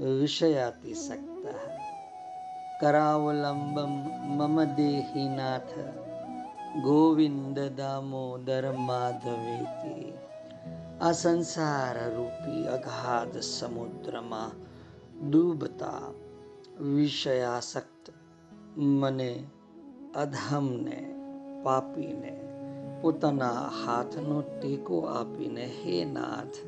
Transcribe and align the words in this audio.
વિષયાતિસક્ત 0.00 1.46
કરાવલંબમ 2.80 3.94
મમ 4.28 4.56
દેહિનાથ 4.76 5.74
ગોવિંદ 6.78 7.58
દામોદર 7.76 8.66
માધવેતી 8.80 10.12
આ 11.00 11.12
સંસાર 11.12 11.98
રૂપી 12.14 12.62
અગાધ 12.68 13.36
સમુદ્રમાં 13.48 14.54
ડૂબતા 15.24 16.06
વિષયાસક્ત 16.88 18.04
મને 18.94 19.32
અધમને 20.14 20.98
પાપીને 21.64 22.32
પોતાના 23.02 23.62
હાથનો 23.76 24.38
ટેકો 24.44 24.96
આપીને 25.08 25.66
હે 25.76 25.98
નાથ 26.06 26.58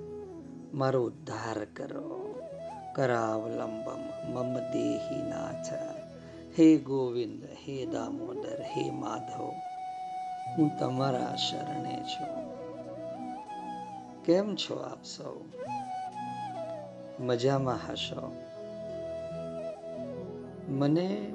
મારો 0.74 1.00
ઉદ્ધાર 1.04 1.60
કરો 1.74 2.31
કરાવલંબમ 2.94 4.32
મમ 4.32 4.58
દેહીનાથ 4.58 5.72
હે 6.58 6.76
ગોવિંદ 6.76 7.44
હે 7.44 7.86
દામોદર 7.86 8.62
હે 8.62 8.90
માધવ 8.90 9.52
હું 10.58 10.70
તમારા 10.78 11.36
શરણે 11.36 12.02
છું। 12.02 12.52
કેમ 14.24 14.54
છો 14.56 14.74
આપ 14.74 15.04
સૌ? 15.04 15.44
મજામાં 17.20 17.92
હશો? 17.92 18.36
મને 20.68 21.32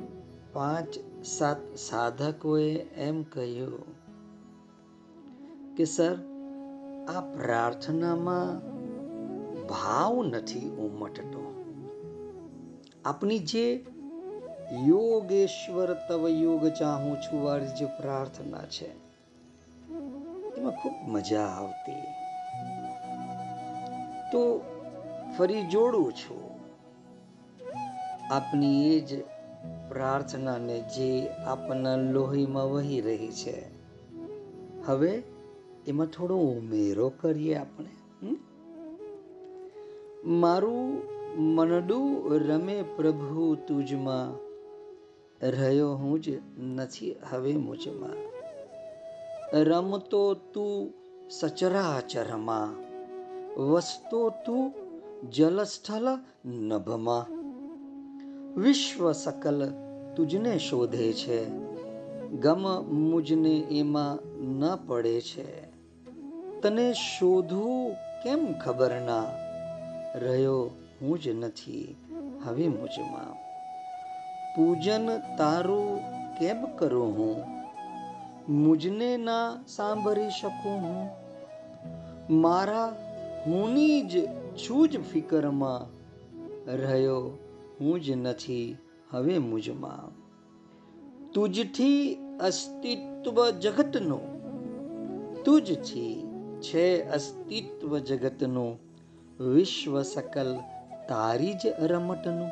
પાંચ, 0.54 0.88
સાત 1.26 1.76
સાધકોએ 1.76 2.76
એમ 2.78 3.24
કહ્યું 3.24 3.96
કે, 5.76 5.86
સર, 5.86 6.16
આ 7.16 7.22
પ્રાર્થનામાં 7.22 8.78
ભાવ 9.68 10.24
નથી 10.24 10.70
ઉમટતો. 10.70 11.37
આપની 13.08 13.40
જે 13.40 13.86
યોગેશ્વર 14.88 15.94
તવ 15.94 16.30
યોગ 16.30 16.68
ચાહું 16.68 17.18
છું 17.18 17.44
વાળી 17.44 17.68
જે 17.68 17.86
પ્રાર્થના 17.86 18.66
છે, 18.66 18.90
એમાં 20.58 20.72
ખૂબ 20.72 20.94
મજા 21.08 21.42
આવતી. 21.42 22.02
તો 24.32 24.62
ફરી 25.38 25.62
જોડું 25.62 26.14
છું. 26.14 26.44
આપની 28.32 28.96
એ 28.96 29.00
જ 29.00 29.22
પ્રાર્થનાને 29.90 30.80
જે 30.80 31.28
આપના 31.46 31.96
લોહીમાં 31.96 32.72
વહી 32.72 33.02
રહી 33.02 33.32
છે. 33.32 33.58
હવે 34.86 35.24
એમાં 35.88 36.08
થોડો 36.08 36.36
ઉમેરો 36.36 37.10
કરીએ 37.10 37.56
આપણે 37.56 37.90
મારું 40.24 41.17
મનડું 41.36 42.38
રમે 42.40 42.82
પ્રભુ 42.82 43.56
તુજમાં. 43.56 44.48
રહ્યો 45.50 45.94
હું 45.96 46.22
જ 46.22 46.30
નથી 46.60 47.16
હવે 47.30 47.54
મુજમાં. 47.54 48.10
રમતો 49.54 50.34
તું 50.34 50.94
સચરાચરમાં. 51.30 52.88
વસતો 53.62 54.30
તું 54.30 54.74
જલસ્થલ 55.30 56.20
નભમાં. 56.50 57.26
વિશ્વ 58.62 59.12
સકલ 59.12 59.74
તુજને 60.16 60.60
શોધે 60.60 61.14
છે. 61.14 61.50
ગમ 62.30 62.86
મુજને 62.94 63.58
એમાં 63.60 64.38
ન 64.58 64.76
પડે 64.88 65.22
છે. 65.22 65.68
તને 66.62 66.94
શોધવું 66.94 67.94
કેમ 67.94 68.54
ખબર 68.54 68.92
ના? 68.92 69.26
રહ્યો 70.16 70.70
હું 71.02 71.22
જ 71.22 71.28
નથી. 71.28 71.96
હવે 72.44 72.68
મુજમાં, 72.68 73.34
પૂજન 74.56 75.18
તારું 75.38 76.00
કેમ 76.40 76.66
કરું 76.66 77.18
હું? 77.18 77.36
મુજને 78.54 79.18
ના 79.18 79.64
સાંભળી 79.68 80.30
શકું 80.30 80.72
હું? 80.72 81.10
મારા 82.30 82.86
હુંની 83.48 84.02
જ 84.02 84.28
છું 84.58 84.88
ફિકરમાં. 84.88 85.98
રહ્યો 86.72 87.32
હું 87.82 88.02
જ 88.02 88.12
નથી 88.12 88.78
હવે 89.12 89.38
મુજમાં. 89.38 90.28
તુજથી 91.32 92.18
અસ્તિત્વ 92.42 93.50
જગતનું, 93.50 94.24
તુજથી 95.44 96.28
છે 96.62 97.10
અસ્તિત્વ 97.10 97.98
જગતનું 97.98 98.80
વિશ્વ 99.40 100.02
સકલ 100.02 100.60
તારી 101.10 101.54
જ 101.54 101.68
રમતનું. 101.80 102.52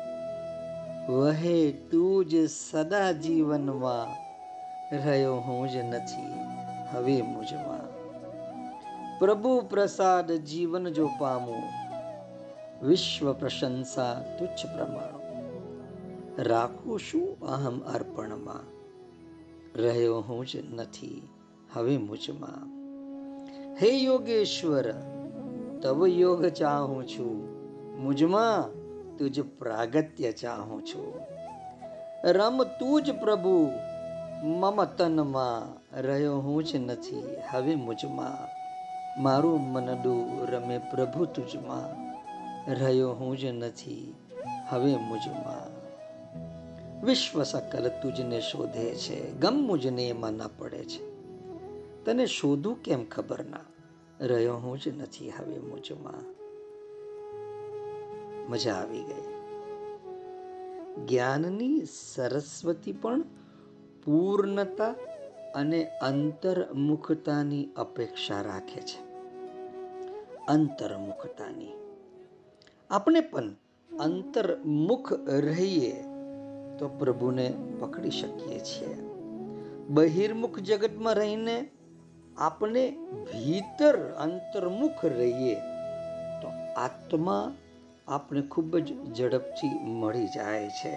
વહે 1.12 1.72
તું 1.72 2.24
જ 2.26 2.50
સદા 2.50 3.12
જીવનમાં. 3.12 4.26
રહ્યો 4.96 5.36
હું 5.36 5.68
જ 5.68 5.76
નથી, 5.76 6.34
હવે 6.92 7.22
મુજમાં. 7.22 7.96
પ્રભુ 9.18 9.60
પ્રસાદ 9.60 10.32
જીવન 10.32 10.88
જો 10.88 11.10
પામો, 11.18 11.62
વિશ્વ 12.82 13.32
પ્રશંસા 13.32 14.24
તુચ્છ 14.38 14.66
પ્રમાણ. 14.66 15.16
રાખું 16.42 17.00
શું 17.00 17.40
અહમ 17.40 17.80
અર્પણમાં? 17.80 18.60
રહ્યો 19.82 20.20
હું 20.20 20.46
જ 20.46 20.74
નથી, 20.74 21.28
હવે 21.72 21.96
મુજમાં. 21.96 22.66
હે 23.82 23.90
યોગેશ્વર, 23.90 24.92
તવ 25.82 26.06
યોગ 26.06 26.46
ચાહું 26.46 27.08
છું. 27.08 27.55
મુજમાં 27.96 28.68
તુજ 29.16 29.40
પ્રાગત્ય 29.40 30.32
ચાહું 30.32 30.86
છું. 30.86 31.20
રમ 32.24 32.64
તું 32.64 33.02
જ 33.02 33.10
પ્રભુ, 33.10 33.72
મમ 34.44 34.84
તનમાં 34.84 35.82
રહ્યો 36.00 36.38
હું 36.38 36.64
જ 36.64 36.76
નથી, 36.76 37.36
હવે 37.50 37.74
મુજમાં 37.74 38.56
મારું 39.22 39.60
મનડું 39.60 40.50
રમે 40.50 40.78
પ્રભુ 40.78 41.24
તુજમાં 41.24 42.14
રહ્યો 42.74 43.12
હું 43.12 43.38
જ 43.38 43.44
નથી, 43.44 44.14
હવે 44.68 44.96
મુજમાં 44.96 45.76
વિશ્વ 47.04 47.42
સકલ 47.42 47.88
તુજને 47.88 48.40
શોધે 48.40 48.94
છે, 48.94 49.32
ગમ 49.32 49.54
મુજને 49.54 50.08
એમાં 50.08 50.32
ન 50.32 50.40
પડે 50.58 50.84
છે. 50.84 51.16
તને 52.04 52.26
શોધું 52.26 52.82
કેમ 52.82 53.04
ખબર 53.04 53.44
ના? 53.44 53.60
રહ્યો 54.20 54.56
હું 54.56 54.80
જ 54.80 54.88
નથી, 54.88 55.30
હવે 55.30 55.58
મુજમાં 55.58 56.35
મજા 58.48 58.74
આવી 58.74 59.02
ગઈ. 59.02 59.36
જ્ઞાનની 61.06 61.84
સરસ્વતી 62.14 62.92
પણ 62.92 63.22
પૂર્ણતા 64.04 64.94
અને 65.54 65.84
અંતર્મુખતાની 65.84 67.68
અપેક્ષા 67.76 68.40
રાખે 68.40 68.80
છે. 68.80 69.06
અંતર્મુખતાની. 70.46 71.68
આપણે 72.90 73.20
પણ 73.20 73.50
અંતર્મુખ 74.00 75.12
રહીએ 75.28 76.02
તો 76.78 76.96
પ્રભુને 76.98 77.54
પકડી 77.80 78.10
શકીએ 78.10 78.58
છીએ. 78.58 78.94
બહિર્મુખ 79.88 80.58
જગતમાં 80.58 81.14
રહીને 81.14 81.70
આપણે 82.38 82.96
ભીતર 83.24 83.96
અંતર્મુખ 83.96 85.04
રહીએ 85.04 85.54
તો 86.42 86.48
આત્મા 86.76 87.54
આપણે 88.08 88.42
ખૂબ 88.42 88.76
જ 88.76 89.14
ઝડપથી 89.14 89.78
મળી 89.78 90.26
જાય 90.26 90.68
છે. 90.68 90.94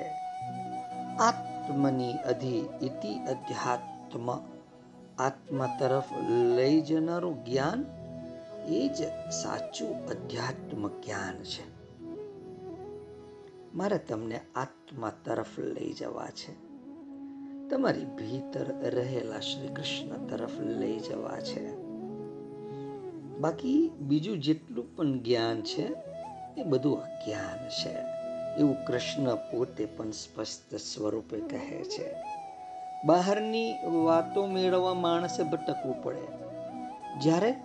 આત્મની 1.19 2.13
અધિ 2.13 2.57
ઇતિ 2.81 3.19
અધ્યાત્મ. 3.19 4.31
આત્મા 5.19 5.77
તરફ 5.79 6.03
લઈ 6.55 6.81
જનારું 6.81 7.45
જ્ઞાન 7.45 7.85
એ 8.67 8.87
જ 8.87 9.03
સાચું 9.31 10.07
અધ્યાત્મ 10.07 10.87
જ્ઞાન 10.87 11.43
છે. 11.43 11.79
મારે 13.75 13.97
તમને 13.97 14.41
આત્મા 14.55 15.11
તરફ 15.25 15.59
લઈ 15.59 15.93
જવા 15.93 16.27
છે. 16.27 16.53
તમારી 17.69 18.05
ભીતર 18.05 18.65
રહેલા 18.89 19.39
શ્રી 19.39 19.67
કૃષ્ણ 19.67 20.25
તરફ 20.27 20.59
લઈ 20.59 20.99
જવા 20.99 21.39
છે. 21.39 21.75
બાકી 23.39 23.91
બીજું 23.99 24.39
જેટલું 24.39 24.95
પણ 24.95 25.23
જ્ઞાન 25.23 25.61
છે 25.61 26.08
એ 26.59 26.63
બધું 26.63 27.03
અજ્ઞાન 27.03 27.69
છે. 27.69 27.95
એવું 28.59 28.85
કૃષ્ણ 28.85 29.35
પોતે 29.35 29.85
પણ 29.85 30.11
સ્પષ્ટ 30.11 30.75
સ્વરૂપે 30.75 31.39
કહે 31.39 31.83
છે. 31.83 32.15
બહારની 33.05 33.73
વાતો 34.05 34.45
મેળવવા 34.45 34.93
માણસે 34.93 35.43
ભટકવું 35.43 36.03
પડે. 36.03 36.27
જ્યારે 37.19 37.55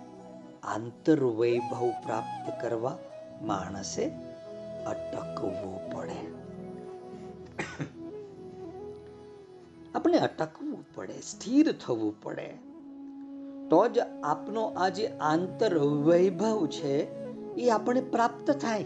આંતર 0.63 1.23
વૈભવ 1.23 1.89
પ્રાપ્ત 1.89 2.61
કરવા 2.61 2.97
માણસે 3.41 4.05
અટકવું 4.85 5.91
પડે. 5.91 6.35
આપણે 9.95 10.17
અટકવું 10.17 10.95
પડે, 10.95 11.13
સ્થિર 11.13 11.71
થવું 11.71 12.21
પડે. 12.21 12.53
તો 13.69 13.87
જ 13.87 13.99
આપનો 14.23 14.65
આ 14.65 14.89
જે 14.89 15.07
આંતર 15.07 15.77
વૈભવ 15.77 16.67
છે 16.67 17.24
એ 17.57 17.69
આપણે 17.69 18.01
પ્રાપ્ત 18.01 18.51
થાય. 18.51 18.85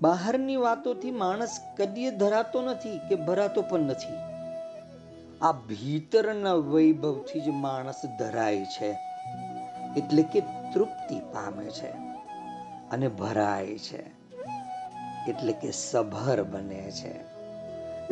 બહારની 0.00 0.56
વાતોથી 0.56 1.10
માણસ 1.10 1.54
કદીએ 1.76 2.10
ધરાતો 2.10 2.62
નથી 2.62 3.00
કે 3.08 3.14
ભરાતો 3.14 3.62
પણ 3.62 3.80
નથી. 3.80 4.18
આ 5.40 5.52
ભીતરના 5.52 6.54
વૈભવથી 6.54 7.40
જ 7.40 7.48
માણસ 7.56 8.00
ધરાય 8.18 8.64
છે, 8.74 8.90
એટલે 9.96 10.22
કે 10.22 10.40
તૃપ્તિ 10.74 11.18
પામે 11.32 11.68
છે 11.70 11.90
અને 12.90 13.08
ભરાય 13.08 13.78
છે, 13.78 14.02
એટલે 15.28 15.52
કે 15.52 15.70
સભર 15.70 16.42
બને 16.42 16.84
છે. 16.90 17.14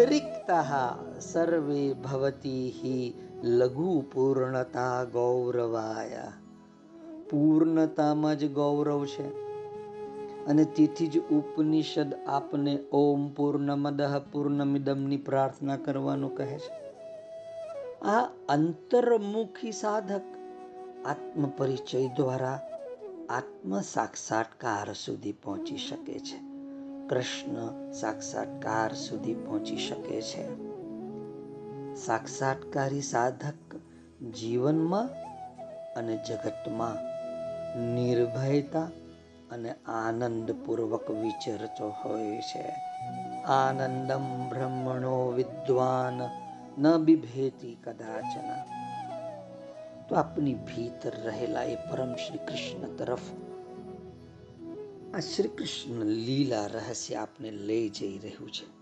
રિક્તા 0.05 0.83
સર્વે 1.21 1.83
ભવતી 1.95 3.15
લઘુ 3.43 3.91
પૂર્ણતા 4.13 5.05
ગૌરવાય. 5.05 6.27
પૂર્ણતામાં 7.31 8.39
જ 8.39 8.53
ગૌરવ 8.53 9.07
છે. 9.07 9.51
અને 10.47 10.65
તેથી 10.65 11.07
જ 11.07 11.19
ઉપનિષદ 11.19 12.15
આપને 12.27 12.79
ઓમ 12.93 13.29
પૂર્ણમદ 13.29 14.03
પૂર્ણમિદમની 14.33 15.17
પ્રાર્થના 15.17 15.77
કરવાનું 15.77 16.37
કહે 16.37 16.59
છે. 16.59 16.81
આ 18.05 18.29
અંતર્મુખી 18.49 19.73
સાધક 19.73 20.23
આત્મ 21.07 21.49
પરિચય 21.49 22.09
દ્વારા 22.09 22.61
આત્મ 23.29 23.81
સાક્ષાત્કાર 23.81 24.93
સુધી 24.93 25.33
પહોંચી 25.33 25.77
શકે 25.77 26.19
છે. 26.19 26.51
કૃષ્ણ 27.09 27.91
સાક્ષાત્કાર 27.93 28.95
સુધી 28.95 29.35
પહોંચી 29.35 29.77
શકે 29.77 30.23
છે. 30.23 30.71
સાક્ષાત્કારી 31.95 33.01
સાધક 33.01 33.77
જીવનમાં 34.27 35.09
અને 35.95 36.19
જગતમાં 36.29 37.10
નિર્ભયતા 37.77 38.91
અને 39.51 39.75
આનંદપૂર્વક 39.87 41.11
વિચરતો 41.11 41.89
હોય 41.89 42.41
છે. 42.41 42.75
આનંદમ 43.45 44.49
બ્રહ્મણો 44.49 45.33
વિદ્વાન 45.37 46.21
ન 46.83 46.97
બિભેતી 46.97 47.79
કદાચન. 47.85 48.81
તો 50.09 50.15
આપની 50.17 50.55
ભીતર 50.55 51.13
રહેલા 51.23 51.63
એ 51.63 51.77
પરમ 51.77 52.15
શ્રી 52.15 52.39
કૃષ્ણ 52.39 52.97
તરફ 52.97 53.19
આ 55.15 55.21
શ્રી 55.21 55.49
કૃષ્ણ 55.49 56.05
લીલા 56.05 56.67
રહસ્ય 56.67 57.15
આપને 57.15 57.51
લઈ 57.51 57.89
જઈ 57.89 58.19
રહ્યું 58.19 58.51
છે. 58.51 58.81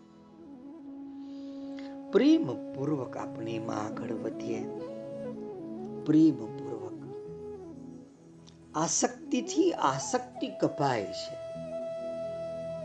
પ્રેમ 2.13 2.73
પૂર્વક 2.73 3.17
આપણે 3.17 3.53
એમાં 3.53 3.77
આગળ 3.77 4.13
વધીએ. 4.13 4.69
પ્રેમ 6.07 6.58
આસક્તિથી 8.75 9.73
આસક્તિ 9.73 10.49
કપાય 10.49 11.05
છે. 11.05 11.35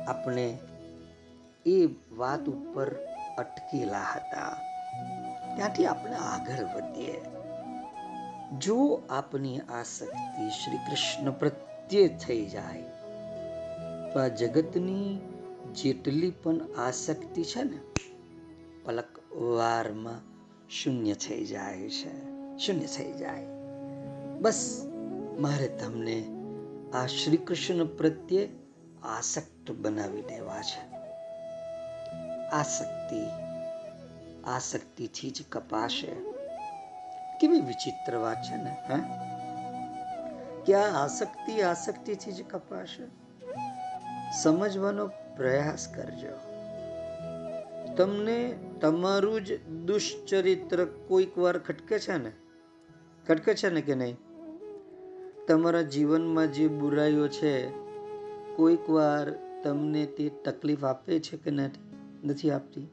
આપણે 0.05 0.57
એ 1.65 1.85
વાત 2.11 2.39
ઉપર 2.39 2.95
અટકેલા 3.37 4.01
હતા. 4.15 4.53
ત્યાંથી 5.55 5.85
આપણે 5.85 6.15
આગળ 6.15 6.63
વધીએ. 6.63 7.21
જો 8.59 9.01
આપની 9.09 9.59
આસક્તિ 9.59 10.49
શ્રી 10.49 10.77
કૃષ્ણ 10.77 11.31
પ્રત્યે 11.31 12.07
થઈ 12.07 12.45
જાય, 12.45 12.81
તો 14.13 14.19
આ 14.19 14.27
જગતની 14.27 15.19
જેટલી 15.73 16.31
પણ 16.31 16.55
આસક્તિ 16.77 17.43
છે 17.43 17.63
ને, 17.63 17.79
પલક 18.85 19.33
વારમાં 19.33 20.21
શૂન્ય 20.69 21.13
થઈ 21.13 21.45
જાય 21.45 21.89
છે. 21.89 22.25
શૂન્ય 22.57 22.85
થઈ 22.85 23.11
જાય. 23.11 23.45
બસ 24.41 24.89
મારે 25.39 25.67
તમને 25.67 26.27
આ 26.93 27.05
શ્રી 27.05 27.37
કૃષ્ણ 27.37 27.85
પ્રત્યે 27.85 28.49
આસક્ત 29.03 29.71
બનાવી 29.71 30.21
દેવા 30.21 30.61
છે. 30.61 30.95
આસક્તિ, 32.47 33.25
આસક્તિથી 34.43 35.29
જ 35.29 35.45
કપાશે. 35.51 36.07
કેવી 37.41 37.59
વિચિત્ર 37.59 38.17
વાત 38.17 38.37
છે 38.41 38.55
ને, 38.55 38.77
હે? 38.89 39.01
કે 40.65 40.73
આ 40.73 41.03
આસક્તિ, 41.03 41.61
આસક્તિથી 41.61 42.31
જ 42.31 42.45
કપાશે. 42.47 43.03
સમજવાનો 44.41 45.07
પ્રયાસ 45.07 45.87
કરજો. 45.87 46.53
તમને 47.95 48.55
તમારું 48.81 49.45
જ 49.45 49.69
દુષ્ચરિત્ર 49.69 50.85
કોઈક 50.85 51.37
વાર 51.37 51.59
ખટકે 51.59 51.99
છે 51.99 52.17
ને? 52.17 52.31
ખટકે 53.27 53.55
છે 53.55 53.69
ને 53.69 53.81
કે 53.81 53.95
નહીં? 53.95 54.17
તમારા 55.47 55.81
જીવનમાં 55.81 56.51
જે 56.51 56.67
બુરાઈઓ 56.67 57.27
છે 57.27 57.69
કોઈક 58.55 58.89
વાર 58.89 59.31
તમને 59.63 60.05
તે 60.05 60.29
તકલીફ 60.29 60.83
આપે 60.83 61.19
છે 61.19 61.37
કે 61.37 61.51
નથી 62.23 62.51
આપતી? 62.51 62.87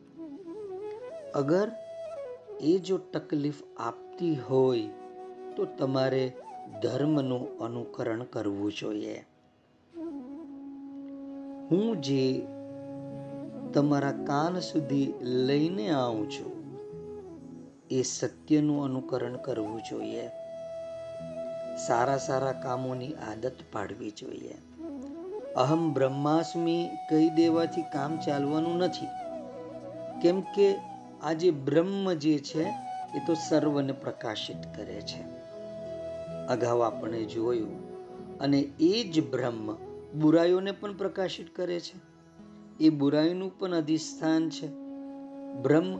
અગર 1.34 1.70
એ 2.60 2.78
જો 2.78 2.98
તકલીફ 2.98 3.54
આપતી 3.76 4.36
હોય, 4.36 4.88
તો 5.56 5.64
તમારે 5.64 6.32
ધર્મનું 6.82 7.58
અનુકરણ 7.58 8.24
કરવું 8.24 8.72
જોઈએ. 8.72 9.24
હું 11.70 12.00
જે 12.00 12.46
તમારા 13.74 14.12
કાન 14.12 14.60
સુધી 14.60 15.14
લઈને 15.20 15.90
આવું 15.90 16.30
છું, 16.30 16.52
એ 17.90 18.02
સત્યનું 18.02 18.84
અનુકરણ 18.84 19.36
કરવું 19.36 19.80
જોઈએ. 19.90 20.39
સારા 21.86 22.16
સારા 22.16 22.52
કામોની 22.52 23.12
આદત 23.12 23.52
પાડવી 23.72 24.10
જોઈએ. 24.10 24.54
અહમ 25.56 25.92
બ્રહ્માસ્મી 25.92 26.88
કહી 27.10 27.30
દેવાથી 27.30 27.82
કામ 27.82 28.18
ચાલવાનું 28.18 28.78
નથી. 28.78 29.06
કેમ 30.22 30.40
કે 30.40 30.76
આ 31.22 31.32
જે 31.32 31.50
બ્રહ્મ 31.50 32.12
જે 32.12 32.38
છે, 32.38 32.62
એ 33.14 33.18
તો 33.26 33.34
સર્વને 33.34 33.92
પ્રકાશિત 33.92 34.76
કરે 34.76 35.00
છે. 35.00 35.22
અગાઉ 36.46 36.80
આપણે 36.80 37.24
જોયું 37.24 37.90
અને 38.38 38.58
એ 38.80 39.10
જ 39.12 39.30
બ્રહ્મ 39.30 39.74
બુરાઈઓને 40.20 40.72
પણ 40.72 40.96
પ્રકાશિત 40.96 41.56
કરે 41.56 41.80
છે. 41.80 42.00
એ 42.84 42.88
બુરાઈનું 42.88 43.58
પણ 43.58 43.74
અધિષ્ઠાન 43.74 44.50
છે. 44.50 44.66
બ્રહ્મ 45.62 45.98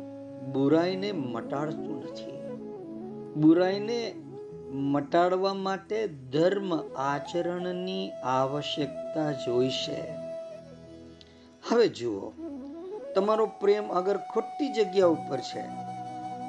બુરાઈને 0.53 1.13
મટાડતું 1.13 2.03
નથી. 2.03 2.57
બુરાઈને 3.41 4.15
મટાડવા 4.71 5.55
માટે 5.55 6.07
ધર્મ 6.07 6.75
આચરણની 6.97 8.11
આવશ્યકતા 8.11 9.33
જોઈશે 9.33 10.15
હવે 11.69 11.89
જુઓ, 11.89 12.33
તમારો 13.15 13.47
પ્રેમ 13.47 13.89
અગર 13.89 14.17
ખોટી 14.17 14.73
જગ્યા 14.73 15.07
ઉપર 15.07 15.39
છે 15.41 15.91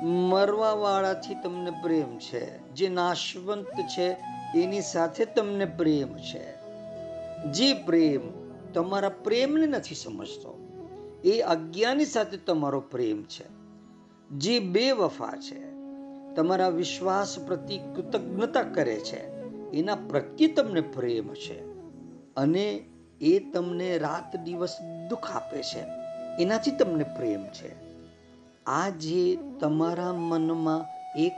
મરવા 0.05 0.73
વાળાથી 0.73 1.35
તમને 1.35 1.71
પ્રેમ 1.71 2.17
છે, 2.17 2.73
જે 2.73 2.89
નાશવંત 2.89 3.67
છે, 3.67 4.17
એની 4.55 4.81
સાથે 4.81 5.25
તમને 5.25 5.65
પ્રેમ 5.65 6.17
છે. 6.17 6.53
જે 7.51 7.73
પ્રેમ 7.73 8.21
તમારા 8.73 9.09
પ્રેમને 9.09 9.65
નથી 9.65 9.95
સમજતો, 9.95 10.67
એ 11.23 11.41
અજ્ઞાની 11.41 12.05
સાથે 12.05 12.37
તમારો 12.37 12.79
પ્રેમ 12.79 13.23
છે. 13.23 13.45
જે 14.29 14.59
બેવફા 14.59 15.27
છે 15.27 15.70
તમારા 16.35 16.69
વિશ્વાસ 16.69 17.39
પ્રતિ 17.39 17.77
કૃતજ્ઞતા 17.77 18.61
કરે 18.61 19.00
છે. 19.00 19.41
એના 19.71 19.95
પ્રત્યે 19.95 20.47
તમને 20.47 20.81
પ્રેમ 20.81 21.33
છે. 21.33 21.59
અને 22.35 22.83
એ 23.21 23.39
તમને 23.39 23.97
રાત 23.97 24.35
દિવસ 24.35 24.77
દુઃખ 25.09 25.35
આપે 25.35 25.63
છે. 25.63 25.83
એનાથી 26.39 26.71
તમને 26.71 27.03
પ્રેમ 27.03 27.43
છે. 27.43 27.91
આ 28.65 28.89
જે 28.89 29.38
તમારા 29.59 30.13
મનમાં 30.13 30.85
એક 31.19 31.33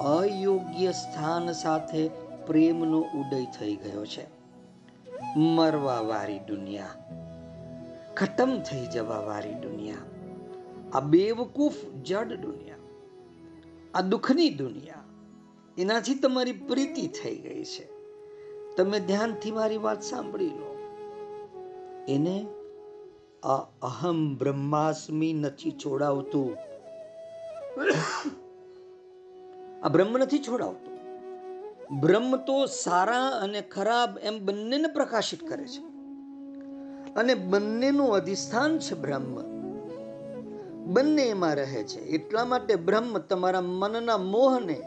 અયોગ્ય 0.00 0.92
સ્થાન 0.92 1.52
સાથે 1.52 2.08
પ્રેમનો 2.46 3.00
ઉદય 3.00 3.44
થઈ 3.44 3.76
ગયો 3.76 4.06
છે. 4.06 4.36
મરવા 5.36 6.00
વાળી 6.00 6.38
દુનિયા, 6.38 6.86
ખતમ 8.16 8.58
થઈ 8.58 8.86
જવા 8.86 9.20
વાળી 9.20 9.54
દુનિયા. 9.54 9.96
આ 10.92 11.00
બેવકૂફ 11.00 11.72
જડ 12.04 12.32
દુનિયા. 12.32 12.75
આ 13.96 14.00
દુઃખની 14.00 14.50
દુનિયા. 14.50 14.94
એનાથી 15.78 16.14
તમારી 16.14 16.52
પ્રીતિ 16.52 17.06
થઈ 17.06 17.36
ગઈ 17.36 17.64
છે. 17.64 17.88
તમે 18.76 19.00
ધ્યાનથી 19.00 19.50
મારી 19.50 19.76
વાત 19.76 20.02
સાંભળી 20.02 20.48
લો. 20.48 20.78
એને 22.08 22.46
આ 23.42 23.56
અહમ 23.82 24.38
બ્રહ્માસ્મી 24.38 25.32
નથી 25.32 25.70
છોડાવતું. 25.70 26.56
આ 29.84 29.88
બ્રહ્મ 29.88 30.18
નથી 30.18 30.38
છોડાવતું. 30.38 30.98
બ્રહ્મ 32.00 32.36
તો 32.36 32.66
સારા 32.66 33.28
અને 33.28 33.60
ખરાબ 33.60 34.18
એમ 34.18 34.46
બંનેને 34.46 34.88
પ્રકાશિત 34.88 35.48
કરે 35.48 35.64
છે. 35.64 35.82
અને 37.14 37.34
બંનેનું 37.34 38.14
અધિષ્ઠાન 38.14 38.78
છે 38.78 38.94
બ્રહ્મ. 38.94 39.55
બંને 40.86 41.22
એમાં 41.22 41.54
રહે 41.54 41.82
છે. 41.82 42.00
એટલા 42.00 42.44
માટે 42.44 42.76
બ્રહ્મ 42.76 43.18
તમારા 43.18 43.60
મનના 43.60 44.16
મોહને, 44.16 44.80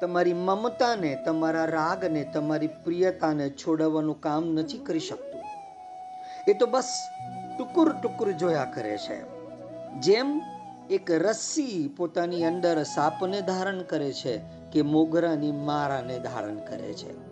તમારી 0.00 0.34
મમતાને, 0.34 1.22
તમારા 1.24 1.64
રાગને, 1.64 2.30
તમારી 2.34 2.66
પ્રિયતાને 2.66 3.50
છોડાવવાનું 3.50 4.20
કામ 4.20 4.46
નથી 4.46 4.78
કરી 4.78 5.00
શકતું. 5.00 5.42
એ 6.48 6.54
તો 6.54 6.66
બસ 6.66 7.08
ટુકુર 7.58 7.92
ટુકુર 7.92 8.32
જોયા 8.32 8.64
કરે 8.64 8.98
છે. 8.98 9.38
જેમ 10.00 10.42
એક 10.90 11.10
રસ્સી 11.10 11.94
પોતાની 11.96 12.44
અંદર 12.44 12.82
સાપને 12.82 13.40
ધારણ 13.40 13.82
કરે 13.82 14.12
છે 14.12 14.40
કે 14.72 14.82
મોગરાની 14.82 15.52
મારાને 15.52 16.18
ધારણ 16.18 16.54
કરે 16.54 16.92
છે. 16.92 17.28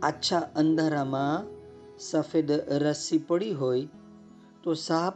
આછા 0.00 0.38
અંધારામાં 0.38 1.44
સફેદ 1.98 2.52
રસ્સી 2.52 3.18
પડી 3.18 3.50
હોય 3.50 3.88
તો 4.62 4.74
સાપ 4.74 5.14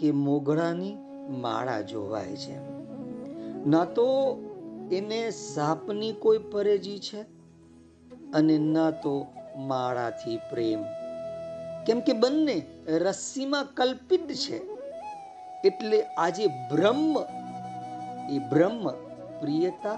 કે 0.00 0.10
મોગરાની 0.10 1.07
માળા 1.28 1.80
જોવાય 1.80 2.36
છે. 2.36 2.58
ન 3.66 3.84
તો 3.84 4.38
એને 4.92 5.30
સાપની 5.30 6.12
કોઈ 6.12 6.38
પરેજી 6.38 6.98
છે? 6.98 7.20
અને 8.32 8.58
ન 8.58 8.90
તો 8.90 9.26
માળાથી 9.56 10.36
પ્રેમ. 10.36 10.82
કેમ 11.86 12.00
કે 12.00 12.12
બંને 12.12 12.62
રસ્સીમાં 12.88 13.74
કલ્પિત 13.74 14.28
છે. 14.28 14.56
એટલે 15.64 16.02
આજે 16.02 16.46
બ્રહ્મ, 16.46 17.18
એ 18.30 18.38
બ્રહ્મ 18.38 18.88
પ્રિયતા 19.40 19.92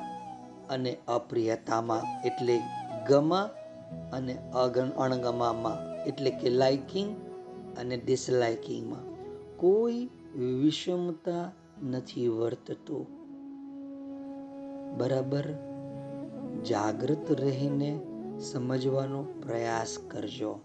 અને 0.70 0.96
અપ્રિયતામાં, 1.08 2.22
એટલે 2.22 2.60
ગમા 3.08 3.50
અને 4.12 4.36
અગણ 4.54 4.88
અણગમામાં, 4.88 6.04
એટલે 6.04 6.30
કે 6.30 6.50
લાઇકિંગ 6.50 7.16
અને 7.78 7.96
ડિસલાઇકિંગમાં 7.96 9.00
કોઈ 9.56 10.10
વિષમતા 10.38 11.52
નથી 11.82 12.28
વર્તતો. 12.28 13.06
બરાબર? 14.98 15.44
જાગૃત 16.62 17.40
રહીને 17.40 18.00
સમજવાનો 18.40 19.22
પ્રયાસ 19.22 19.96
કરજો. 20.10 20.60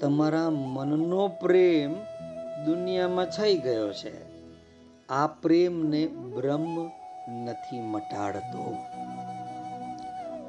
તમારા 0.00 0.50
મનનો 0.50 1.28
પ્રેમ 1.28 1.94
દુનિયામાં 2.64 3.26
થઈ 3.26 3.58
ગયો 3.58 3.92
છે. 3.92 4.30
આ 5.08 5.26
પ્રેમને 5.26 6.06
બ્રહ્મ 6.06 6.90
નથી 7.28 7.80
મટાડતો. 7.80 8.76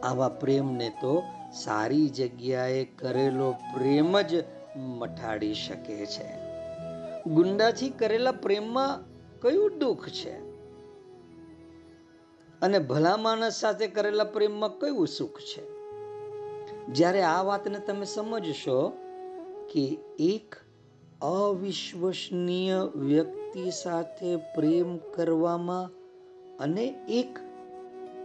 આવા 0.04 0.30
પ્રેમને 0.30 0.90
તો 0.90 1.24
સારી 1.54 2.10
જગ્યાએ 2.10 2.86
કરેલો 2.86 3.52
પ્રેમ 3.52 4.22
જ 4.22 4.44
મટાડી 4.78 5.54
શકે 5.54 6.06
છે. 6.06 6.41
ગુંડાથી 7.28 7.90
કરેલા 7.90 8.32
પ્રેમમાં 8.32 9.04
કયું 9.42 9.80
દુઃખ 9.80 10.10
છે? 10.10 10.32
અને 12.62 12.80
ભલા 12.80 13.18
માણસ 13.18 13.54
સાથે 13.54 13.88
કરેલા 13.88 14.24
પ્રેમમાં 14.24 14.80
કયું 14.80 15.08
સુખ 15.08 15.40
છે? 15.40 15.72
જ્યારે 16.88 17.22
આ 17.22 17.42
વાતને 17.42 17.80
તમે 17.80 18.06
સમજશો 18.06 18.90
કે 19.74 19.98
એક 20.20 20.56
અવિશ્વસનીય 21.22 22.74
વ્યક્તિ 22.96 23.72
સાથે 23.72 24.36
પ્રેમ 24.36 24.98
કરવામાં 24.98 25.90
અને 26.58 26.86
એક 27.10 27.40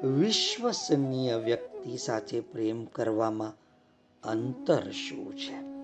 વિશ્વસનીય 0.04 1.36
વ્યક્તિ 1.36 1.96
સાથે 1.96 2.40
પ્રેમ 2.40 2.84
કરવામાં 2.84 3.52
અંતર 4.28 4.90
શું 4.90 5.36
છે? 5.36 5.76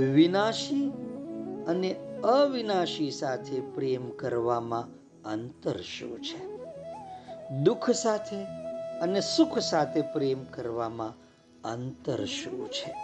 વિનાશી 0.00 0.92
અને 1.66 1.94
અવિનાશી 2.24 3.10
સાથે 3.10 3.60
પ્રેમ 3.60 4.10
કરવામાં 4.10 4.88
અંતર 5.28 5.76
શું 5.76 6.22
છે? 6.22 6.54
દુઃખ 7.64 7.90
સાથે 7.90 8.36
અને 9.00 9.20
સુખ 9.20 9.58
સાથે 9.58 10.02
પ્રેમ 10.02 10.44
કરવામાં 10.44 11.12
અંતર 11.64 12.24
શું 12.24 12.68
છે? 12.68 12.94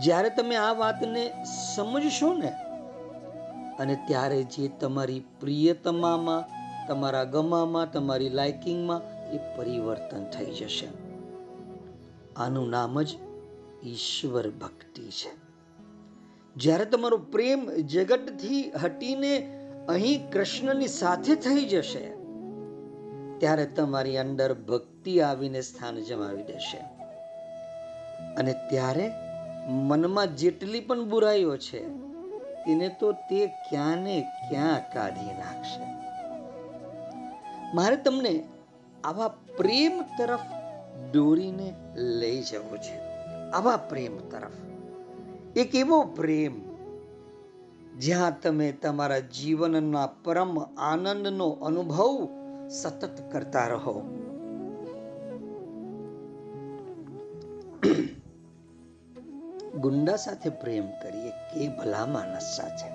જ્યારે 0.00 0.30
તમે 0.30 0.56
આ 0.56 0.72
વાતને 0.72 1.44
સમજશો 1.76 2.34
ને, 2.34 2.52
અને 3.78 3.94
ત્યારે 4.08 4.42
જે 4.42 4.68
તમારી 4.68 5.24
પ્રિયતમામાં, 5.40 6.44
તમારા 6.86 7.24
ગમામાં, 7.24 7.92
તમારી 7.92 8.28
લાઇકિંગમાં 8.28 9.30
એ 9.32 9.56
પરિવર્તન 9.56 10.24
થઈ 10.24 10.46
જશે. 10.46 10.88
આનું 12.36 12.70
નામ 12.70 13.02
જ 13.02 13.16
ઈશ્વર 13.84 14.50
ભક્તિ 14.50 15.02
છે. 15.02 15.45
જ્યારે 16.56 16.84
તમારો 16.84 17.16
પ્રેમ 17.16 17.70
જગતથી 17.70 18.72
હટીને 18.82 19.60
અહીં 19.88 20.30
કૃષ્ણની 20.30 20.88
સાથે 20.88 21.34
થઈ 21.34 21.64
જશે, 21.64 22.10
ત્યારે 23.38 23.66
તમારી 23.66 24.18
અંદર 24.18 24.54
ભક્તિ 24.54 25.20
આવીને 25.20 25.60
સ્થાન 25.60 25.96
જમાવી 25.96 26.42
દેશે. 26.42 26.78
અને 28.34 28.52
ત્યારે 28.52 29.10
મનમાં 29.68 30.36
જેટલી 30.36 30.80
પણ 30.80 31.08
બુરાઈઓ 31.08 31.56
છે, 31.56 31.88
તેને 32.66 32.88
તો 33.00 33.12
તે 33.12 33.46
ક્યાંને 33.46 34.20
ક્યાં 34.20 34.92
કાઢી 34.92 35.24
નાખશે. 35.24 35.84
મારે 37.74 37.96
તમને 37.96 38.44
આવા 39.04 39.28
પ્રેમ 39.28 40.02
તરફ 40.18 40.40
દોરીને 41.12 41.74
લઈ 41.94 42.42
જવું 42.42 42.78
છે. 42.78 42.98
આવા 43.50 43.76
પ્રેમ 43.76 44.18
તરફ. 44.18 44.75
એક 45.56 45.74
એવો 45.74 46.02
પ્રેમ? 46.02 46.60
જ્યાં 47.98 48.40
તમે 48.40 48.72
તમારા 48.72 49.18
જીવનના 49.18 50.06
પરમ 50.06 50.58
આનંદનો 50.58 51.48
અનુભવ 51.48 52.28
સતત 52.68 53.32
કરતા 53.32 53.66
રહો. 53.66 54.00
ગુંડા 59.78 60.16
સાથે 60.16 60.50
પ્રેમ 60.50 60.86
કરીએ 60.86 61.30
કે 61.30 61.68
ભલા 61.68 62.06
માણસ 62.06 62.42
સાથે? 62.56 62.88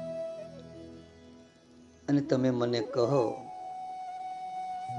અને 2.09 2.21
તમે 2.21 2.49
મને 2.49 2.79
કહો, 2.79 3.41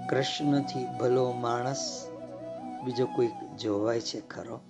કૃષ્ણથી 0.08 0.86
ભલો 1.00 1.32
માણસ 1.32 2.06
બીજો 2.84 3.06
કોઈ 3.06 3.28
જોવાય 3.60 4.00
છે 4.00 4.20
ખરો? 4.20 4.60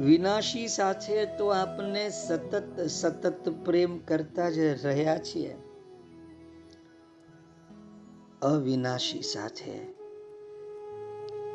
વિનાશી 0.00 0.68
સાથે 0.68 1.26
તો 1.26 1.46
આપણે 1.46 2.10
સતત 2.10 2.80
સતત 2.80 3.48
પ્રેમ 3.64 3.98
કરતા 3.98 4.50
જ 4.50 4.58
રહ્યા 4.58 5.18
છીએ. 5.18 5.56
અવિનાશી 8.42 9.22
સાથે 9.22 9.80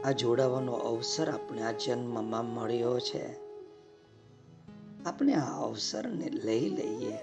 આ 0.01 0.12
જોડાવાનો 0.12 0.74
અવસર 0.74 1.29
આપણે 1.29 1.62
આ 1.62 1.71
જન્મમાં 1.71 2.45
મળ્યો 2.45 3.00
છે. 3.00 3.36
આપણે 5.05 5.33
આ 5.33 5.62
અવસરને 5.62 6.29
લઈ 6.29 6.69
લઈએ, 6.69 7.17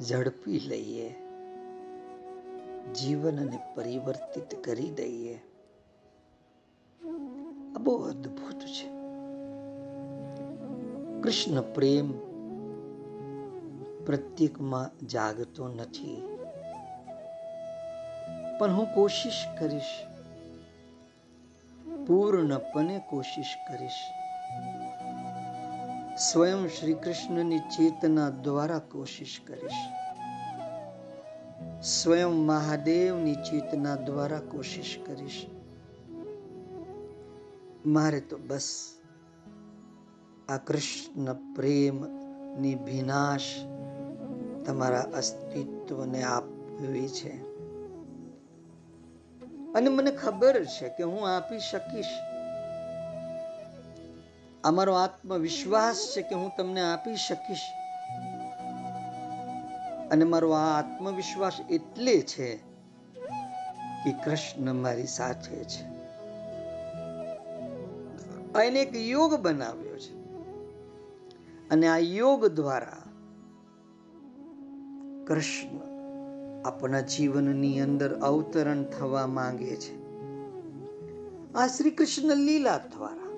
ઝડપી 0.00 0.60
લઈએ, 0.60 1.08
જીવનને 2.92 3.58
પરિવર્તિત 3.74 4.64
કરી 4.64 4.90
દઈએ. 4.90 5.34
આ 7.76 7.78
બહુ 7.78 7.96
અદ્ભુત 7.96 8.60
છે. 8.60 8.97
કૃષ્ણ 11.28 11.60
પ્રેમ 11.60 12.12
પ્રત્યેકમાં 14.06 15.06
જાગતો 15.06 15.68
નથી. 15.68 16.22
પણ 18.58 18.72
હું 18.72 18.86
કોશિશ 18.94 19.44
કરીશ, 19.58 20.06
પૂર્ણપણે 22.06 23.00
કોશિશ 23.10 23.46
કરીશ. 23.68 23.92
સ્વયં 26.18 26.68
શ્રી 26.68 26.92
કૃષ્ણની 26.92 27.58
ચેતના 27.58 28.30
દ્વારા 28.30 28.78
કોશિશ 28.78 29.40
કરીશ. 29.46 29.78
સ્વયં 31.82 32.30
મહાદેવની 32.30 33.34
ચેતના 33.34 33.94
દ્વારા 33.94 34.38
કોશિશ 34.38 34.98
કરીશ. 35.06 35.46
મારે 37.86 38.20
તો 38.20 38.38
બસ 38.38 38.97
આ 40.48 40.56
કૃષ્ણ 40.56 41.54
પ્રેમની 41.54 42.74
વિનાશ 42.74 43.40
તમારા 44.66 45.00
અસ્તિત્વને 45.00 46.22
આપવી 46.22 47.08
છે. 47.08 47.30
અને 49.72 49.88
મને 49.88 50.10
ખબર 50.10 50.64
છે 50.64 50.88
કે 50.88 51.02
હું 51.02 51.36
આપી 51.36 51.58
શકીશ. 51.58 52.06
અમારો 54.64 54.94
આત્મવિશ્વાસ 54.94 56.12
છે 56.16 56.22
કે 56.22 56.34
હું 56.34 56.50
તમને 56.56 56.80
આપી 56.80 57.16
શકીશ. 57.16 57.60
અને 60.10 60.24
મારો 60.24 60.50
આ 60.50 60.78
આત્મવિશ્વાસ 60.78 61.52
એટલે 61.70 62.20
છે 62.20 62.56
કે 64.04 64.12
કૃષ્ણ 64.24 64.72
મારી 64.72 65.06
સાથે 65.06 65.64
છે. 65.64 65.84
એને 68.66 68.80
એક 68.80 68.96
યોગ 68.96 69.34
બનાવ્યો 69.34 69.98
છે. 69.98 70.17
અને 71.70 71.88
આ 71.88 71.98
યોગ 71.98 72.46
દ્વારા 72.46 73.02
કૃષ્ણ 75.26 75.88
આપણા 76.64 77.00
જીવનની 77.00 77.80
અંદર 77.80 78.20
અવતરણ 78.20 78.84
થવા 78.84 79.26
માંગે 79.26 79.76
છે. 79.76 80.08
આ 81.52 81.66
શ્રી 81.66 81.90
કૃષ્ણ 81.90 82.36
લીલા 82.36 82.78
દ્વારા 82.78 83.28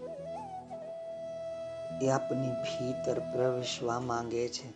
એ 2.02 2.08
આપની 2.08 2.50
ભીતર 2.50 3.18
પ્રવેશવા 3.18 4.00
માંગે 4.00 4.48
છે. 4.48 4.72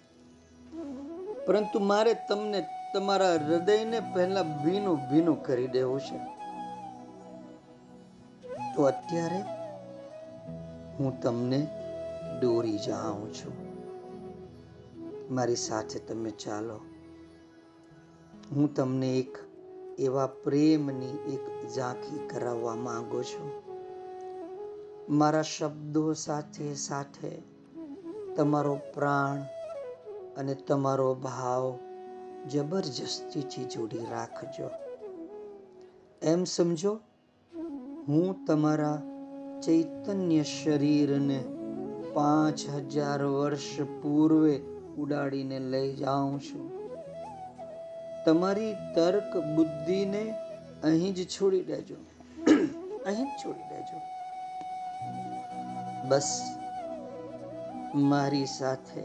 પરંતુ 1.46 1.80
મારે 1.80 2.14
તમને 2.28 2.66
તમારા 2.94 3.34
હૃદયને 3.34 4.00
પહેલા 4.00 4.42
ભીનું 4.42 5.10
ભીનું 5.10 5.42
કરી 5.42 5.66
દેવું 5.66 6.00
છે. 6.00 6.34
તો 8.76 8.82
અત્યારે 8.82 9.40
હું 10.98 11.20
તમને 11.20 11.83
દોરી 12.44 12.78
જાઉં 12.78 13.32
છું. 13.32 13.54
મારી 15.34 15.56
સાથે 15.56 15.98
તમે 15.98 16.30
ચાલો. 16.30 16.80
હું 18.52 18.74
તમને 18.74 19.18
એક 19.18 19.38
એવા 19.98 20.26
પ્રેમની 20.26 21.34
એક 21.34 21.68
ઝાંખી 21.74 22.28
કરાવવા 22.28 22.74
માંગુ 22.74 23.22
છું. 23.22 23.50
મારા 25.08 25.42
શબ્દો 25.42 26.12
સાથે 26.12 26.74
સાથે 26.74 27.42
તમારો 28.36 28.80
પ્રાણ 28.94 29.40
અને 30.36 30.54
તમારો 30.54 31.14
ભાવ 31.14 31.78
જબરજસ્તીથી 32.48 33.64
જોડી 33.64 33.98
રાખજો. 33.98 34.70
એમ 36.22 36.44
સમજો, 36.44 37.00
હું 38.08 38.44
તમારા 38.46 39.02
ચૈતન્ય 39.66 40.42
શરીરને 40.42 41.44
પાંચ 42.14 42.68
હજાર 42.68 43.22
વર્ષ 43.22 43.80
પૂર્વે 44.02 44.60
ઉડાડીને 44.98 45.58
લઈ 45.58 45.96
જાઉં 45.96 46.40
છું. 46.40 46.70
તમારી 48.26 48.72
તર્ક 48.94 49.36
બુદ્ધિને 49.36 50.34
અહીં 50.82 51.14
જ 51.14 51.26
છોડી 51.28 51.62
દેજો. 51.62 51.94
અહીં 53.06 53.24
જ 53.24 53.28
છોડી 53.44 53.68
દેજો. 53.70 54.00
બસ, 56.08 56.42
મારી 57.94 58.46
સાથે 58.46 59.02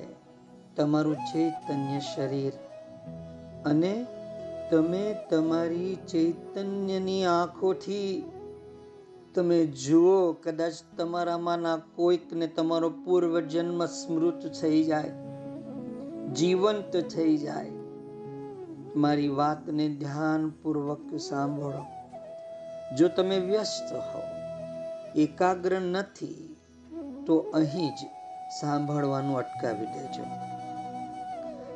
તમારું 0.76 1.16
ચૈતન્ય 1.16 2.00
શરીર 2.00 2.52
અને 3.66 4.06
તમે 4.72 5.16
તમારી 5.30 5.96
ચૈતન્યની 5.96 7.26
આંખોથી 7.26 8.32
તમે 9.40 9.66
જુઓ, 9.66 10.34
કદાચ 10.34 10.74
તમારામાંના 10.98 11.78
કોઈકને 11.78 12.48
તમારો 12.48 12.90
પૂર્વ 12.90 13.40
જન્મ 13.40 13.86
સ્મૃત 13.86 14.52
થઈ 14.62 14.84
જાય, 14.84 15.12
જીવંત 16.34 16.98
થઈ 16.98 17.38
જાય. 17.38 17.70
મારી 18.96 19.28
વાતને 19.28 19.90
ધ્યાનપૂર્વક 19.90 21.16
સાંભળો. 21.16 21.86
જો 22.96 23.08
તમે 23.08 23.40
વ્યસ્ત 23.40 23.94
હો, 23.94 24.22
એકાગ્ર 25.16 25.80
નથી, 25.80 26.56
તો 27.28 27.38
અહીં 27.38 27.90
જ 27.90 28.00
સાંભળવાનું 28.62 29.38
અટકાવી 29.38 29.86
દેજો. 29.86 30.24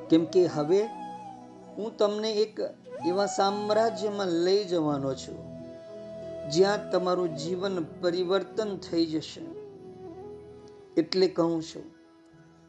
કેમ 0.10 0.26
કે 0.26 0.46
હવે 0.46 0.84
હું 1.78 1.98
તમને 1.98 2.32
એક 2.32 2.60
એવા 3.06 3.26
સામ્રાજ્યમાં 3.26 4.28
લઈ 4.28 4.64
જવાનો 4.64 5.16
છું. 5.16 5.53
જ્યાં 6.52 6.92
તમારું 6.92 7.38
જીવન 7.38 7.86
પરિવર્તન 8.02 8.78
થઈ 8.78 9.06
જશે. 9.06 9.42
એટલે 10.98 11.28
કહું 11.28 11.64
છું 11.64 11.84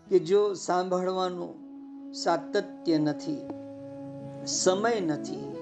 કે 0.08 0.18
જો 0.18 0.54
સાંભળવાનું 0.54 1.52
સાતત્ય 2.12 2.98
નથી, 2.98 3.48
સમય 4.46 5.00
નથી, 5.00 5.56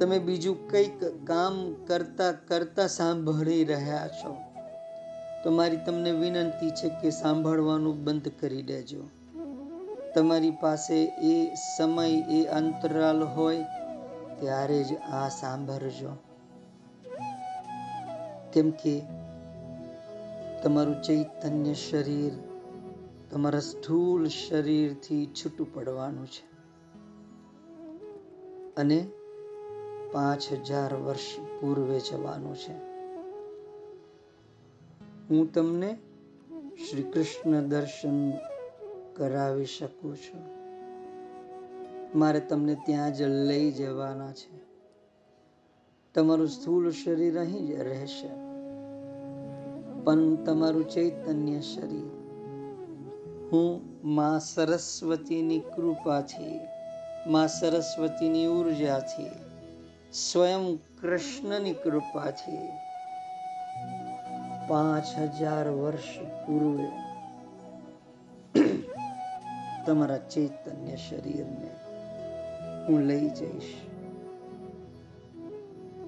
તમે 0.00 0.18
બીજું 0.18 0.70
કંઈક 0.70 1.26
કામ 1.26 1.74
કરતા 1.86 2.32
કરતા 2.32 2.86
સાંભળી 2.86 3.64
રહ્યા 3.64 4.08
છો, 4.08 4.36
તો 5.44 5.50
મારી 5.50 5.76
તમને 5.86 6.12
વિનંતી 6.12 6.70
છે 6.70 6.88
કે 6.88 7.10
સાંભળવાનું 7.10 8.04
બંધ 8.04 8.28
કરી 8.40 8.62
દેજો. 8.62 9.02
તમારી 10.14 10.50
પાસે 10.50 11.04
એ 11.04 11.54
સમય, 11.76 12.10
એ 12.10 12.44
અંતરાલ 12.44 13.22
હોય, 13.22 13.64
ત્યારે 14.40 14.84
જ 14.84 14.96
આ 14.96 15.28
સાંભળજો. 15.28 16.29
કેમ 18.52 18.70
કે 18.70 19.02
તમારું 20.62 21.02
ચૈતન્ય 21.02 21.74
શરીર 21.74 22.32
તમારા 23.30 23.60
સ્થૂળ 23.60 24.26
શરીરથી 24.28 25.26
છૂટું 25.26 25.74
પડવાનું 25.74 26.26
છે. 26.26 26.50
અને 28.76 29.08
પાંચ 30.12 30.52
હજાર 30.52 30.94
વર્ષ 30.94 31.40
પૂર્વે 31.60 32.00
જવાનું 32.00 32.56
છે. 32.56 32.90
હું 35.30 35.52
તમને 35.52 35.98
શ્રી 36.90 37.02
કૃષ્ણ 37.02 37.60
દર્શન 37.60 38.30
કરાવી 39.16 39.64
શકું 39.64 40.16
છું. 40.16 40.60
મારે 42.18 42.40
તમને 42.40 42.74
ત્યાં 42.74 43.14
જ 43.14 43.22
લઈ 43.22 43.70
જવાના 43.70 44.32
છે. 44.32 44.69
તમારું 46.14 46.48
સ્થૂળ 46.48 46.90
શરીર 46.90 47.40
અહીં 47.40 47.66
જ 47.66 47.70
રહેશે. 47.70 48.28
પણ 50.04 50.36
તમારું 50.44 50.88
ચૈતન્ય 50.88 51.60
શરીર. 51.60 52.10
હું 53.52 53.80
મા 54.04 54.38
સરસ્વતીની 54.38 55.58
કૃપાથી, 55.58 56.60
મા 57.26 57.46
સરસ્વતીની 57.46 58.46
ઉર્જાથી, 58.46 59.30
સ્વયં 60.12 60.76
કૃષ્ણની 60.76 61.72
કૃપાથી 61.72 62.68
પાંચ 64.68 65.18
હજાર 65.18 65.68
વર્ષ 65.68 66.22
પૂર્વે 66.46 66.88
તમારા 69.86 70.18
ચૈતન્ય 70.18 70.96
શરીરને 70.96 71.70
હું 72.88 73.00
લઈ 73.00 73.28
જઈશ. 73.28 73.89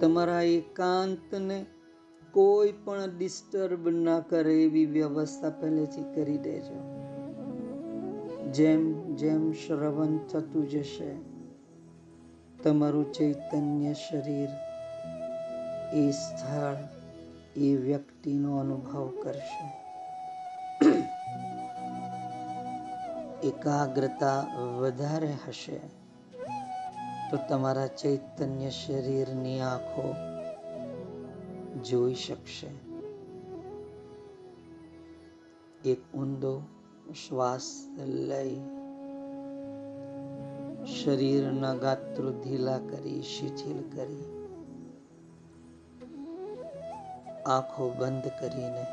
તમારા 0.03 0.43
એકાંતને 0.43 1.67
કોઈ 2.33 2.73
પણ 2.73 3.19
ડિસ્ટર્બ 3.19 3.89
ના 3.89 4.21
કરે 4.21 4.63
એવી 4.63 4.87
વ્યવસ્થા 4.87 5.51
પહેલેથી 5.51 6.03
કરી 6.15 6.39
દેજો. 6.39 6.79
જેમ 8.53 9.15
જેમ 9.15 9.53
શ્રવણ 9.53 10.19
થતું 10.19 10.69
જશે, 10.69 11.15
તમારું 12.63 13.13
ચૈતન્ય 13.13 13.93
શરીર 13.93 14.49
એ 15.95 16.11
સ્થળ, 16.11 16.77
એ 17.57 17.77
વ્યક્તિનો 17.77 18.57
અનુભવ 18.57 19.13
કરશે. 19.23 19.65
એકાગ્રતા 23.49 24.41
વધારે 24.79 25.33
હશે. 25.49 26.02
તો 27.33 27.39
તમારા 27.49 27.87
ચૈતન્ય 27.87 28.71
શરીરની 28.71 29.61
આંખો 29.61 30.15
જોઈ 31.83 32.15
શકશે. 32.15 32.67
એક 35.85 36.01
ઊંડો 36.15 36.53
શ્વાસ 37.13 37.69
લઈ 37.99 38.57
શરીરના 40.87 41.75
ગાત્રો 41.75 42.33
ઢીલા 42.33 42.79
કરી, 42.79 43.23
શિથિલ 43.23 43.81
કરી, 43.97 44.25
આંખો 47.47 47.89
બંધ 47.99 48.29
કરીને 48.41 48.85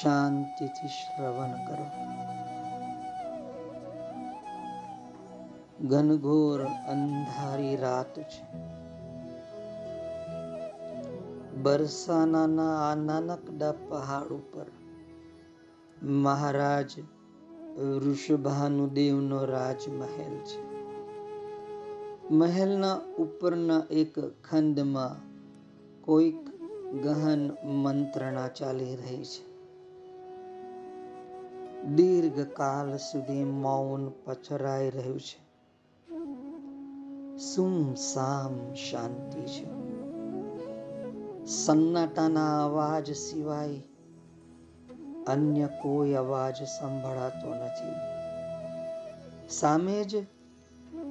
શાંતિથી 0.00 0.88
શ્રવણ 0.88 1.52
કરો. 1.66 1.86
ઘનઘોર 5.88 6.64
અંધારી 6.64 7.76
રાત 7.76 8.18
છે. 8.18 8.76
બરસાનાના 11.62 12.90
આ 12.90 12.94
નાનકડા 12.94 13.72
પહાડ 13.72 14.32
ઉપર 14.32 14.66
મહારાજ 16.02 17.00
વૃષભાનુદેવનો 17.78 19.44
રાજમહેલ 19.44 20.36
છે. 20.36 20.76
મહેલના 22.30 23.00
ઉપરના 23.18 23.82
એક 23.90 24.18
ખંડમાં 24.18 25.16
કોઈક 26.02 26.46
ગહન 27.04 27.50
મંત્રણા 27.64 28.48
ચાલી 28.48 28.96
રહી 28.96 29.24
છે. 29.24 29.56
દીર્ઘ 31.86 32.40
કાલ 32.40 32.96
સુધી 32.96 33.44
મૌન 33.44 34.08
પછરાઈ 34.08 34.90
રહ્યું 34.90 35.20
છે. 35.20 35.45
સુમસામ 37.38 38.74
શાંતિ 38.74 39.40
છે. 39.40 39.64
સન્નાટાના 41.46 42.64
અવાજ 42.64 43.12
સિવાય 43.12 43.82
અન્ય 45.26 45.66
કોઈ 45.66 46.12
અવાજ 46.12 46.62
સંભળાતો 46.62 47.54
નથી. 47.54 47.94
સામે 49.48 50.04
જ 50.04 50.26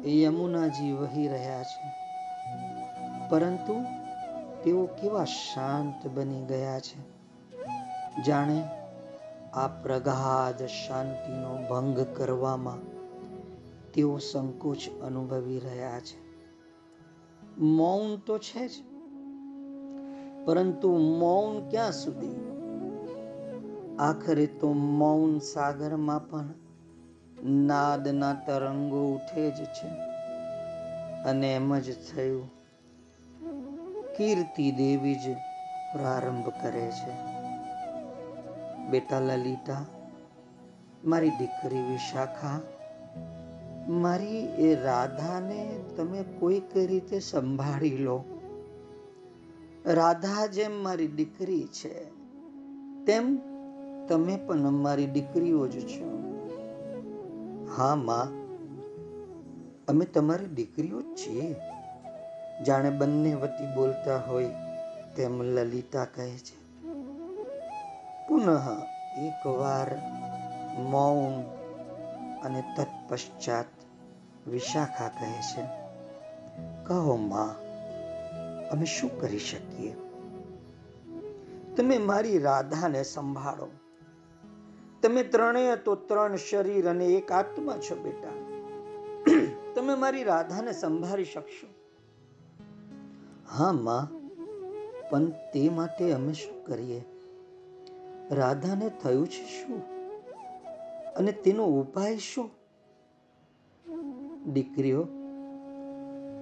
યમુનાજી 0.05 0.91
વહી 0.91 1.27
રહ્યા 1.27 1.63
છે. 1.63 1.93
પરંતુ 3.29 3.85
તેઓ 4.63 4.85
કેવા 4.85 5.25
શાંત 5.25 6.07
બની 6.07 6.45
ગયા 6.45 6.79
છે. 6.79 7.15
જાણે 8.23 8.63
આ 9.53 9.67
પ્રગાઢ 9.67 10.65
શાંતિનો 10.65 11.57
ભંગ 11.69 11.99
કરવામાં 11.99 12.94
તેઓ 13.95 14.17
સંકોચ 14.17 14.77
અનુભવી 15.01 15.59
રહ્યા 15.59 15.99
છે. 15.99 16.25
મૌન 17.57 18.17
તો 18.17 18.37
છે 18.37 18.67
જ, 18.67 18.71
પરંતુ 20.45 20.97
મૌન 20.97 21.69
ક્યાં 21.69 21.91
સુધી? 21.91 22.35
આખરે 23.99 24.45
તો 24.45 24.73
મૌન 24.73 25.39
સાગરમાં 25.39 26.29
પણ 26.29 26.53
નાદના 27.43 28.33
તરંગો 28.33 29.13
ઉઠે 29.13 29.51
જ 29.51 29.65
છે. 29.65 29.87
અને 31.23 31.55
એમ 31.55 31.79
જ 31.79 31.93
થયું, 31.93 32.51
કીર્તિ 34.17 34.71
દેવી 34.71 35.15
જ 35.15 35.33
પ્રારંભ 35.91 36.49
કરે 36.49 36.91
છે. 36.91 37.13
બેટા 38.89 39.19
લલિતા, 39.19 39.85
મારી 41.05 41.29
દીકરી 41.29 41.81
વિશાખા 41.81 42.59
મારી 43.89 44.45
એ 44.45 44.75
રાધાને 44.75 45.79
તમે 45.97 46.23
કોઈક 46.39 46.77
રીતે 46.77 47.19
સંભાળી 47.19 47.97
લો. 47.97 48.23
રાધા 49.85 50.45
જેમ 50.45 50.83
મારી 50.83 51.07
દીકરી 51.07 51.63
છે, 51.63 52.09
તેમ 53.05 53.39
તમે 54.07 54.37
પણ 54.37 54.57
મારી 54.57 55.05
દીકરીઓ 55.05 55.67
જ 55.67 55.87
છો. 55.87 56.09
હા, 57.77 57.95
માં, 57.95 58.27
અમે 59.87 60.05
તમારી 60.05 60.45
દીકરીઓ 60.45 61.01
જ 61.01 61.05
છીએ. 61.05 61.55
જાણે 62.63 62.89
બંને 62.89 63.33
વતી 63.33 63.75
બોલતા 63.75 64.17
હોય 64.17 64.49
તેમ 65.15 65.41
લલિતા 65.41 66.05
કહે 66.05 66.29
છે. 66.29 66.65
પુનઃ 68.27 68.57
એકવાર 69.17 69.87
મૌન 70.81 71.43
અને 72.41 72.63
તત્પશ્ચાત 72.77 73.65
વિશાખા 74.47 75.07
કહે 75.07 75.41
છે, 75.41 75.67
કહો 76.83 77.15
માં, 77.15 77.65
અમે 78.69 78.85
શું 78.85 79.21
કરી 79.21 79.39
શકીએ? 79.39 79.95
તમે 81.75 81.97
મારી 81.97 82.39
રાધાને 82.39 83.03
સંભાળો. 83.03 83.67
તમે 85.01 85.23
ત્રણેય 85.23 85.75
તો 85.75 85.95
ત્રણ 85.95 86.35
શરીર 86.35 86.89
અને 86.89 87.05
એક 87.05 87.31
આત્મા 87.31 87.77
છો 87.77 87.95
બેટા. 87.95 88.29
તમે 89.75 89.95
મારી 89.95 90.23
રાધાને 90.23 90.73
સંભાળી 90.73 91.25
શકશો. 91.25 91.67
હા 93.49 93.71
માં, 93.71 94.25
પણ 95.09 95.25
તે 95.25 95.69
માટે 95.69 96.11
અમે 96.11 96.33
શું 96.33 96.65
કરીએ? 96.65 97.05
રાધાને 98.31 98.89
થયું 98.89 99.27
છે 99.27 99.45
શું? 99.45 99.81
અને 101.13 101.31
તેનો 101.31 101.65
ઉપાય 101.65 102.17
શું? 102.17 102.54
દીકરીઓ, 104.53 105.07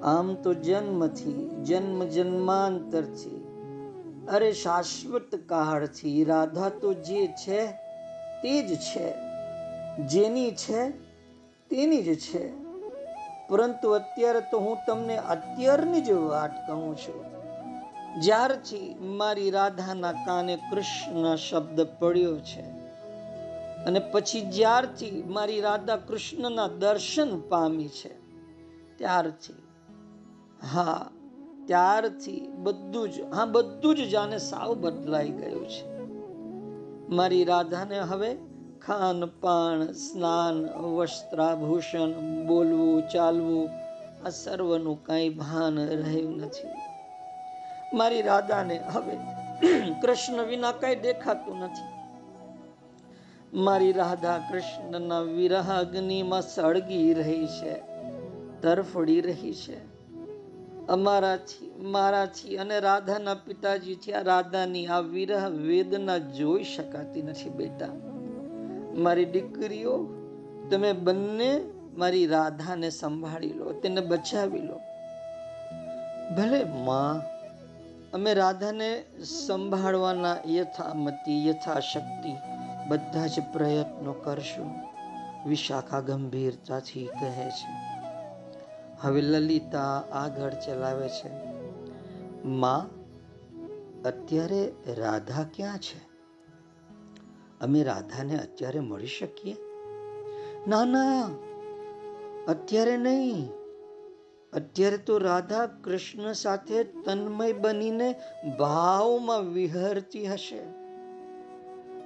આમ 0.03 0.35
તો 0.35 0.53
જન્મથી 0.53 1.63
જન્મ 1.63 2.03
જન્માંતરથી 2.03 3.47
અરે 4.29 4.51
શાશ્વત 4.51 5.35
કાળથી 5.35 6.23
રાધા 6.23 6.69
તો 6.69 6.93
જે 6.93 7.27
છે 7.27 7.65
તે 8.43 8.61
જ 8.61 8.75
છે. 8.75 9.13
જેની 10.07 10.51
છે 10.51 10.89
તેની 11.69 12.03
જ 12.03 12.19
છે. 12.19 12.63
પરંતુ 13.47 13.89
અત્યારે 13.89 14.39
તો 14.39 14.59
હું 14.59 14.77
તમને 14.87 15.17
અત્યારની 15.17 16.01
જ 16.01 16.11
વાત 16.11 16.67
કહું 16.67 16.97
છું. 16.97 17.23
જ્યારથી 18.21 18.95
મારી 19.01 19.51
રાધાના 19.51 20.11
કાને 20.11 20.55
કૃષ્ણ 20.55 21.35
શબ્દ 21.35 21.81
પડ્યો 21.99 22.39
છે 22.39 22.82
અને 23.85 23.99
પછી 23.99 24.41
જ્યારથી 24.41 25.23
મારી 25.27 25.61
રાધા 25.61 25.95
કૃષ્ણના 25.95 26.67
દર્શન 26.67 27.39
પામી 27.39 27.87
છે, 27.87 28.13
ત્યારથી. 28.97 29.53
હા, 30.73 31.09
ત્યારથી 31.65 32.47
બધું 32.57 33.09
જ, 33.09 33.21
હા, 33.21 33.45
બધું 33.45 33.95
જ 33.95 34.09
જાણે 34.09 34.37
સાવ 34.37 34.73
બદલાઈ 34.73 35.29
ગયું 35.29 35.69
છે. 35.69 35.93
મારી 37.15 37.43
રાધાને 37.43 37.99
હવે 37.99 38.37
ખાન 38.85 39.25
પાન, 39.25 39.91
સ્નાન, 39.91 40.65
વસ્ત્રાભૂષણ, 40.69 42.11
બોલવું, 42.47 43.03
ચાલવું, 43.13 43.69
આ 44.25 44.29
સર્વનું 44.29 45.03
કાંઈ 45.03 45.29
ભાન 45.29 45.79
રહ્યું 45.79 46.37
નથી. 46.37 46.67
મારી 47.93 48.21
રાધાને 48.21 48.77
હવે 48.77 49.17
કૃષ્ણ 50.01 50.43
વિના 50.43 50.71
કાંઈ 50.71 50.95
દેખાતું 50.95 51.59
નથી. 51.59 52.02
મારી 53.53 53.91
રાધા 53.91 54.37
કૃષ્ણના 54.37 55.21
વિરહ 55.21 55.79
અગ્નિમાં 55.79 56.41
સળગી 56.41 57.13
રહી 57.13 57.47
છે, 57.47 57.75
તરફડી 58.61 59.21
રહી 59.21 59.53
છે. 59.53 59.77
અમારાથી 60.87 61.71
મારાથી 61.81 62.57
અને 62.57 62.79
રાધાના 62.79 63.33
પિતાજીથી 63.33 64.13
આ 64.13 64.21
રાધાની 64.21 64.87
આ 64.87 64.99
વિરહ 64.99 65.49
વેદના 65.49 66.17
જોઈ 66.17 66.63
શકાતી 66.63 67.21
નથી 67.21 67.49
બેટા. 67.49 67.87
મારી 68.97 69.25
દીકરીઓ, 69.25 70.09
તમે 70.71 70.93
બંને 70.93 71.61
મારી 71.97 72.27
રાધાને 72.27 72.89
સંભાળી 72.89 73.53
લો, 73.53 73.71
તેને 73.71 74.01
બચાવી 74.01 74.59
લો. 74.59 74.79
ભલે 76.35 76.63
માં, 76.63 77.21
અમે 78.13 78.33
રાધાને 78.33 79.03
સંભાળવાના 79.23 80.37
યથામતી, 80.47 81.47
યથાશક્તિ 81.47 82.52
બધા 82.87 83.27
જ 83.27 83.39
પ્રયત્નો 83.53 84.13
કરશું. 84.13 84.71
વિશાખા 85.49 85.99
ગંભીરતાથી 85.99 87.05
કહે 87.05 87.49
છે, 87.49 87.71
હવે 89.01 89.21
લલિતા 89.21 90.03
આગળ 90.11 90.53
ચલાવે 90.53 91.09
છે. 91.09 91.29
માં, 92.47 92.89
અત્યારે 94.01 94.73
રાધા 94.87 95.43
ક્યાં 95.43 95.77
છે? 95.77 96.13
અમે 97.61 97.83
રાધાને 97.83 98.39
અત્યારે 98.39 98.79
મળી 98.79 99.07
શકીએ? 99.07 99.55
ના 100.67 100.85
ના, 100.85 101.29
અત્યારે 102.47 102.97
નહીં. 102.97 103.49
અત્યારે 104.53 104.97
તો 104.97 105.17
રાધા 105.17 105.65
કૃષ્ણ 105.65 106.33
સાથે 106.33 106.83
તન્મય 106.83 107.53
બનીને 107.53 108.15
ભાવમાં 108.59 109.41
વિહરતી 109.41 110.25
હશે. 110.27 110.82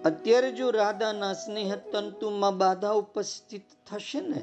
અત્યારે 0.08 0.52
જો 0.52 0.72
રાધાના 0.72 1.34
સ્નેહ 1.34 1.76
તંતુમાં 1.76 2.58
બાધા 2.58 2.92
ઉપસ્થિત 2.92 3.62
થશે 3.92 4.22
ને, 4.22 4.42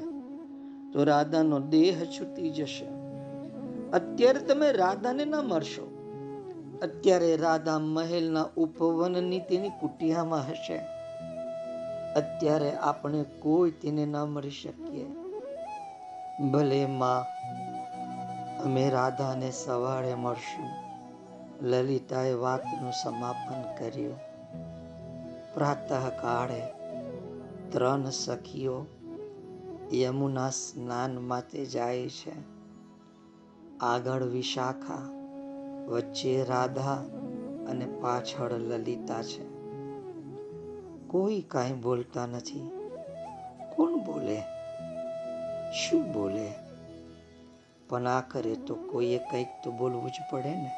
તો 0.93 1.03
રાધાનો 1.03 1.59
દેહ 1.59 2.05
છૂટી 2.05 2.49
જશે. 2.49 2.85
અત્યારે 3.93 4.39
તમે 4.39 4.71
રાધાને 4.71 5.25
ના 5.25 5.41
મળશો. 5.41 5.91
અત્યારે 6.81 7.37
રાધા 7.37 7.79
મહેલના 7.79 8.45
ઉપવનની 8.57 9.39
તેની 9.39 9.69
કુટિયામાં 9.69 10.47
હશે. 10.47 10.77
અત્યારે 12.15 12.75
આપણે 12.75 13.23
કોઈ 13.23 13.71
તેને 13.71 14.05
ના 14.05 14.25
મળી 14.25 14.49
શકીએ. 14.49 15.05
ભલે 16.51 16.85
માં, 16.85 17.23
અમે 18.63 18.89
રાધાને 18.89 19.51
સવારે 19.51 20.15
મળશું. 20.15 20.69
લલિતાએ 21.65 22.33
વાતનું 22.33 22.91
સમાપન 22.91 23.75
કર્યું. 23.77 24.34
પ્રાતઃ 25.55 26.09
કાળે 26.21 26.61
ત્રણ 27.71 28.09
સખીઓ 28.09 28.85
યમુના 29.93 30.49
સ્નાન 30.49 31.17
માટે 31.17 31.65
જાય 31.65 32.09
છે. 32.09 32.33
આગળ 33.79 34.23
વિશાખા, 34.23 35.09
વચ્ચે 35.87 36.43
રાધા 36.43 36.93
અને 37.69 37.85
પાછળ 37.85 38.51
લલિતા 38.51 39.23
છે. 39.23 39.43
કોઈ 41.07 41.41
કાંઈ 41.41 41.73
બોલતા 41.73 42.25
નથી. 42.25 42.69
કોણ 43.75 43.95
બોલે? 43.95 44.41
શું 45.71 46.13
બોલે? 46.13 46.51
પણ 47.89 48.07
આ 48.07 48.21
કરે 48.21 48.55
તો 48.55 48.75
કોઈએ 48.75 49.17
કંઈક 49.17 49.47
તો 49.63 49.71
બોલવું 49.71 50.09
જ 50.09 50.13
પડે 50.31 50.49
ને. 50.49 50.71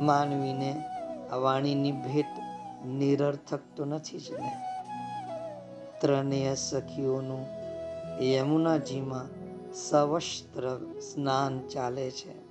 માનવીને 0.00 0.84
આ 1.32 1.36
વાણીની 1.36 1.92
ભેટ 1.92 2.41
નિરર્થક 2.86 3.60
તો 3.76 3.84
નથી 3.84 4.18
જ 4.18 4.32
ને? 4.32 4.56
ત્રણેય 6.00 6.54
સખીઓનું 6.54 7.46
યમુનાજીમાં 8.24 9.42
સવસ્ત્ર 9.72 10.80
સ્નાન 11.00 11.68
ચાલે 11.68 12.10
છે. 12.10 12.42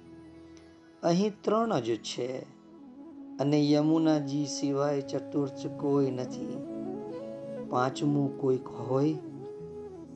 અહીં 1.04 1.42
ત્રણ 1.42 1.80
જ 1.80 1.96
છે 1.96 2.40
અને 3.40 3.70
યમુનાજી 3.70 4.46
સિવાય 4.46 5.02
ચતુર્થ 5.02 5.68
કોઈ 5.68 6.12
નથી. 6.12 6.68
પાંચમું 7.70 8.42
કોઈક 8.42 8.68
હોય 8.68 9.14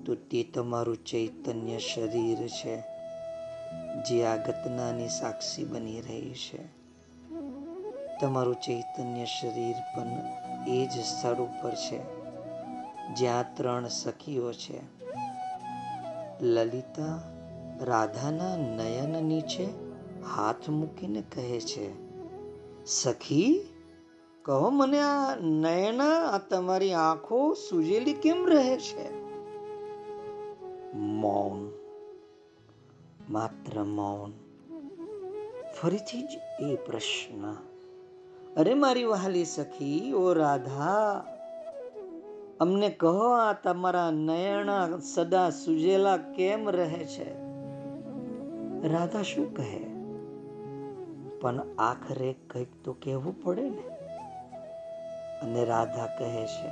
તો 0.05 0.15
તે 0.15 0.43
તમારું 0.43 0.97
ચૈતન્ય 1.05 1.77
શરીર 1.77 2.47
છે, 2.47 2.83
જે 4.09 4.25
આ 4.25 4.37
ઘટનાની 4.37 5.07
સાક્ષી 5.07 5.65
બની 5.65 6.01
રહી 6.01 6.33
છે. 6.33 6.84
તમારું 8.21 8.55
ચૈતન્ય 8.55 9.25
શરીર 9.25 9.75
પણ 9.95 10.07
એ 10.67 10.85
જ 10.85 10.91
સ્થળ 10.99 11.33
ઉપર 11.33 11.71
છે, 11.71 11.99
જ્યાં 13.15 13.55
ત્રણ 13.55 13.87
સખીઓ 13.87 14.53
છે. 14.53 14.79
લલિતા 16.41 17.21
રાધાના 17.81 18.55
નયન 18.57 19.23
નીચે 19.23 19.65
હાથ 20.35 20.69
મૂકીને 20.69 21.23
કહે 21.35 21.59
છે, 21.59 21.87
સખી, 22.85 23.65
કહો 24.41 24.69
મને 24.69 24.99
આ 24.99 25.35
નયના, 25.35 26.19
આ 26.29 26.37
તમારી 26.37 26.93
આંખો 26.93 27.53
સુજેલી 27.53 28.13
કેમ 28.13 28.45
રહે 28.47 28.77
છે? 28.77 29.25
મૌન, 30.95 31.71
માત્ર 33.29 33.83
મૌન. 33.83 34.33
ફરીથી 35.81 36.21
જ 36.21 36.39
એ 36.59 36.75
પ્રશ્ન 36.75 37.74
અરે 38.57 38.73
મારી 38.73 39.03
વહાલી 39.03 39.45
સખી, 39.45 40.13
ઓ 40.13 40.33
રાધા, 40.33 41.23
અમને 42.59 42.89
કહો 42.89 43.31
આ 43.31 43.53
તમારા 43.53 44.11
નયણા 44.11 44.89
સદા 44.97 45.49
સુજેલા 45.49 46.17
કેમ 46.17 46.69
રહે 46.69 47.05
છે? 47.05 47.41
રાધા 48.87 49.21
શું 49.21 49.55
કહે? 49.55 49.79
પણ 51.39 51.61
આખરે 51.79 52.35
કંઈક 52.49 52.83
તો 52.83 52.93
કહેવું 52.93 53.43
પડે 53.43 53.69
ને. 53.69 53.83
અને 55.39 55.65
રાધા 55.65 56.05
કહે 56.05 56.45
છે, 56.45 56.71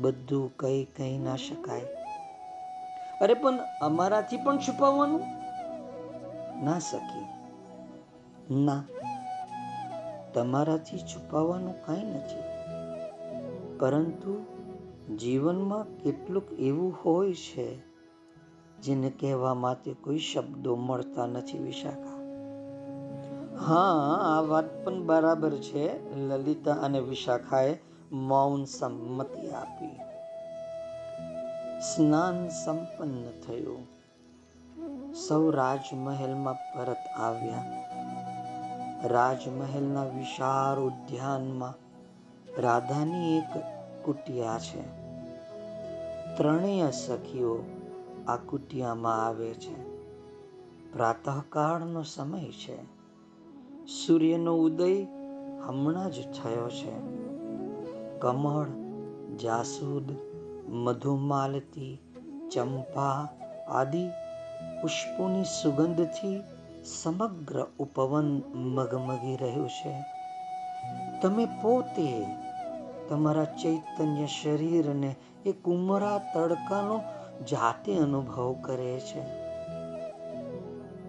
બધું 0.00 0.52
કઈ 0.56 0.84
કઈ 0.84 1.18
ના 1.18 1.36
શકાય. 1.36 1.86
અરે 3.20 3.34
પણ 3.34 3.58
અમારાથી 3.80 4.36
પણ 4.36 4.58
છુપાવવાનું? 4.58 5.20
ના 6.64 6.78
શકી 6.78 7.24
ના. 8.64 8.82
તમારાથી 10.34 10.98
છુપાવવાનું 10.98 11.86
કાંઈ 11.86 12.04
નથી. 12.04 12.42
પરંતુ 13.78 14.46
જીવનમાં 15.16 15.98
કેટલુંક 15.98 16.52
એવું 16.52 16.94
હોય 17.04 17.34
છે, 17.34 17.78
જેને 18.78 19.10
કહેવા 19.10 19.54
માટે 19.54 19.94
કોઈ 19.94 20.18
શબ્દો 20.18 20.76
મળતા 20.76 21.26
નથી 21.26 21.58
વિશાખા. 21.58 22.22
હા, 23.66 24.18
આ 24.22 24.40
વાત 24.40 24.84
પણ 24.84 25.06
બરાબર 25.06 25.50
છે, 25.50 26.14
લલિતા 26.14 26.74
અને 26.74 27.00
વિશાખાએ 27.00 27.78
મૌન 28.12 28.64
સંમતિ 28.64 29.50
આપી. 29.50 30.00
સ્નાન 31.80 32.48
સંપન્ન 32.48 33.24
થયું. 33.46 33.86
સૌ 35.14 35.50
રાજમહેલમાં 35.50 36.54
પરત 36.54 37.08
આવ્યા. 37.16 37.81
રાજમહેલના 39.04 40.04
વિશાળ 40.04 40.80
ઉદ્યાનમાં 40.80 41.74
રાધાની 42.60 43.38
એક 43.38 43.56
કુટિયા 44.04 44.58
છે. 44.58 44.82
ત્રણેય 46.36 46.90
સખીઓ 46.90 47.58
આ 48.28 48.36
કુટિયામાં 48.36 49.26
આવે 49.26 49.54
છે. 49.54 49.92
પ્રાતઃકાળનો 50.92 52.02
સમય 52.02 52.44
છે. 52.44 52.82
સૂર્યનો 53.86 54.56
ઉદય 54.56 55.04
હમણાં 55.66 56.10
જ 56.10 56.14
થયો 56.14 56.68
છે. 56.68 57.22
કમળ, 58.18 58.66
જાસૂદ, 59.36 60.12
મધુમાલતી, 60.72 61.98
ચંપા 62.54 63.28
આદિ 63.68 64.08
પુષ્પોની 64.82 65.44
સુગંધથી 65.44 66.42
સમગ્ર 66.84 67.66
ઉપવન 67.78 68.42
મગમગી 68.54 69.36
રહ્યું 69.36 69.68
છે. 69.68 70.04
તમે 71.22 71.44
પોતે 71.44 72.26
તમારા 73.08 73.44
ચૈતન્ય 73.44 74.26
શરીરને 74.26 75.16
એ 75.46 75.52
કુમરા 75.52 76.18
તડકાનો 76.18 77.00
જાતે 77.44 77.98
અનુભવ 77.98 78.56
કરે 78.62 79.00
છે. 79.00 79.22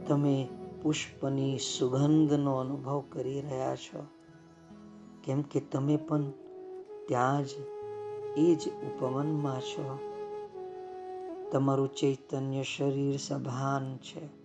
તમે 0.07 0.47
પુષ્પની 0.81 1.57
સુગંધનો 1.57 2.55
અનુભવ 2.55 3.03
કરી 3.09 3.41
રહ્યા 3.41 3.75
છો. 3.75 4.05
કેમ 5.23 5.41
કે 5.41 5.59
તમે 5.59 5.97
પણ 5.97 6.31
ત્યાં 7.07 7.43
જ 7.43 7.49
એ 8.38 8.55
જ 8.55 8.67
ઉપવનમાં 8.67 9.62
છો. 9.62 9.99
તમારું 11.51 11.88
ચૈતન્ય 11.88 12.63
શરીર 12.63 13.17
સભાન 13.17 13.97
છે. 13.97 14.42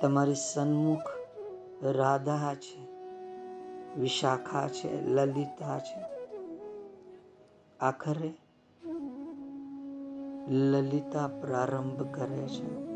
તમારી 0.00 0.34
સન્મુખ 0.34 1.02
રાધા 1.82 2.54
છે, 2.54 2.86
વિશાખા 4.00 4.68
છે, 4.68 5.06
લલિતા 5.06 5.78
છે. 5.78 6.00
આખરે 7.80 8.34
લલિતા 10.48 11.28
પ્રારંભ 11.28 12.14
કરે 12.14 12.48
છે. 12.48 12.86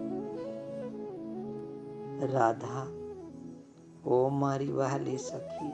રાધા, 2.33 2.87
ઓ 4.07 4.29
મારી 4.29 4.73
વહાલી 4.73 5.17
સખી, 5.17 5.73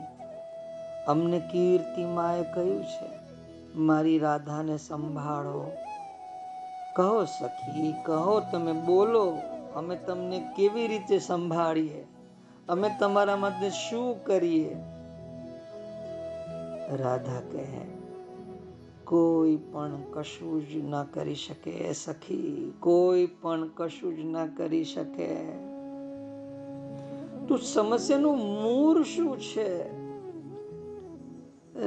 અમને 1.07 1.39
કીર્તિમાએ 1.39 2.43
કહ્યું 2.43 2.83
છે, 2.83 3.09
મારી 3.75 4.19
રાધાને 4.19 4.77
સંભાળો. 4.77 5.71
કહો 6.95 7.25
સખી, 7.25 7.93
કહો 8.05 8.39
તમે, 8.39 8.73
બોલો. 8.73 9.37
અમે 9.77 9.95
તમને 9.95 10.53
કેવી 10.55 10.87
રીતે 10.87 11.19
સંભાળીએ? 11.19 12.07
અમે 12.69 12.91
તમારા 12.99 13.35
માટે 13.35 13.69
શું 13.69 14.23
કરીએ? 14.23 14.75
રાધા 16.91 17.41
કહે, 17.51 17.85
કોઈ 19.03 19.55
પણ 19.55 20.01
કશું 20.13 20.69
જ 20.69 20.89
ના 20.89 21.03
કરી 21.03 21.35
શકે 21.35 21.93
સખી, 21.93 22.73
કોઈ 22.79 23.25
પણ 23.25 23.67
કશું 23.67 24.15
જ 24.15 24.19
ના 24.25 24.45
કરી 24.45 24.83
શકે. 24.83 25.35
તો 27.47 27.57
સમસ્યાનું 27.57 28.37
મૂળ 28.37 29.03
શું 29.03 29.39
છે? 29.39 29.97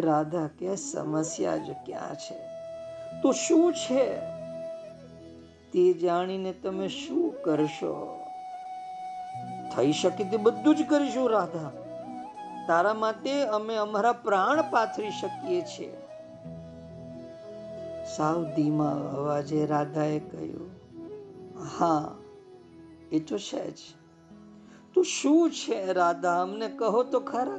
રાધા 0.00 0.46
કે 0.58 0.76
સમસ્યા 0.76 1.56
જ 1.56 1.70
ક્યાં 1.86 2.14
છે? 2.14 2.38
તો 3.22 3.32
શું 3.32 3.72
છે? 3.72 4.39
તે 5.72 5.92
જાણીને 5.92 6.52
તમે 6.52 6.88
શું 6.88 7.34
કરશો? 7.42 8.16
થઈ 9.76 9.92
શકે 9.92 10.24
તે 10.24 10.36
બધું 10.36 10.76
જ 10.76 10.82
કરીશું, 10.88 11.30
રાધા. 11.30 11.70
તારા 12.68 12.94
માટે 12.94 13.42
અમે 13.42 13.76
અમારા 13.76 14.12
પ્રાણ 14.12 14.70
પાથરી 14.70 15.10
શકીએ 15.10 15.60
છીએ. 15.60 15.96
સાવ 18.16 18.44
ધીમા 18.44 19.14
અવાજે 19.16 19.66
રાધાએ 19.66 20.18
કહ્યું, 20.18 20.70
હા, 21.78 22.14
એ 23.12 23.18
તો 23.20 23.38
છે 23.38 23.70
જ. 23.70 23.78
તું 24.94 25.04
શું 25.04 25.50
છે, 25.50 25.92
રાધા? 25.92 26.42
અમને 26.42 26.68
કહો 26.68 27.02
તો 27.02 27.20
ખરા. 27.20 27.58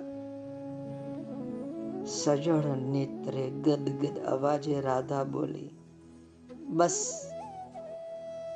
સજળ 2.06 2.76
નેત્રે 2.78 3.50
ગદગદ 3.50 4.20
અવાજે 4.20 4.82
રાધા 4.82 5.24
બોલી, 5.24 5.70
બસ 6.68 7.26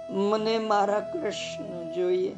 મને 0.10 0.58
મારા 0.58 1.00
કૃષ્ણ 1.00 1.94
જોઈએ. 1.94 2.36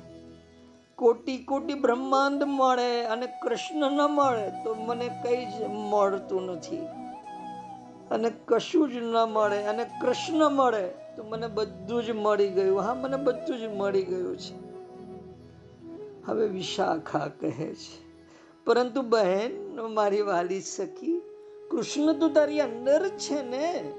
કોટી 0.96 1.38
કોટી 1.38 1.74
બ્રહ્માંડ 1.74 2.44
મળે 2.44 3.06
અને 3.06 3.28
કૃષ્ણ 3.28 3.92
ન 3.92 4.02
મળે 4.02 4.50
તો 4.64 4.74
મને 4.74 5.10
કઈ 5.24 5.46
જ 5.46 5.64
મળતું 5.64 6.46
નથી. 6.46 6.88
અને 8.12 8.32
કશું 8.46 8.92
જ 8.92 8.96
ન 8.96 9.16
મળે 9.34 9.64
અને 9.64 9.84
કૃષ્ણ 9.84 10.50
મળે 10.50 10.88
તો 10.88 11.24
મને 11.24 11.48
બધું 11.48 12.04
જ 12.04 12.12
મળી 12.12 12.48
ગયું. 12.48 12.82
હા, 12.82 12.94
મને 12.94 13.18
બધું 13.18 13.58
જ 13.58 13.64
મળી 13.64 14.04
ગયું 14.04 14.38
છે. 14.38 14.68
હવે 16.26 16.48
વિશાખા 16.48 17.28
કહે 17.28 17.52
છે, 17.52 18.08
પરંતુ 18.66 19.02
બહેન, 19.02 19.82
મારી 19.94 20.22
વાલી 20.22 20.62
સખી, 20.62 21.22
કૃષ્ણ 21.72 22.14
તો 22.14 22.30
તારી 22.30 22.62
અંદર 22.62 23.10
છે 23.10 23.42
ને? 23.42 23.94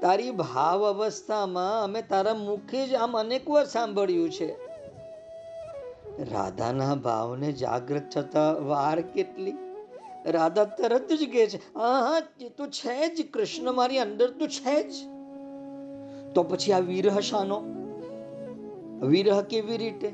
તારી 0.00 0.30
ભાવ 0.30 0.86
અવસ્થામાં 0.88 1.84
અમે 1.84 2.02
તારા 2.02 2.34
મુખે 2.34 2.86
જ 2.86 2.94
આમ 2.94 3.18
અનેક 3.18 3.50
વાર 3.50 3.64
સાંભળ્યું 3.64 4.30
છે. 4.30 4.66
રાધાના 6.30 6.94
ભાવને 6.94 7.52
જાગૃત 7.52 8.02
થતા 8.12 8.52
વાર 8.52 9.00
કેટલી? 9.00 9.54
રાધા 10.26 10.64
તરત 10.64 11.12
જ 11.12 11.32
કહે 11.32 11.46
છે 11.46 11.56
હા 11.56 12.10
હા 12.10 12.20
તે 12.20 12.48
તો 12.48 12.66
છે 12.66 13.14
જ, 13.14 13.30
કૃષ્ણ 13.32 13.72
મારી 13.72 13.98
અંદર 13.98 14.30
તો 14.30 14.46
છે 14.46 14.82
જ. 14.82 14.92
તો 16.34 16.42
પછી 16.42 16.72
આ 16.72 16.78
વિરહ 16.78 17.20
શાનો? 17.20 17.62
વિરહ 19.02 19.42
કેવી 19.42 19.76
રીતે? 19.76 20.12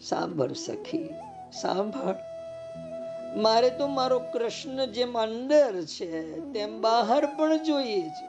સાંભળ 0.00 0.52
સખી, 0.52 1.08
સાંભળ. 1.52 2.33
મારે 3.36 3.70
તો 3.70 3.88
મારો 3.88 4.18
કૃષ્ણ 4.18 4.86
જેમ 4.86 5.18
અંદર 5.18 5.84
છે, 5.84 6.40
તેમ 6.52 6.80
બહાર 6.80 7.26
પણ 7.26 7.56
જોઈએ 7.56 8.10
છે. 8.10 8.26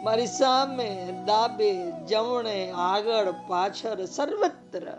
મારી 0.00 0.26
સામે 0.26 1.12
ડાબે 1.24 1.90
જમણે, 2.06 2.70
આગળ, 2.70 3.30
પાછળ 3.48 4.04
સર્વત્ર, 4.04 4.98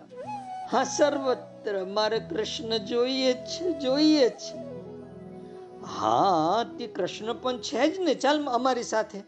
હા, 0.67 0.83
સર્વત્ર 0.83 1.85
મારે 1.85 2.19
કૃષ્ણ 2.19 2.77
જોઈએ 2.77 3.33
છે 3.33 3.71
જોઈએ 3.79 4.29
છે. 4.29 4.57
હા, 5.85 6.63
તે 6.77 6.87
કૃષ્ણ 6.87 7.33
પણ 7.33 7.57
છે 7.57 7.89
જ 7.89 7.99
ને. 7.99 8.13
ચાલ 8.15 8.45
અમારી 8.45 8.83
સાથે. 8.83 9.23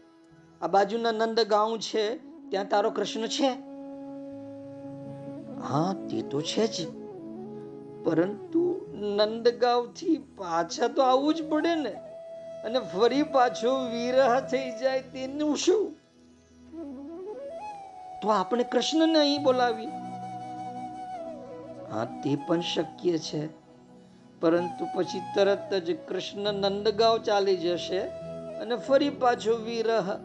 આ 0.60 0.66
બાજુના 0.66 1.12
નંદ 1.12 1.40
ગાઉં 1.40 1.78
છે, 1.80 2.16
ત્યાં 2.50 2.68
તારો 2.68 2.90
કૃષ્ણ 2.90 3.26
છે? 3.26 3.50
હા, 5.62 5.94
તે 5.94 6.22
તો 6.22 6.40
છે 6.42 6.66
જ. 6.66 6.86
પરંતુ 8.04 8.73
નંદગાંવથી 8.94 10.18
પાછા 10.18 10.88
તો 10.88 11.02
આવવું 11.02 11.34
જ 11.34 11.48
પડે 11.48 11.74
ને. 11.74 11.90
અને 12.64 12.78
ફરી 12.78 13.22
પાછો 13.22 13.86
વિરહ 13.86 14.40
થઈ 14.40 14.70
જાય 14.70 15.00
તેનું 15.00 15.56
શું? 15.56 15.96
તો 18.22 18.28
આપણે 18.28 18.64
કૃષ્ણને 18.64 19.18
અહીં 19.18 19.42
બોલાવી 19.42 19.86
હા, 21.90 22.04
તે 22.04 22.36
પણ 22.36 22.60
શક્ય 22.60 23.18
છે. 23.18 23.48
પરંતુ 24.40 24.88
પછી 24.94 25.20
તરત 25.34 25.74
જ 25.74 25.96
કૃષ્ણ 26.08 26.54
નંદગાંવ 26.54 27.18
ચાલી 27.18 27.56
જશે 27.56 28.00
અને 28.60 28.76
ફરી 28.76 29.10
પાછો 29.10 29.56
વિરહ. 29.56 30.20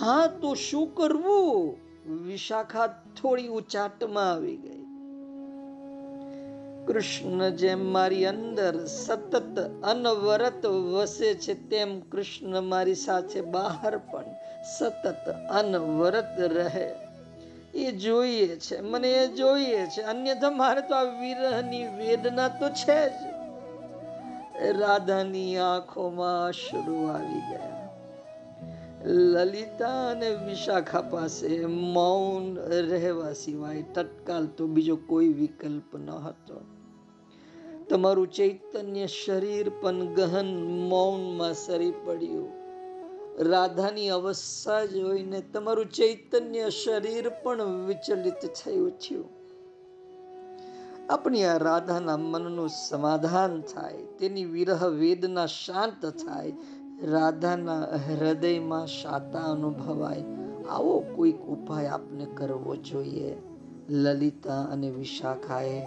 હા, 0.00 0.26
તો 0.26 0.54
શું 0.54 0.94
કરવું? 0.94 1.76
વિશાખા 2.26 2.86
થોડી 2.86 3.48
ઉચાટમાં 3.48 4.30
આવી 4.30 4.56
ગઈ. 4.56 4.75
કૃષ્ણ 6.86 7.50
જેમ 7.50 7.92
મારી 7.92 8.26
અંદર 8.26 8.84
સતત 8.84 9.58
અનવરત 9.84 10.66
વસે 10.66 11.34
છે, 11.34 11.68
તેમ 11.70 12.00
કૃષ્ણ 12.00 12.60
મારી 12.60 12.94
સાથે 12.94 13.40
બહાર 13.40 13.98
પણ 13.98 14.24
સતત 14.78 15.28
અનવરત 15.50 16.40
રહે. 16.40 16.94
એ 17.74 17.92
જોઈએ 17.92 18.56
છે, 18.56 18.80
મને 18.80 19.12
એ 19.12 19.26
જોઈએ 19.26 19.86
છે. 19.86 20.02
અન્યથા 20.02 20.50
મારે 20.50 20.80
તો 20.80 20.94
આ 20.94 21.02
વિરહની 21.02 21.86
વેદના 21.86 22.48
તો 22.48 22.68
છે 22.68 23.08
જ. 23.08 23.12
રાધાની 24.80 25.56
આંખોમાં 25.56 26.52
શરૂ 26.52 27.06
આવી 27.06 27.40
ગયા. 27.40 27.76
લલિતા 29.04 30.10
અને 30.10 30.30
વિશાખા 30.30 31.00
પાસે 31.00 31.66
મૌન 31.66 32.58
રહેવા 32.58 33.32
સિવાય 33.32 33.82
તત્કાલ 33.82 34.46
તો 34.46 34.66
બીજો 34.66 34.96
કોઈ 34.96 35.28
વિકલ્પ 35.28 35.96
ન 35.96 36.10
હતો. 36.10 36.75
તમારું 37.90 38.32
ચૈતન્ય 38.32 39.06
શરીર 39.06 39.70
પણ 39.80 40.14
ગહન 40.14 40.64
મૌનમાં 40.64 41.54
સરી 41.54 41.90
પડ્યું. 41.90 42.48
રાધાની 43.38 44.08
અવસ્થા 44.08 44.84
જોઈને 44.84 45.40
તમારું 45.40 45.86
ચૈતન્ય 45.86 46.70
શરીર 46.70 47.28
પણ 47.28 47.86
વિચલિત 47.86 48.46
થઈ 48.64 48.76
ઉઠ્યું. 48.76 49.28
આપણી 51.10 51.44
આ 51.44 51.56
રાધાના 51.56 52.16
મનનું 52.16 52.68
સમાધાન 52.68 53.60
થાય, 53.60 53.96
તેની 54.18 54.44
વિરહ 54.44 54.86
વેદના 54.88 55.46
શાંત 55.46 56.06
થાય, 56.06 56.52
રાધાના 57.02 57.80
હૃદયમાં 57.80 58.86
શાતા 58.86 59.38
અનુભવાય. 59.38 60.24
આવો 60.70 61.04
કોઈક 61.16 61.40
ઉપાય 61.40 61.86
આપને 61.86 62.26
કરવો 62.34 62.76
જોઈએ. 62.76 63.36
લલિતા 63.88 64.62
અને 64.62 64.90
વિશાખાએ 64.90 65.86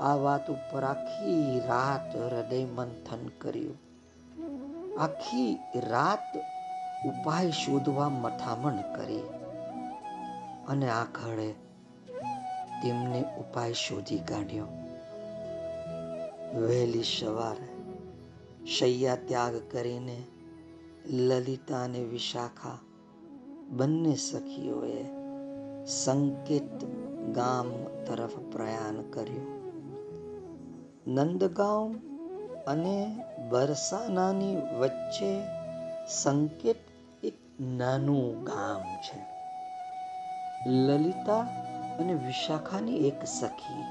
આ 0.00 0.14
વાત 0.14 0.50
ઉપર 0.50 0.84
આખી 0.84 1.60
રાત 1.60 2.16
હૃદય 2.16 2.64
મંથન 2.64 3.28
કર્યું. 3.40 3.78
આખી 5.00 5.58
રાત 5.74 6.36
ઉપાય 7.06 7.50
શોધવા 7.50 8.08
મથામણ 8.08 8.76
કરી. 8.96 9.22
અને 10.68 10.90
આખરે 10.90 11.54
તેમને 12.82 13.24
ઉપાય 13.38 13.72
શોધી 13.72 14.18
કાઢ્યો. 14.18 14.66
વહેલી 16.54 17.02
સવારે 17.02 17.76
શૈયા 18.66 19.16
ત્યાગ 19.16 19.52
કરીને 19.72 20.22
લલિતા 21.06 21.84
અને 21.84 22.04
વિશાખા 22.04 22.78
બંને 23.70 24.16
સખીઓએ 24.16 25.04
સંકેત 25.86 26.84
ગામ 27.34 27.68
તરફ 28.06 28.38
પ્રયાણ 28.52 29.02
કર્યું. 29.10 29.55
નંદગાંવ 31.06 31.94
અને 32.66 33.24
બરસાનાની 33.48 34.56
વચ્ચે 34.56 35.42
સંકેત 36.08 36.76
એક 37.22 37.34
નાનું 37.60 38.44
ગામ 38.44 38.96
છે. 38.96 39.26
લલિતા 40.70 41.38
અને 41.98 42.14
વિશાખાની 42.14 42.96
એક 42.96 43.24
સખી 43.24 43.82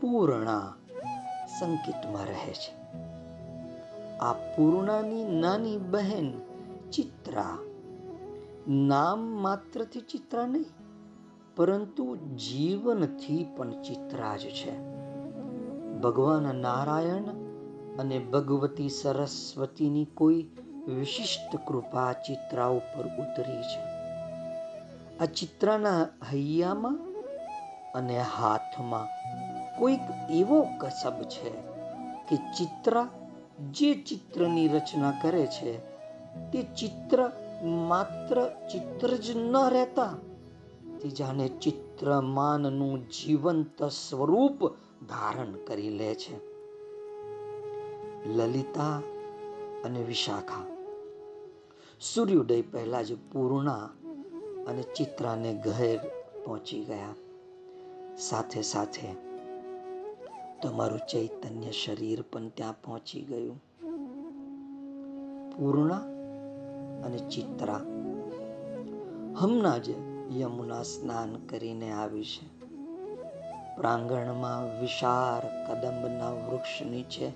પૂર્ણા 0.00 0.74
સંકેતમાં 1.58 2.24
રહે 2.24 2.52
છે. 2.52 2.78
આ 4.18 4.32
પૂર્ણાની 4.32 5.40
નાની 5.40 5.76
બહેન 5.76 6.40
ચિત્રા. 6.90 7.58
નામ 8.68 9.20
માત્રથી 9.20 10.00
ચિત્રા 10.00 10.46
નહીં, 10.46 10.66
પરંતુ 11.56 12.16
જીવનથી 12.16 13.46
પણ 13.56 13.82
ચિત્રા 13.82 14.36
જ 14.36 14.40
છે. 14.40 14.87
ભગવાન 16.02 16.56
નારાયણ 16.56 17.28
અને 17.98 18.18
ભગવતી 18.18 18.88
સરસ્વતીની 18.88 20.04
કોઈ 20.04 20.48
વિશિષ્ટ 20.88 21.56
કૃપા 21.66 22.12
ચિત્રા 22.12 22.66
ઉપર 22.66 23.06
ઉતરી 23.06 23.62
છે. 23.62 23.80
આ 25.20 25.24
ચિત્રાના 25.24 26.02
હૈયામાં 26.32 26.98
અને 27.94 28.18
હાથમાં 28.18 29.08
કોઈક 29.78 30.00
એવો 30.30 30.66
કસબ 30.78 31.22
છે 31.22 31.50
કે 32.28 32.36
ચિત્ર 32.36 33.06
જે 33.70 33.94
ચિત્રની 33.94 34.68
રચના 34.68 35.12
કરે 35.22 35.46
છે, 35.46 35.78
તે 36.50 36.62
ચિત્ર 36.62 37.30
માત્ર 37.88 38.36
ચિત્ર 38.72 39.16
જ 39.16 39.30
ન 39.36 39.56
રહેતા, 39.68 40.14
તે 41.00 41.08
જાણે 41.08 41.48
ચિત્રમાનનું 41.48 43.08
જીવંત 43.08 43.82
સ્વરૂપ 43.82 44.87
ધારણ 45.06 45.52
કરી 45.52 45.90
લે 45.90 46.14
છે. 46.14 46.48
લલિતા 48.26 49.02
અને 49.84 50.02
વિશાખા. 50.02 50.64
સૂર્યોદય 52.00 52.62
પહેલા 52.62 53.02
જ 53.02 53.14
પૂર્ણા 53.14 53.90
અને 54.66 54.82
ચિત્રાને 54.82 55.62
ઘેર 55.64 55.98
પહોંચી 56.44 56.84
ગયા. 56.84 57.14
સાથે 58.18 58.62
સાથે 58.62 59.14
તમારું 60.62 60.98
ચૈતન્ય 60.98 61.70
શરીર 61.70 62.24
પણ 62.32 62.48
ત્યાં 62.48 62.82
પહોંચી 62.82 63.22
ગયું. 63.22 63.56
પૂર્ણા 65.56 65.96
અને 67.04 67.18
ચિત્રા. 67.18 67.76
હમણાં 69.36 69.82
જ 69.82 69.90
યમુના 70.38 70.82
સ્નાન 70.82 71.36
કરીને 71.46 71.92
આવી 71.92 72.24
છે. 72.24 72.57
પ્રાંગણમાં 73.78 74.80
વિશાળ 74.80 75.66
કદંબના 75.66 76.30
વૃક્ષ 76.30 76.82
નીચે 76.82 77.32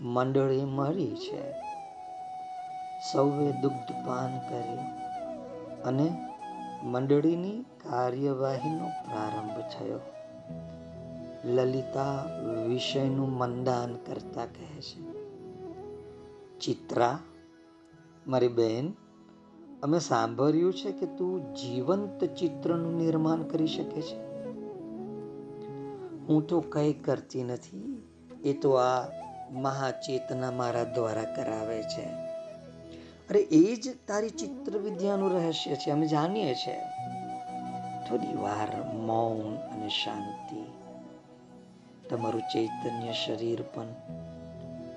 મંડળી 0.00 0.64
મળી 0.64 1.16
છે. 1.16 1.52
સૌએ 3.12 3.52
દુગ્ધપાન 3.52 4.38
કર્યું 4.38 4.80
અને 5.82 6.28
મંડળીની 6.82 7.60
કાર્યવાહીનો 7.60 8.88
પ્રારંભ 8.88 9.60
થયો. 9.60 10.00
લલિતા 11.44 12.24
વિષયનું 12.68 13.38
મંદાન 13.38 13.94
કરતા 13.94 14.46
કહે 14.46 14.80
છે, 14.80 15.00
ચિત્રા, 16.58 17.18
મારી 18.26 18.48
બહેન 18.48 18.92
અમે 19.82 19.98
સાંભળ્યું 19.98 20.74
છે 20.74 20.92
કે 20.92 21.06
તું 21.06 21.54
જીવંત 21.54 22.24
ચિત્રનું 22.24 22.98
નિર્માણ 22.98 23.42
કરી 23.42 23.66
શકે 23.66 24.00
છે. 24.02 24.27
હું 26.28 26.46
તો 26.46 26.60
કંઈ 26.60 26.92
કરતી 26.92 27.42
નથી. 27.42 28.08
એ 28.44 28.52
તો 28.52 28.72
આ 28.72 29.08
મહાચેતના 29.50 30.50
મારા 30.50 30.84
દ્વારા 30.84 31.22
કરાવે 31.22 31.82
છે. 31.82 32.04
અરે, 33.30 33.38
એ 33.38 33.76
જ 33.76 33.96
તારી 34.06 34.28
ચિત્ર 34.30 34.78
વિદ્યાનું 34.78 35.32
રહસ્ય 35.32 35.74
છે, 35.74 35.90
અમે 35.90 36.06
જાણીએ 36.06 36.54
છીએ 36.54 36.80
થોડી 38.08 38.34
વાર 38.34 38.92
મૌન 38.92 39.56
અને 39.56 39.88
શાંતિ. 39.88 40.64
તમારું 42.08 42.40
ચૈતન્ય 42.40 43.12
શરીર 43.12 43.62
પણ 43.74 43.86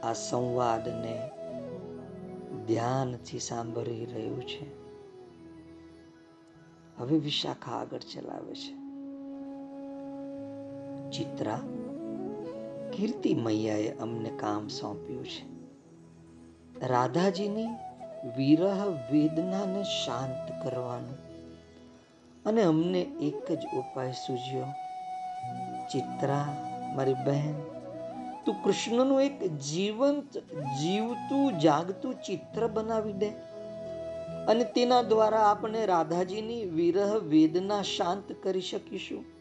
આ 0.04 0.14
સંવાદને 0.14 1.30
ધ્યાનથી 2.68 3.40
સાંભળી 3.40 4.06
રહ્યું 4.06 4.44
છે. 4.44 4.66
હવે 6.98 7.18
વિશાખા 7.18 7.72
આગળ 7.72 8.00
ચલાવે 8.00 8.56
છે. 8.56 8.81
ચિત્રા 11.12 11.60
કીર્તિ 12.94 13.34
મૈયાએ 13.34 13.90
અમને 13.90 14.30
કામ 14.30 14.68
સોંપ્યું 14.68 15.26
છે. 15.26 15.52
રાધાજીની 16.88 17.68
વિરહ 18.38 18.86
વેદનાને 19.12 19.84
શાંત 19.84 20.64
કરવાનું 20.64 21.18
અને 22.46 22.62
અમને 22.62 23.02
એક 23.02 23.52
જ 23.52 23.66
ઉપાય 23.78 24.12
સૂજ્યો. 24.12 24.66
ચિત્રા, 25.92 26.46
મારી 26.96 27.14
બહેન, 27.14 27.54
તું 28.46 28.64
કૃષ્ણનું 28.64 29.22
એક 29.22 29.58
જીવંત, 29.58 30.38
જીવતું, 30.82 31.60
જાગતું 31.60 32.14
ચિત્ર 32.14 32.68
બનાવી 32.68 33.14
દે 33.14 33.30
અને 34.48 34.64
તેના 34.64 35.02
દ્વારા 35.02 35.40
આપણે 35.40 35.86
રાધાજીની 35.86 36.66
વિરહ 36.66 37.18
વેદના 37.18 37.82
શાંત 37.82 38.32
કરી 38.44 38.62
શકીશું. 38.62 39.41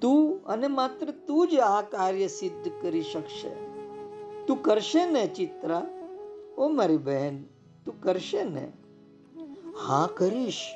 તું 0.00 0.44
અને 0.44 0.66
માત્ર 0.66 1.10
તું 1.26 1.48
જ 1.48 1.54
આ 1.54 1.82
કાર્ય 1.82 2.26
સિદ્ધ 2.26 2.70
કરી 2.82 3.02
શકશે. 3.02 3.50
તું 4.46 4.62
કરશે 4.62 5.10
ને 5.10 5.26
ચિત્રા? 5.26 5.86
ઓ 6.58 6.68
મારી 6.68 6.96
બહેન, 6.96 7.44
તું 7.84 8.02
કરશે 8.02 8.44
ને? 8.44 8.72
હા, 9.78 10.08
કરીશ. 10.16 10.74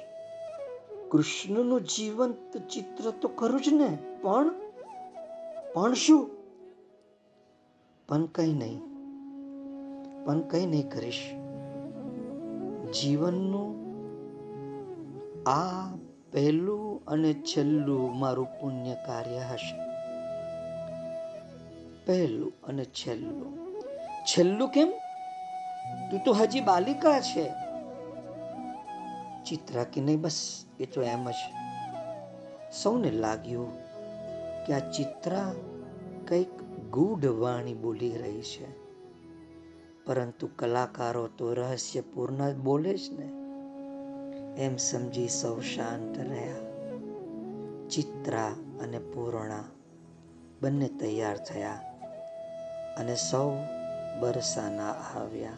કૃષ્ણનું 1.11 1.81
જીવંત 1.81 2.57
ચિત્ર 2.57 3.11
તો 3.11 3.29
કરું 3.29 3.61
જ 3.61 3.69
ને? 3.69 3.99
પણ 4.23 4.51
પણ 5.75 5.95
શું? 5.95 6.31
પણ 8.09 8.27
કઈ 8.27 8.53
નહીં. 8.53 8.81
પણ 10.25 10.41
કઈ 10.41 10.67
નહીં 10.67 10.91
કરીશ. 10.91 11.31
જીવનનું 12.93 13.83
આ 15.49 15.89
પહેલું 16.33 17.05
અને 17.07 17.35
છેલ્લું 17.35 18.19
મારું 18.19 18.47
પુણ્ય 18.61 18.95
કાર્ય 19.07 19.39
હશે. 19.39 19.77
પહેલું 22.07 22.53
અને 22.65 22.85
છેલ્લું. 22.85 23.73
છેલ્લું 24.25 24.69
કેમ? 24.69 24.93
તું 26.11 26.21
તો 26.25 26.33
હજી 26.33 26.61
બાલિકા 26.61 27.21
છે. 27.21 27.51
ચિત્રા 29.45 29.85
કે 29.85 30.01
નહીં 30.01 30.21
બસ, 30.21 30.65
એ 30.81 30.85
તો 30.85 31.03
એમ 31.03 31.31
જ. 31.31 31.35
સૌને 32.83 33.11
લાગ્યું 33.11 33.73
કે 34.67 34.73
આ 34.73 34.79
ચિત્રા 34.79 35.55
કંઈક 36.29 36.63
ગૂઢ 36.91 37.27
વાણી 37.27 37.75
બોલી 37.75 38.17
રહી 38.17 38.43
છે. 38.43 38.67
પરંતુ 40.05 40.49
કલાકારો 40.57 41.27
તો 41.27 41.55
રહસ્યપૂર્ણ 41.55 42.53
બોલે 42.53 42.95
જ 42.95 43.11
ને. 43.13 43.42
એમ 44.59 44.77
સમજી 44.77 45.29
સૌ 45.29 45.61
શાંત 45.61 46.19
રહ્યા. 46.19 46.73
ચિત્રા 47.89 48.47
અને 48.83 48.99
પૂર્ણા 48.99 49.65
બંને 50.63 50.89
તૈયાર 50.89 51.37
થયા 51.37 51.73
અને 52.99 53.17
સૌ 53.17 53.51
બરસાના 54.21 54.91
આવ્યા. 54.91 55.51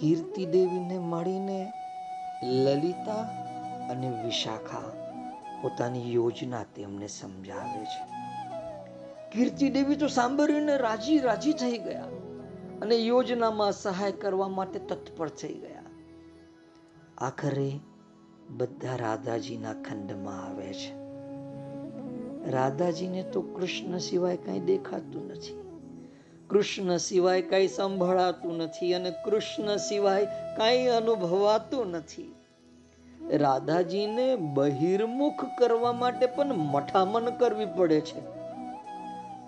કીર્તિ 0.00 0.46
દેવીને 0.46 0.98
મળીને 0.98 1.72
લલિતા 2.44 3.22
અને 3.90 4.22
વિશાખા 4.24 4.82
પોતાની 5.62 6.14
યોજના 6.14 6.64
તેમને 6.76 7.06
સમજાવે 7.06 7.84
છે. 7.84 8.04
કીર્તિ 9.32 9.70
દેવી 9.70 9.96
તો 9.96 10.08
સાંભળીને 10.08 10.76
રાજી 10.76 11.18
રાજી 11.18 11.52
થઈ 11.52 11.78
ગયા 11.78 12.04
અને 12.82 12.96
યોજનામાં 12.96 13.72
સહાય 13.72 14.12
કરવા 14.12 14.48
માટે 14.48 14.78
તત્પર 14.78 15.28
થઈ 15.28 15.54
ગયા. 15.54 15.79
આખરે 17.20 17.72
બધા 18.50 18.96
રાધાજીના 18.96 19.72
ખંડમાં 19.72 20.46
આવે 20.46 20.72
છે. 20.72 21.00
રાધાજીને 22.50 23.22
તો 23.22 23.42
કૃષ્ણ 23.42 23.98
સિવાય 23.98 24.36
કઈ 24.36 24.60
દેખાતું 24.60 25.28
નથી. 25.28 25.60
કૃષ્ણ 26.50 26.96
સિવાય 26.96 27.42
કઈ 27.42 27.68
સંભળાતું 27.68 28.56
નથી 28.56 28.94
અને 28.94 29.10
કૃષ્ણ 29.10 29.76
સિવાય 29.76 30.24
કઈ 30.56 30.86
અનુભવાતું 30.86 31.86
નથી. 31.86 32.34
રાધાજીને 33.30 34.36
બહિર્મુખ 34.36 35.44
કરવા 35.58 35.92
માટે 35.92 36.26
પણ 36.26 36.46
મઠામણ 36.46 37.30
કરવી 37.30 37.66
પડે 37.66 38.00
છે. 38.00 38.40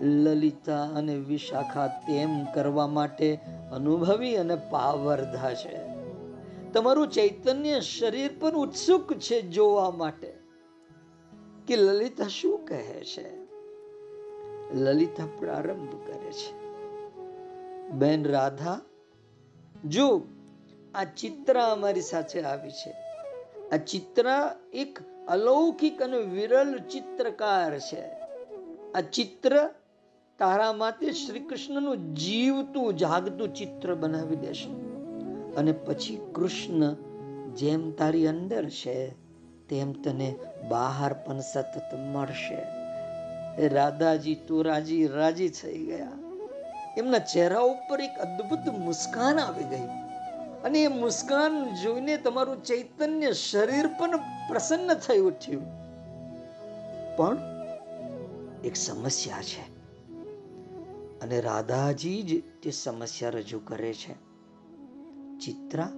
લલિતા 0.05 0.83
અને 0.83 1.15
વિશાખા 1.15 1.87
તેમ 1.87 2.45
કરવા 2.45 2.87
માટે 2.87 3.39
અનુભવી 3.73 4.37
અને 4.37 4.55
પાવરધા 4.55 5.55
છે. 5.55 5.92
તમારું 6.73 7.09
ચૈતન્ય 7.09 7.81
શરીર 7.81 8.31
પણ 8.41 8.51
ઉત્સુક 8.51 9.15
છે 9.15 9.43
જોવા 9.43 9.91
માટે. 9.91 10.39
કે 11.67 11.77
લલિતા 11.77 12.29
શું 12.29 12.67
કહે 12.67 13.05
છે? 13.05 13.43
લલિતા 14.75 15.27
પ્રારંભ 15.39 16.07
કરે 16.07 16.33
છે. 16.33 16.63
બેન 17.91 18.27
રાધા, 18.27 18.81
જો 19.85 20.23
આ 20.95 21.05
ચિત્ર 21.05 21.61
અમારી 21.61 22.01
સાથે 22.01 22.43
આવી 22.43 22.71
છે. 22.71 22.91
આ 23.73 23.77
ચિત્ર 23.77 24.51
એક 24.73 24.99
અલૌકિક 25.29 26.03
અને 26.03 26.19
વિરલ 26.19 26.79
ચિત્રકાર 26.79 27.79
છે. 27.79 28.03
આ 28.93 29.01
ચિત્ર 29.13 29.71
તારા 30.39 30.73
માટે 30.73 31.13
શ્રી 31.13 31.41
કૃષ્ણનું 31.41 32.15
જીવતું, 32.15 32.97
જાગતું 32.97 33.55
ચિત્ર 33.55 33.95
બનાવી 33.95 34.37
દેશે. 34.37 34.92
અને 35.57 35.73
પછી 35.73 36.21
કૃષ્ણ, 36.35 36.95
જેમ 37.55 37.93
તારી 37.93 38.29
અંદર 38.29 38.69
છે, 38.69 39.11
તેમ 39.69 39.93
તને 39.93 40.35
બહાર 40.69 41.13
પણ 41.13 41.41
સતત 41.41 41.95
મળશે. 41.95 42.83
રાધાજી 43.69 44.35
તું 44.35 44.65
રાજી 44.65 45.07
રાજી 45.07 45.49
થઈ 45.49 45.79
ગયા. 45.79 46.13
એમના 46.99 47.19
ચહેરા 47.19 47.61
ઉપર 47.61 48.01
એક 48.01 48.19
અદ્ભુત 48.19 48.75
મુસ્કાન 48.79 49.39
આવી 49.39 49.65
ગઈ. 49.65 49.87
અને 50.65 50.83
એ 50.83 50.89
મુસ્કાન 50.89 51.75
જોઈને 51.75 52.17
તમારું 52.17 52.65
ચૈતન્ય 52.65 53.33
શરીર 53.33 53.87
પણ 53.87 54.17
પ્રસન્ન 54.49 54.95
થઈ 54.95 55.19
ઉઠ્યું. 55.19 55.63
પણ 57.17 57.39
એક 58.65 58.77
સમસ્યા 58.77 59.43
છે. 59.43 59.73
અને 61.21 61.41
રાધાજી 61.41 62.23
જ 62.23 62.61
તે 62.63 62.71
સમસ્યા 62.71 63.31
રજૂ 63.31 63.59
કરે 63.59 63.95
છે. 63.95 64.32
ચિત્રા, 65.45 65.89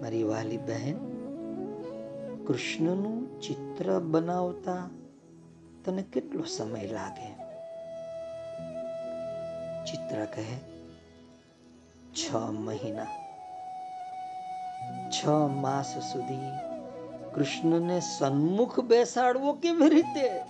મારી 0.00 0.22
વાલી 0.22 0.56
બહેન, 0.56 0.96
કૃષ્ણનું 2.46 3.40
ચિત્ર 3.40 3.98
બનાવતા 3.98 4.90
તને 5.84 6.02
કેટલો 6.02 6.44
સમય 6.44 6.86
લાગે? 6.86 7.34
ચિત્ર 9.84 10.24
કહે, 10.24 10.58
છ 12.12 12.34
મહિના. 12.34 13.06
છ 15.10 15.26
માસ 15.60 15.98
સુધી 16.12 16.40
કૃષ્ણને 17.34 18.00
સન્મુખ 18.00 18.80
બેસાડવો 18.80 19.52
કેવી 19.52 19.88
રીતે? 19.88 20.42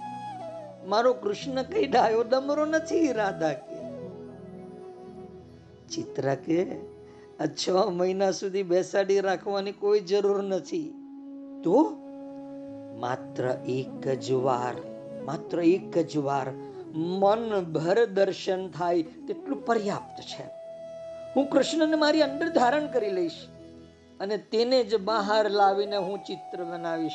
મારો 0.87 1.15
કૃષ્ણ 1.15 1.63
કઈ 1.63 1.87
ડાયો 1.87 2.23
ડમરો 2.23 2.65
નથી, 2.65 3.13
રાધા 3.13 3.53
કે. 3.53 3.77
ચિત્ર 5.89 6.35
કે 6.35 6.94
છ 7.41 7.71
મહિના 7.71 8.31
સુધી 8.31 8.63
બેસાડી 8.63 9.21
રાખવાની 9.21 9.73
કોઈ 9.73 10.01
જરૂર 10.01 10.43
નથી. 10.43 10.95
તો? 11.65 11.97
માત્ર 12.99 13.57
એક 13.67 14.09
જ 14.09 14.33
વાર, 14.33 14.75
માત્ર 15.25 15.61
એક 15.61 15.99
જ 15.99 16.17
વાર 16.17 16.51
મન 16.95 17.61
ભર 17.61 18.05
દર્શન 18.05 18.69
થાય 18.69 19.03
તેટલું 19.03 19.67
પર્યાપ્ત 19.67 20.23
છે. 20.23 20.43
હું 21.37 21.47
કૃષ્ણને 21.47 21.97
મારી 21.97 22.23
અંદર 22.23 22.49
ધારણ 22.49 22.87
કરી 22.87 23.11
લઈશ 23.11 23.47
અને 24.21 24.37
તેને 24.37 24.85
જ 24.85 24.95
બહાર 24.95 25.51
લાવીને 25.51 25.97
હું 25.97 26.19
ચિત્ર 26.19 26.65
બનાવીશ. 26.65 27.13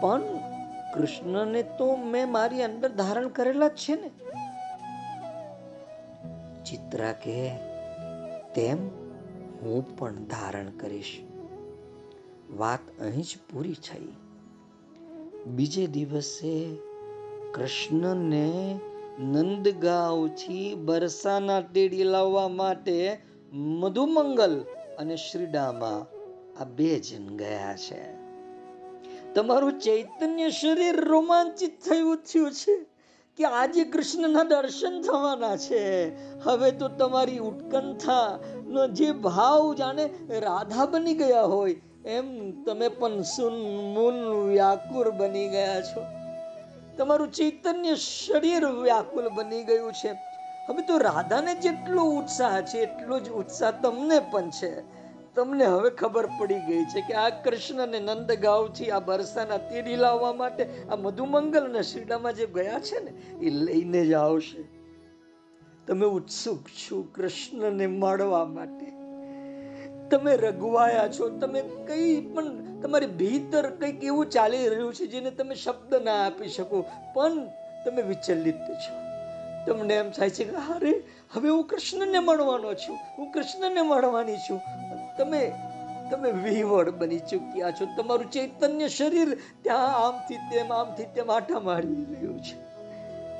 પણ 0.00 0.20
કૃષ્ણને 0.94 1.62
તો 1.62 1.96
મેં 1.96 2.30
મારી 2.30 2.62
અંદર 2.62 2.88
ધારણ 2.88 3.28
કરેલા 3.28 3.68
જ 3.68 3.72
છે 3.72 3.94
ને. 3.94 4.10
ચિત્રા 6.64 7.12
કે 7.12 7.73
તેમ 8.54 8.78
હું 9.62 9.96
પણ 9.96 10.14
ધારણ 10.14 10.70
કરીશ. 10.70 11.20
વાત 12.56 13.00
અહીં 13.00 13.22
જ 13.22 13.36
પૂરી 13.52 13.74
થઈ. 13.74 14.08
બીજે 15.46 15.86
દિવસે 15.86 16.76
કૃષ્ણને 17.54 18.80
નંદગાંવથી 19.18 20.74
બરસાના 20.74 21.60
તેડી 21.60 22.04
લાવવા 22.04 22.48
માટે 22.48 23.20
મધુમંગલ 23.52 24.64
અને 24.98 25.16
શ્રીડામાં 25.16 26.14
આ 26.60 26.64
બે 26.64 27.00
જણ 27.00 27.36
ગયા 27.36 27.76
છે. 27.76 28.24
તમારું 29.34 29.80
ચૈતન્ય 29.80 30.50
શરીર 30.50 30.96
રોમાંચિત 30.96 31.88
થયું 31.88 32.16
થયું 32.16 32.52
છે. 32.52 32.93
કે 33.36 33.44
આજે 33.44 33.84
કૃષ્ણના 33.84 34.42
દર્શન 34.42 35.00
થવાના 35.00 35.56
છે. 35.56 35.82
હવે 36.40 36.70
તો 36.70 36.88
તમારી 36.88 37.38
ઉત્કંઠા 37.38 38.38
નો 38.66 38.88
જે 38.88 39.12
ભાવ 39.12 39.74
જાણે 39.74 40.04
રાધા 40.40 40.86
બની 40.86 41.14
ગયા 41.14 41.42
હોય, 41.42 41.74
એમ 42.04 42.28
તમે 42.64 42.88
પણ 42.88 43.22
સુન 43.22 43.54
મુન 43.94 44.48
વ્યાકુર 44.48 45.10
બની 45.10 45.48
ગયા 45.48 45.80
છો. 45.80 46.04
તમારું 46.98 47.32
ચૈતન્ય 47.32 47.94
શરીર 47.94 48.66
વ્યાકુલ 48.66 49.28
બની 49.28 49.64
ગયું 49.64 49.92
છે. 49.92 50.08
હવે 50.68 50.82
તો 50.82 50.98
રાધાને 50.98 51.54
જેટલો 51.54 52.02
ઉત્સાહ 52.02 52.60
છે, 52.60 52.78
એટલો 52.78 53.20
જ 53.20 53.30
ઉત્સાહ 53.30 53.70
તમને 53.70 54.20
પણ 54.30 54.50
છે. 54.50 55.03
તમને 55.34 55.64
હવે 55.64 55.90
ખબર 55.90 56.26
પડી 56.26 56.54
ગઈ 56.54 56.84
છે 56.84 57.00
કે 57.00 57.14
આ 57.14 57.28
કૃષ્ણને 57.42 58.00
નંદગાંવથી 58.00 58.90
આ 58.90 58.98
બરસાના 58.98 59.56
તીડી 59.56 59.96
લાવવા 59.96 60.32
માટે 60.32 60.82
આ 60.92 60.96
મધુમંગલ 60.96 61.72
ને 61.72 61.82
શ્રીડામાં 61.82 62.32
જે 62.32 62.46
ગયા 62.46 62.78
છે 62.80 63.04
ને, 63.04 63.10
એ 63.46 63.50
લઈને 63.50 64.06
જ 64.06 64.12
આવશે. 64.12 64.64
તમે 65.86 66.06
ઉત્સુક 66.06 66.68
છો 66.68 67.02
કૃષ્ણને 67.02 67.86
મળવા 67.86 68.44
માટે. 68.44 68.86
તમે 70.10 70.36
રગવાયા 70.36 71.08
છો. 71.08 71.28
તમે 71.28 71.62
કઈ 71.86 72.20
પણ, 72.20 72.80
તમારી 72.80 73.06
ભીતર 73.06 73.70
કંઈક 73.70 74.04
એવું 74.04 74.26
ચાલી 74.26 74.68
રહ્યું 74.68 74.94
છે 74.94 75.06
જેને 75.06 75.30
તમે 75.30 75.54
શબ્દ 75.54 75.94
ના 75.94 76.26
આપી 76.26 76.48
શકો. 76.48 76.84
પણ 77.14 77.44
તમે 77.84 78.02
વિચલિત 78.02 78.54
છો. 78.54 79.04
તમને 79.66 79.94
એમ 79.94 80.10
થાય 80.10 80.30
છે 80.30 80.44
કે, 80.44 80.56
અરે 80.56 81.02
હવે 81.32 81.48
હું 81.48 81.64
કૃષ્ણને 81.64 82.18
મળવાનો 82.18 82.74
છું, 82.74 82.98
હું 83.18 83.32
કૃષ્ણને 83.32 83.82
મળવાની 83.82 84.36
છું. 84.36 84.60
તમે 85.18 85.52
તમે 86.10 86.30
વિહવળ 86.30 86.90
બની 86.90 87.18
ચૂક્યા 87.18 87.70
છો. 87.70 87.86
તમારું 87.96 88.30
ચૈતન્ય 88.30 88.88
શરીર 88.88 89.38
ત્યાં 89.62 89.94
આમથી 90.06 90.36
તેમ 90.36 90.72
આમથી 90.72 91.04
તેમ 91.04 91.30
આટા 91.30 91.60
મારી 91.60 92.04
રહ્યું 92.10 92.38
છે. 92.42 92.56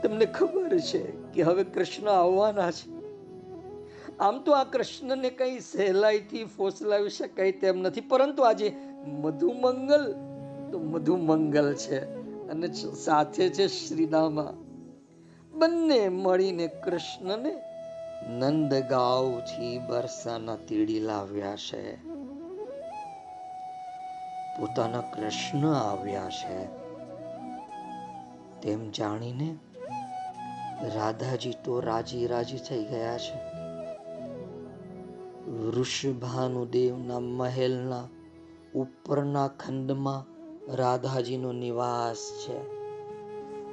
તમને 0.02 0.26
ખબર 0.26 0.78
છે 0.78 1.02
કે 1.34 1.42
હવે 1.42 1.64
કૃષ્ણ 1.64 2.08
આવવાના 2.08 2.70
છે. 2.70 2.86
આમ 4.20 4.38
તો 4.38 4.52
આ 4.52 4.64
કૃષ્ણને 4.64 5.30
કંઈ 5.30 5.60
સહેલાઈથી 5.60 6.44
ફોસલાવી 6.44 7.10
શકાય 7.10 7.52
તેમ 7.52 7.76
નથી, 7.80 8.00
પરંતુ 8.00 8.42
આજે 8.42 8.72
મધુમંગલ 9.06 10.12
તો 10.72 10.78
મધુમંગલ 10.78 11.74
છે 11.74 11.98
અને 12.48 12.72
સાથે 13.04 13.48
છે 13.48 13.66
શ્રીનામા. 13.68 14.52
બંને 15.54 16.08
મળીને 16.08 16.66
કૃષ્ણને 16.66 17.73
નંદગાંવથી 18.28 19.78
બરસાના 19.78 20.56
તીડી 20.56 21.00
લાવ્યા 21.00 21.56
છે. 21.56 21.96
પોતાના 24.58 25.00
કૃષ્ણ 25.00 25.74
આવ્યા 25.74 26.28
છે. 26.28 26.64
તેમ 28.60 28.90
જાણીને 28.90 29.56
રાધાજી 30.94 31.54
તો 31.64 31.80
રાજી 31.80 32.26
રાજી 32.26 32.58
થઈ 32.58 32.84
ગયા 32.84 33.18
છે. 33.18 33.54
વૃષભાનુદેવના 35.50 37.20
મહેલના 37.20 38.08
ઉપરના 38.74 39.48
ખંડમાં 39.48 40.24
રાધાજીનો 40.76 41.52
નિવાસ 41.52 42.16
છે. 42.16 42.84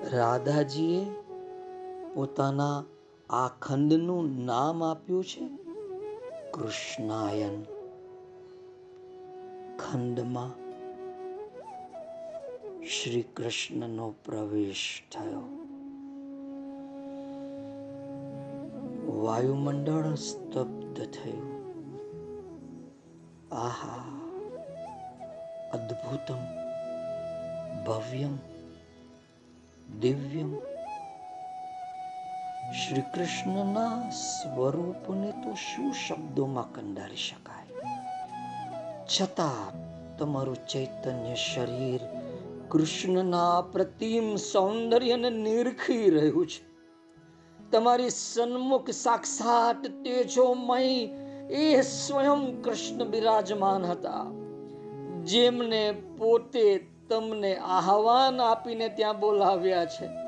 રાધાજીએ 0.10 1.06
પોતાના 2.16 2.84
આ 3.32 3.48
ખંડનું 3.48 4.46
નામ 4.46 4.84
આપ્યું 4.84 5.24
છે? 5.24 5.50
કૃષ્ણાયન. 6.52 7.64
ખંડમાં 9.78 10.50
શ્રી 12.84 13.22
કૃષ્ણનો 13.22 14.14
પ્રવેશ 14.26 15.04
થયો. 15.12 15.42
વાયુમંડળ 19.22 20.16
સ્તબ્ધ 20.16 20.98
થયું. 20.98 21.76
આહા! 23.56 23.98
અદ્ભુતમ, 25.74 26.38
ભવ્યમ, 27.84 28.38
દિવ્યમ 30.00 30.71
શ્રી 32.72 33.02
કૃષ્ણના 33.02 34.10
સ્વરૂપને 34.10 35.32
તો 35.32 35.54
શું 35.54 35.94
શબ્દોમાં 35.94 36.74
કંડારી 36.74 37.16
શકાય? 37.16 37.90
છતાં 39.06 39.72
તમારું 40.18 40.56
ચૈતન્ય 40.56 41.36
શરીર 41.36 42.00
કૃષ્ણના 42.70 43.62
પ્રતિમ 43.62 44.36
સૌંદર્યને 44.36 45.30
નિરખી 45.30 46.10
રહ્યું 46.10 46.48
છે. 46.48 46.72
તમારી 47.72 48.10
સન્મુખ 48.10 48.90
સાક્ષાત 48.90 49.88
તેજોમય 49.88 51.06
એ 51.50 51.82
સ્વયં 51.82 52.62
કૃષ્ણ 52.62 53.04
બિરાજમાન 53.06 53.86
હતા. 53.86 54.26
જેમને 55.24 55.92
પોતે 55.92 56.88
તમને 57.10 57.56
આહવાન 57.56 58.42
આપીને 58.42 58.90
ત્યાં 58.90 59.20
બોલાવ્યા 59.20 59.86
છે. 59.86 60.21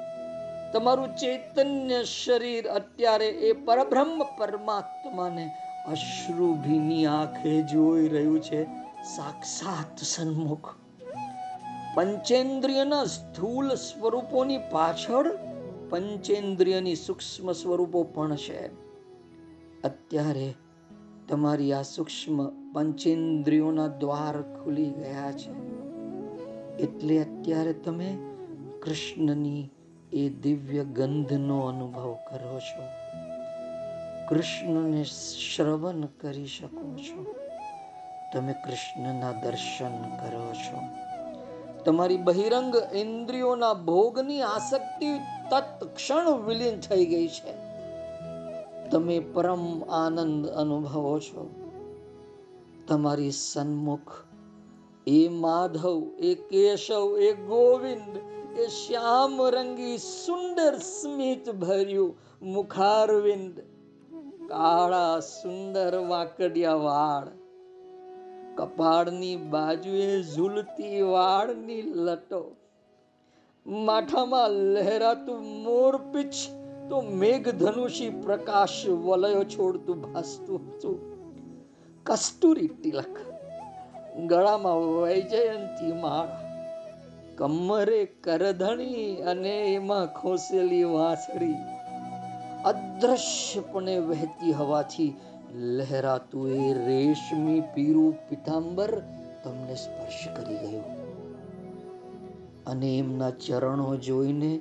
તમારું 0.74 1.08
ચૈતન્ય 1.08 2.04
શરીર 2.04 2.68
અત્યારે 2.68 3.28
એ 3.28 3.54
પરબ્રહ્મ 3.54 4.24
પરમાત્માને 4.38 5.50
અશ્રુભીની 5.88 7.06
આંખે 7.06 7.62
જોઈ 7.62 8.08
રહ્યું 8.08 8.42
છે. 8.42 8.64
સાક્ષાત 9.16 9.98
સન્મુખ. 9.98 10.76
પંચેન્દ્રિયના 11.96 13.06
સ્થૂલ 13.06 13.70
સ્વરૂપોની 13.70 14.58
પાછળ 14.58 15.38
પંચેન્દ્રિયની 15.90 16.96
સૂક્ષ્મ 16.96 17.52
સ્વરૂપો 17.52 18.04
પણ 18.04 18.36
છે. 18.36 18.68
અત્યારે 19.82 20.54
તમારી 21.30 21.74
આ 21.74 21.82
સૂક્ષ્મ 21.82 22.50
પંચેન્દ્રિયોના 22.74 23.88
દ્વાર 23.88 24.42
ખુલી 24.42 24.86
ગયા 24.86 25.32
છે. 25.32 25.52
એટલે 26.78 27.24
અત્યારે 27.24 27.74
તમે 27.74 28.18
કૃષ્ણની 28.84 29.70
એ 30.14 30.30
દિવ્ય 30.30 30.84
ગંધનો 30.84 31.60
અનુભવ 31.60 32.14
કરો 32.14 32.60
છો. 32.60 32.84
કૃષ્ણને 34.30 35.04
શ્રવણ 35.04 36.02
કરી 36.02 36.48
શકો 36.48 36.98
છો. 36.98 37.36
તમે 38.34 38.54
કૃષ્ણના 38.54 39.32
દર્શન 39.32 40.02
કરો 40.02 40.54
છો. 40.54 40.80
તમારી 41.84 42.18
બહિરંગ 42.18 42.76
ઇન્દ્રિયોના 42.96 43.74
ભોગની 43.74 44.42
આસક્તિ 44.42 45.06
તત્ક્ષણ 45.52 46.32
વિલીન 46.48 46.80
થઈ 46.80 47.06
ગઈ 47.06 47.28
છે. 47.28 47.54
તમે 48.90 49.20
પરમ 49.20 49.84
આનંદ 49.84 50.48
અનુભવો 50.48 51.20
છો. 51.20 51.72
તમારી 52.88 53.32
સન્મુખ 53.32 54.12
એ 55.08 55.28
માધવ, 55.28 56.12
એ 56.20 56.36
કેશવ, 56.36 57.20
એ 57.20 57.34
ગોવિંદ 57.34 58.43
એ 58.54 58.68
શ્યામ 58.68 59.42
રંગી 59.42 59.98
સુંદર 59.98 60.78
સ્મિત 60.78 61.50
ભર્યું 61.50 62.18
મુખારવિંદ 62.42 63.60
કાળા 64.50 65.20
સુંદર 65.20 65.96
વાકડિયા 65.96 66.74
વાળ. 66.74 67.28
કપાળની 68.56 69.36
બાજુએ 69.36 70.22
ઝૂલતી 70.22 71.02
વાળની 71.02 71.82
લટો. 71.82 72.56
માથામાં 73.66 74.50
લહેરાતું 74.50 75.64
મોરપીછ 75.64 76.52
તો 76.90 77.02
મેઘધનુષી 77.02 78.10
પ્રકાશ 78.10 78.88
વલયો 78.88 79.44
છોડતું 79.44 80.14
ભાસતું 80.14 80.60
હતું. 80.60 81.00
કસ્તુરી 82.04 82.68
તિલક. 82.68 83.18
ગળામાં 84.18 85.02
વૈજયંતી 85.02 85.94
માળા. 85.94 86.43
કમરે 87.38 88.06
કરધણી 88.06 89.16
અને 89.16 89.74
એમાં 89.74 90.06
ખોસેલી 90.06 90.84
વાંસળી 90.84 91.54
અદ્રશ્યપણે 92.66 93.98
વહેતી 94.00 94.52
હવાથી 94.52 95.14
લહેરાતું 95.54 96.50
એ 96.50 96.74
રેશમી 96.74 97.62
પીરું 97.62 98.30
પીતાંબર 98.30 99.02
તમને 99.44 99.76
સ્પર્શ 99.76 100.28
કરી 100.36 100.56
ગયું. 100.56 101.04
અને 102.66 102.98
એમના 102.98 103.30
ચરણો 103.30 103.96
જોઈને 103.96 104.60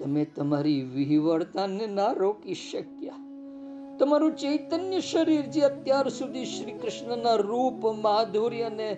તમે 0.00 0.24
તમારી 0.24 0.82
વિહવળતાને 0.82 1.86
ના 1.86 2.12
રોકી 2.12 2.54
શક્યા. 2.54 3.14
તમારું 3.98 4.36
ચૈતન્ય 4.36 5.00
શરીર 5.00 5.42
જે 5.42 5.60
અત્યાર 5.60 6.08
સુધી 6.08 6.44
શ્રી 6.44 6.72
કૃષ્ણના 6.72 7.34
રૂપ 7.34 7.86
માધુર્ય 7.86 8.62
અને 8.62 8.96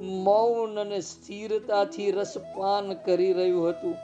મૌન 0.00 0.80
અને 0.80 1.00
સ્થિરતાથી 1.00 2.10
રસપાન 2.10 2.94
કરી 2.94 3.32
રહ્યું 3.32 3.68
હતું. 3.68 3.94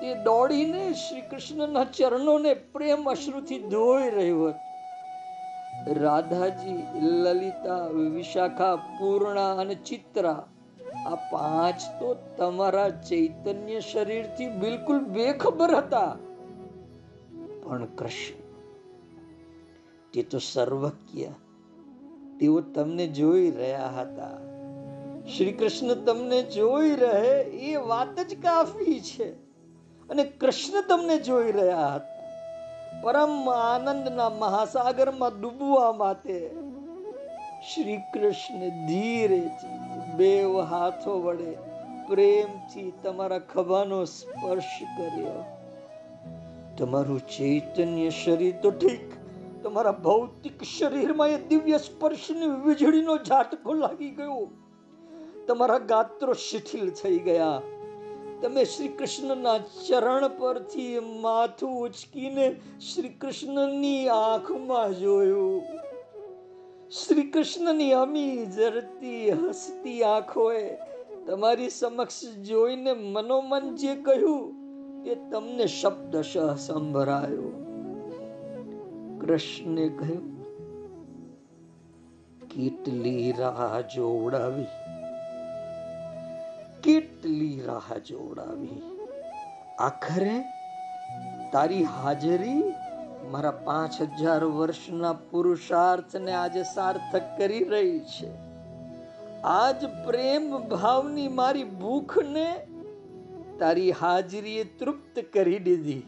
તે 0.00 0.14
દોડીને 0.14 0.92
શ્રી 0.92 1.20
કૃષ્ણના 1.20 1.84
ચરણોને 1.84 2.54
પ્રેમ 2.54 3.10
અશ્રુથી 3.10 3.58
ધોઈ 3.58 4.10
રહ્યું 4.10 4.48
હતું. 4.48 4.70
રાધાજી, 6.00 6.82
લલિતા, 7.02 7.86
વિશાખા, 7.86 8.76
પૂર્ણા 8.76 9.52
અને 9.52 9.74
ચિત્રા, 9.74 10.48
આ 11.06 11.14
પાંચ 11.14 11.80
તો 12.00 12.16
તમારા 12.36 12.90
ચૈતન્ય 12.90 13.80
શરીરથી 13.80 14.48
બિલકુલ 14.48 14.98
બેખબર 14.98 15.74
હતા. 15.74 16.16
પણ 17.62 17.84
કૃષ્ણ, 17.84 18.40
તે 20.12 20.22
તો 20.22 20.38
સર્વજ્ઞ, 20.38 21.24
તેઓ 22.40 22.60
તમને 22.60 23.06
જોઈ 23.06 23.50
રહ્યા 23.50 23.88
હતા. 23.88 24.49
શ્રી 25.36 25.52
કૃષ્ણ 25.52 25.94
તમને 25.94 26.42
જોઈ 26.42 26.96
રહે 26.96 27.42
એ 27.42 27.76
વાત 27.76 28.20
જ 28.20 28.42
કાફી 28.42 29.00
છે. 29.00 29.32
અને 30.10 30.24
કૃષ્ણ 30.24 30.84
તમને 30.88 31.16
જોઈ 31.18 31.52
રહ્યા 31.52 31.94
હતા. 31.94 32.20
પરમ 33.02 33.50
આનંદના 33.50 34.30
મહાસાગરમાં 34.30 35.40
ડૂબવા 35.40 35.92
માટે 35.92 36.50
શ્રી 37.74 37.96
કૃષ્ણ 38.14 38.86
ધીરેથી 38.86 40.16
બે 40.16 40.42
હાથો 40.70 41.20
વડે 41.20 41.52
પ્રેમથી 42.08 42.92
તમારા 43.02 43.38
ખભાનો 43.38 44.04
સ્પર્શ 44.04 44.82
કર્યો. 44.98 45.44
તમારું 46.78 47.20
ચૈતન્ય 47.20 48.10
શરીર 48.10 48.54
તો 48.62 48.70
ઠીક, 48.70 49.12
તમારા 49.62 49.92
ભૌતિક 49.92 50.62
શરીરમાં 50.78 51.28
એ 51.28 51.36
દિવ્ય 51.36 51.78
સ્પર્શની 51.78 52.46
વીજળીનો 52.46 53.16
ઝાટકો 53.16 53.72
લાગી 53.72 54.10
ગયો. 54.10 54.48
તમારા 55.50 55.78
ગાત્રો 55.78 56.32
શિથિલ 56.32 56.90
થઈ 56.90 57.18
ગયા. 57.18 57.62
તમે 58.42 58.64
શ્રી 58.64 58.88
કૃષ્ણના 58.88 59.58
ચરણ 59.58 60.26
પરથી 60.38 61.00
માથું 61.00 61.72
ઉચકીને 61.80 62.46
શ્રી 62.80 63.08
કૃષ્ણની 63.08 64.08
આંખમાં 64.08 64.94
જોયું. 64.98 65.62
શ્રી 66.90 67.22
કૃષ્ણની 67.22 67.92
અમી 67.92 68.46
જરતી 68.46 69.30
હસતી 69.30 70.02
આંખોએ 70.02 70.62
તમારી 71.26 71.70
સમક્ષ 71.70 72.20
જોઈને 72.48 72.92
મનોમન 72.92 73.74
જે 73.74 73.94
કહ્યું 73.94 75.04
એ 75.06 75.14
તમને 75.30 75.66
શબ્દશઃ 75.66 76.56
સંભળાયો. 76.56 77.50
કૃષ્ણે 79.20 79.88
કહ્યું, 79.88 80.30
કેટલી 82.48 83.34
રાહ 83.38 83.80
જોડાવી 83.80 84.66
કેટલી 86.82 87.62
રાહ 87.66 87.98
જોડાવી 87.98 88.82
આખરે 89.78 90.36
તારી 91.52 91.82
હાજરી 91.82 92.74
મારા 93.30 93.50
પાંચ 93.50 93.98
હજાર 94.18 94.44
વર્ષના 94.44 95.12
પુરુષાર્થને 95.12 96.32
આજે 96.32 96.62
સાર્થક 96.62 97.26
કરી 97.38 97.64
રહી 97.64 98.00
છે. 98.00 98.30
આજ 99.44 99.84
પ્રેમ 100.06 100.48
ભાવની 100.68 101.28
મારી 101.28 101.64
ભૂખને 101.64 102.46
તારી 103.58 103.90
હાજરીએ 103.90 104.64
તૃપ્ત 104.78 105.24
કરી 105.32 105.58
દીધી. 105.58 106.02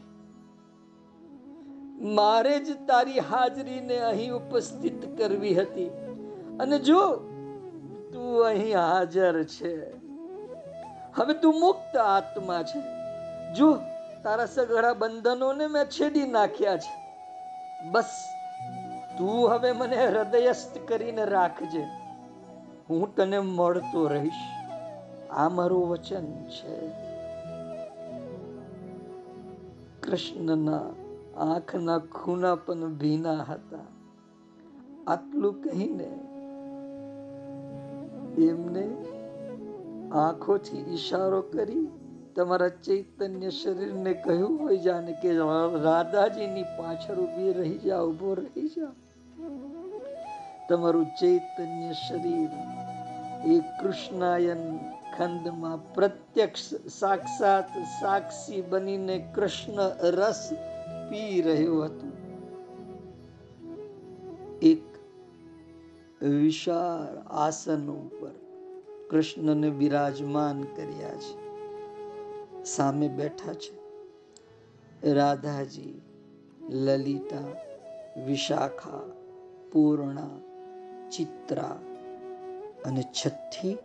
મારે 2.14 2.58
જ 2.60 2.78
તારી 2.86 3.18
હાજરીને 3.18 3.98
અહીં 3.98 4.32
ઉપસ્થિત 4.34 5.18
કરવી 5.18 5.54
હતી. 5.54 5.90
અને 6.60 6.78
જો 6.78 7.02
તું 8.12 8.46
અહીં 8.46 8.78
હાજર 8.78 9.44
છે 9.44 10.01
હવે 11.16 11.34
તું 11.34 11.60
મુક્ત 11.60 11.96
આત્મા 11.96 12.62
છે. 12.62 12.82
જો 13.54 13.78
તારા 14.22 14.46
સગળા 14.46 14.92
બંધનોને 14.92 15.66
મેં 15.66 15.84
છેડી 15.84 16.26
નાખ્યા 16.26 16.76
છે. 16.76 17.02
બસ, 17.90 18.24
તું 19.18 19.50
હવે 19.50 19.72
મને 19.72 20.06
હૃદયસ્થ 20.06 20.78
કરીને 20.88 21.24
રાખજે. 21.24 21.84
હું 22.90 23.16
તને 23.16 23.38
મળતો 23.38 24.06
રહીશ. 24.06 24.32
આ 25.30 25.48
મારું 25.48 25.88
વચન 25.88 26.26
છે. 26.44 26.88
કૃષ્ણના 30.00 30.80
આંખના 31.36 31.98
ખૂના 31.98 32.54
પણ 32.54 32.94
ભીના 32.94 33.42
હતા. 33.42 33.78
આટલું 35.06 35.62
કહીને 35.62 36.10
એમને 38.50 39.11
આંખોથી 40.20 40.82
ઈશારો 40.94 41.40
કરી 41.52 41.84
તમારા 42.36 42.72
ચૈતન્ય 42.86 43.50
શરીરને 43.60 44.12
કહ્યું, 44.24 44.54
હોય 44.60 44.78
જાને 44.86 45.12
કે 45.22 45.30
રાધાજીની 45.86 46.68
પાછળ 46.78 47.18
ઊભી 47.24 47.52
રહી 47.58 47.78
જા, 47.86 48.02
ઊભો 48.08 48.30
રહી 48.40 48.68
જા. 48.74 48.92
તમારું 50.68 51.08
ચૈતન્ય 51.20 51.92
શરીર 52.00 52.50
એ 53.52 53.56
કૃષ્ણાયન 53.80 54.64
ખંડમાં 55.14 55.80
પ્રત્યક્ષ 55.94 56.66
સાક્ષાત 56.98 57.70
સાક્ષી 58.00 58.62
બનીને 58.70 59.16
કૃષ્ણ 59.34 59.80
રસ 60.10 60.42
પી 61.08 61.34
રહ્યું 61.46 61.82
હતું. 61.88 62.14
એક 64.70 64.84
વિશાળ 66.20 67.14
આસન 67.46 67.84
ઉપર 67.96 68.34
કૃષ્ણને 69.12 69.70
બિરાજમાન 69.70 70.62
કર્યા 70.62 71.14
છે. 71.14 71.42
સામે 72.64 73.08
બેઠા 73.08 73.52
છે. 73.52 73.82
રાધાજી, 75.12 76.00
લલિતા, 76.70 77.44
વિશાખા, 78.26 79.00
પૂર્ણા, 79.72 80.30
ચિત્રા 81.10 81.80
અને 82.84 83.02
છઠ્ઠી 83.02 83.76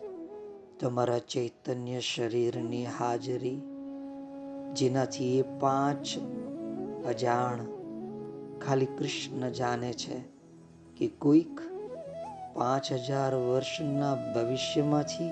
તમારા 0.80 1.20
ચૈતન્ય 1.20 2.00
શરીરની 2.00 2.86
હાજરી, 2.86 3.62
જેનાથી 4.74 5.40
એ 5.40 5.42
પાંચ 5.42 6.08
અજાણ 7.06 7.66
ખાલી 8.60 8.86
કૃષ્ણ 8.86 9.50
જાણે 9.50 9.94
છે 9.94 10.20
કે 10.98 11.08
કોઈક 11.08 11.77
પાંચ 12.58 12.92
હજાર 12.92 13.36
વર્ષના 13.36 14.16
ભવિષ્યમાંથી 14.16 15.30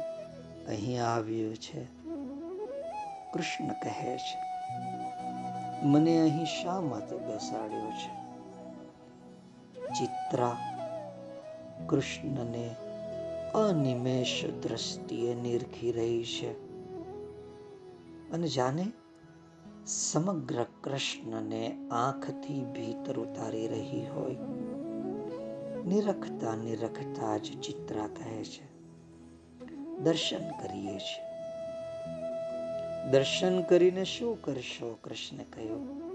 અહીં 0.68 1.06
આવ્યું 1.06 1.56
છે. 1.56 1.86
કૃષ્ણ 3.34 3.68
કહે 3.68 4.18
છે, 4.18 4.38
મને 5.84 6.22
અહીં 6.22 6.46
શા 6.46 6.82
માટે 6.82 7.16
બેસાડ્યો 7.16 7.92
છે? 7.92 8.26
ચિત્રા 9.90 10.58
કૃષ્ણને 11.88 12.76
અનિમેષ 13.56 14.46
દ્રષ્ટિએ 14.64 15.36
નિરખી 15.36 15.92
રહી 15.92 16.24
છે 16.24 16.52
અને 18.32 18.48
જાણે 18.48 18.86
સમગ્ર 19.88 20.66
કૃષ્ણને 20.84 21.78
આંખથી 21.92 22.64
ભીતર 22.64 23.20
ઉતારી 23.20 23.68
રહી 23.68 24.06
હોય. 24.16 24.65
નિરખતા 25.88 26.56
નિરખતા 26.56 27.38
જ 27.38 27.62
ચિત્રા 27.62 28.08
કહે 28.08 28.44
છે. 28.44 28.76
દર્શન 29.98 30.50
કરીએ 30.50 31.00
છીએ. 31.00 31.26
દર્શન 33.12 33.62
કરીને 33.62 34.04
શું 34.04 34.42
કરશો? 34.42 34.98
કૃષ્ણ 35.04 35.38
કહ્યું. 35.38 36.06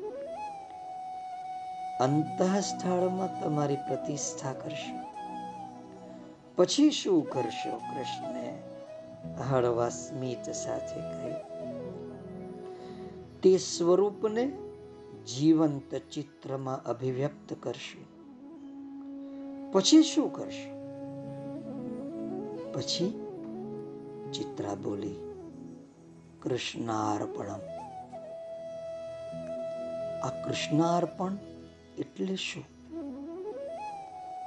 અંતઃસ્થળમાં 1.98 3.42
તમારી 3.42 3.76
પ્રતિષ્ઠા 3.76 4.52
કરશો. 4.52 4.98
પછી 6.56 6.90
શું 6.90 7.30
કરશો? 7.30 7.78
કૃષ્ણે 7.78 8.62
હળવા 9.50 9.88
સ્મિત 9.88 10.50
સાથે 10.50 11.00
કહ્યું. 11.00 11.70
તે 13.40 13.58
સ્વરૂપને 13.58 14.52
જીવંત 15.24 15.94
ચિત્રમાં 15.94 16.84
અભિવ્યક્ત 16.84 17.56
કરશું. 17.60 18.09
પછી 19.72 20.02
શું 20.02 20.32
કરશો? 20.32 20.80
પછી 22.72 23.26
ચિત્રા 24.32 24.74
બોલી, 24.74 25.34
કૃષ્ણાર્પણમ. 26.42 27.60
આ 30.22 30.28
કૃષ્ણાર્પણ 30.28 31.36
એટલે 31.98 32.36
શું? 32.36 32.64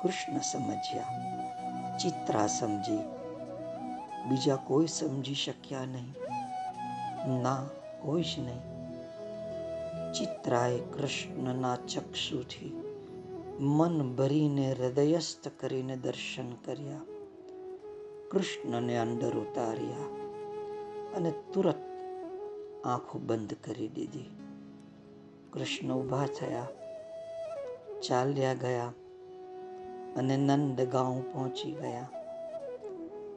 કૃષ્ણ 0.04 0.38
સમજ્યા, 0.38 1.04
ચિત્રા 1.98 2.48
સમજી, 2.48 3.00
બીજા 4.30 4.56
કોઈ 4.56 4.88
સમજી 4.88 5.34
શક્યા 5.34 5.86
નહીં. 5.86 6.14
ના, 7.42 7.68
કોઈ 8.02 8.24
જ 8.24 8.40
નહીં. 8.40 8.74
ચિત્રાએ 10.14 10.80
કૃષ્ણના 10.80 11.76
ચક્ષુથી 11.76 12.83
મન 13.60 14.16
ભરીને 14.16 14.74
હૃદયસ્થ 14.74 15.48
કરીને 15.60 15.96
દર્શન 15.96 16.52
કર્યા. 16.52 17.02
કૃષ્ણને 18.32 18.98
અંદર 18.98 19.34
ઉતાર્યા 19.34 20.08
અને 21.16 21.34
તુરત 21.54 21.76
આંખો 22.86 23.20
બંધ 23.20 23.54
કરી 23.54 23.88
દીધી. 23.88 24.30
કૃષ્ણ 25.54 25.94
ઊભા 25.94 26.26
થયા, 26.26 26.68
ચાલ્યા 28.02 28.54
ગયા 28.54 28.94
અને 30.18 30.38
નંદ 30.38 30.82
ગાંવ 30.82 31.22
પહોંચી 31.22 31.72
ગયા. 31.72 32.10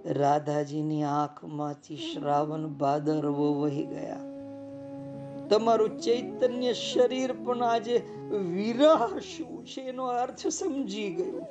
રાધાજીની 0.07 1.05
આંખમાંથી 1.05 1.97
શ્રાવણ 1.97 2.67
ભાદરવો 2.67 3.53
વહી 3.53 3.87
ગયા. 3.87 4.26
તમારું 5.51 6.01
ચૈતન્ય 6.01 6.73
શરીર 6.73 7.33
પણ 7.33 7.63
આજે 7.63 7.99
વિરહ 8.31 9.19
શું 9.19 9.67
છે 9.67 9.81
એનો 9.81 10.07
અર્થ 10.07 10.47
સમજી 10.47 11.11
ગયો. 11.11 11.47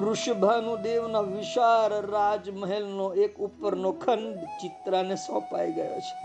ઋષભાનુ 0.00 0.76
દેવના 0.76 1.20
વિશાળ 1.20 1.92
રાજમહેલનો 2.10 3.14
એક 3.14 3.40
ઉપરનો 3.40 3.92
ખંડ 3.92 4.36
ચિત્રાને 4.36 5.16
સોંપાઈ 5.16 5.72
ગયો 5.72 6.00
છે. 6.00 6.16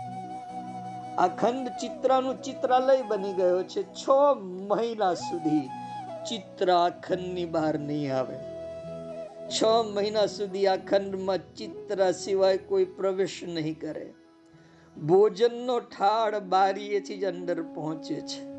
આ 1.18 1.28
ખંડ 1.28 1.68
ચિત્રાનું 1.68 2.42
ચિત્રાલય 2.42 3.02
બની 3.02 3.32
ગયો 3.32 3.62
છે. 3.62 3.82
છ 3.82 4.08
મહિના 4.44 5.14
સુધી 5.14 5.68
ચિત્ર 6.28 6.90
ખંડની 7.08 7.44
બહાર 7.44 7.78
નહીં 7.78 8.16
આવે. 8.16 8.38
છ 9.48 9.64
મહિના 9.92 10.26
સુધી 10.26 10.66
આ 10.66 10.76
ખંડમાં 10.76 11.38
ચિત્ર 11.54 12.12
સિવાય 12.12 12.58
કોઈ 12.58 12.84
પ્રવેશ 12.84 13.40
નહીં 13.44 13.80
કરે. 13.80 14.14
ભોજનનો 15.06 15.80
ઠાળ 15.80 16.40
બારીએથી 16.40 17.18
જ 17.18 17.24
અંદર 17.24 17.62
પહોંચે 17.62 18.20
છે. 18.20 18.50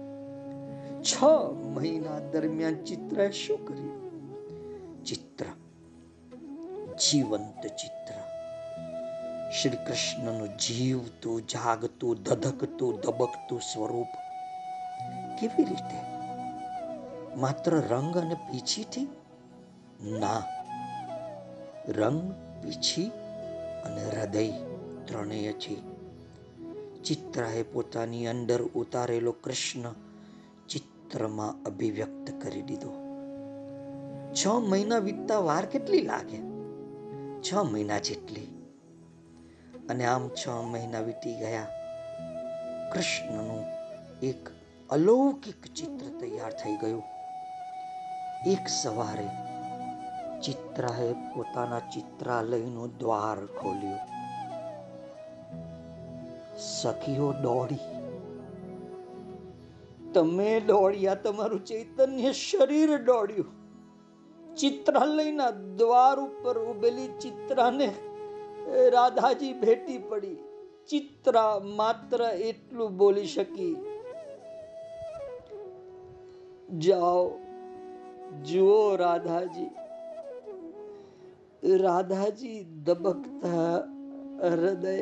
છ 1.01 1.23
મહિના 1.63 2.19
દરમિયાન 2.19 2.83
ચિત્રએ 2.83 3.31
શું 3.31 3.65
કર્યું? 3.65 4.01
ચિત્ર. 5.03 5.45
જીવંત 6.95 7.67
ચિત્ર. 7.67 8.13
શ્રી 9.51 9.69
કૃષ્ણનું 9.69 10.57
જીવતું 10.57 11.47
જાગતું, 11.47 12.23
ધધકતું 12.23 12.99
ધબકતું 12.99 13.61
સ્વરૂપ. 13.61 14.07
કેવી 15.39 15.63
રીતે? 15.63 16.01
માત્ર 17.35 17.71
રંગ 17.71 18.17
અને 18.17 18.33
પીછીથી? 18.33 19.07
ના. 20.19 20.43
રંગ, 21.87 22.31
પીછી 22.63 23.11
અને 23.85 24.09
હૃદય 24.09 24.51
ત્રણેય 25.05 25.53
છે. 25.53 25.90
ચિત્રાએ 27.03 27.63
પોતાની 27.63 28.27
અંદર 28.27 28.61
ઉતારેલો 28.61 29.31
કૃષ્ણ 29.31 29.93
ચિત્રમાં 30.69 31.63
અભિવ્યક્ત 31.63 32.41
કરી 32.41 32.61
દીધો. 32.61 32.93
છ 34.33 34.47
મહિના 34.47 34.97
વીતતા 34.97 35.37
વાર 35.37 35.65
કેટલી 35.65 36.01
લાગે? 36.01 36.37
છ 37.41 37.53
મહિના 37.53 37.99
જેટલી. 37.99 38.47
અને 39.89 40.05
આમ 40.05 40.29
છ 40.29 40.47
મહિના 40.47 40.99
વીતી 40.99 41.35
ગયા. 41.35 41.67
કૃષ્ણનું 42.93 43.63
એક 44.23 44.49
અલૌકિક 44.89 45.73
ચિત્ર 45.73 46.19
તૈયાર 46.19 46.53
થઈ 46.53 46.75
ગયું. 46.75 47.03
એક 48.47 48.67
સવારે 48.67 49.27
ચિત્રાએ 50.41 51.13
પોતાના 51.13 51.79
ચિત્રાલયનું 51.79 52.97
દ્વાર 52.97 53.45
ખોલ્યું. 53.45 54.10
સખીઓ 56.61 57.31
દોડી. 57.43 57.85
તમે 60.13 60.51
દોડ્યા, 60.59 61.15
તમારું 61.15 61.65
ચૈતન્ય 61.65 62.31
શરીર 62.33 62.97
દોડ્યું. 62.97 63.49
ચિત્રાલયના 64.55 65.51
દ્વાર 65.77 66.17
ઉપર 66.19 66.55
ઉભેલી 66.63 67.09
ચિત્રાને 67.21 67.89
રાધાજી 68.89 69.53
ભેટી 69.53 69.99
પડી. 70.09 70.37
ચિત્રા 70.89 71.53
માત્ર 71.75 72.21
એટલું 72.23 72.97
બોલી 72.97 73.25
શકી, 73.25 73.75
જાઓ, 76.77 77.23
જુઓ 78.45 78.81
રાધાજી. 78.95 79.69
રાધાજી 81.77 82.59
દબકતા 82.83 83.73
હૃદય 84.51 84.95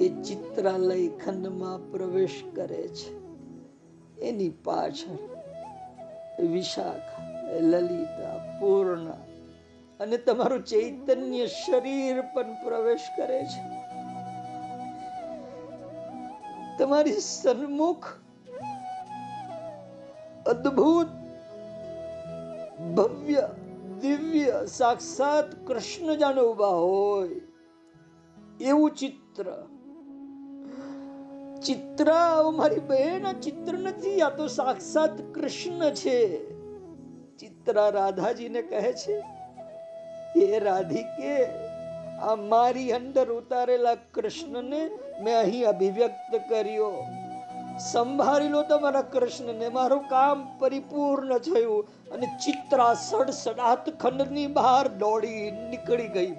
એ 0.00 0.22
ચિત્રાલય 0.22 1.08
ખંડમાં 1.08 1.92
પ્રવેશ 1.92 2.44
કરે 2.54 2.88
છે. 2.88 3.26
એની 4.20 4.48
પાછળ 4.48 5.18
વિશાખા, 6.46 7.42
લલિતા, 7.60 8.60
પૂર્ણા 8.60 9.18
અને 10.00 10.16
તમારું 10.16 10.64
ચૈતન્ય 10.64 11.46
શરીર 11.46 12.20
પણ 12.20 12.54
પ્રવેશ 12.64 13.00
કરે 13.16 13.44
છે. 13.44 13.62
તમારી 16.78 17.12
સન્મુખ 17.12 18.06
અદ્ભુત, 20.46 21.06
ભવ્ય, 22.94 23.48
દિવ્ય, 24.00 24.66
સાક્ષાત 24.66 25.66
કૃષ્ણ 25.66 26.14
જાણે 26.14 26.40
ઊભા 26.40 26.66
હોય 26.66 27.40
એવું 28.60 28.90
ચિત્ર 28.90 29.68
ચિત્ર 31.62 32.08
મારી 32.56 32.78
બહેન 32.78 33.32
ચિત્ર 33.32 33.74
નથી, 33.78 34.22
આ 34.22 34.28
તો 34.28 34.46
સાક્ષાત 34.46 35.20
કૃષ્ણ 35.34 35.90
છે. 35.90 36.40
ચિત્ર 37.38 37.74
રાધાજીને 37.74 38.62
કહે 38.62 38.92
છે, 38.92 39.16
હે 40.36 40.58
રાધિકે, 40.58 41.36
આ 42.20 42.36
મારી 42.36 42.92
અંદર 42.92 43.30
ઉતારેલા 43.30 43.94
કૃષ્ણને 44.14 44.90
મેં 45.22 45.38
અહીં 45.38 45.68
અભિવ્યક્ત 45.68 46.48
કર્યો. 46.48 47.06
સંભાળી 47.92 48.48
લો 48.48 48.62
તમારા 48.62 49.00
કૃષ્ણને, 49.02 49.68
મારું 49.68 50.08
કામ 50.08 50.58
પરિપૂર્ણ 50.58 51.38
થયું 51.38 52.12
અને 52.12 52.26
ચિત્રા 52.44 52.94
સડસડાત 52.94 53.90
ખંડની 54.00 54.46
બહાર 54.46 54.88
દોડી 54.88 55.50
નીકળી 55.50 56.08
ગઈ. 56.08 56.32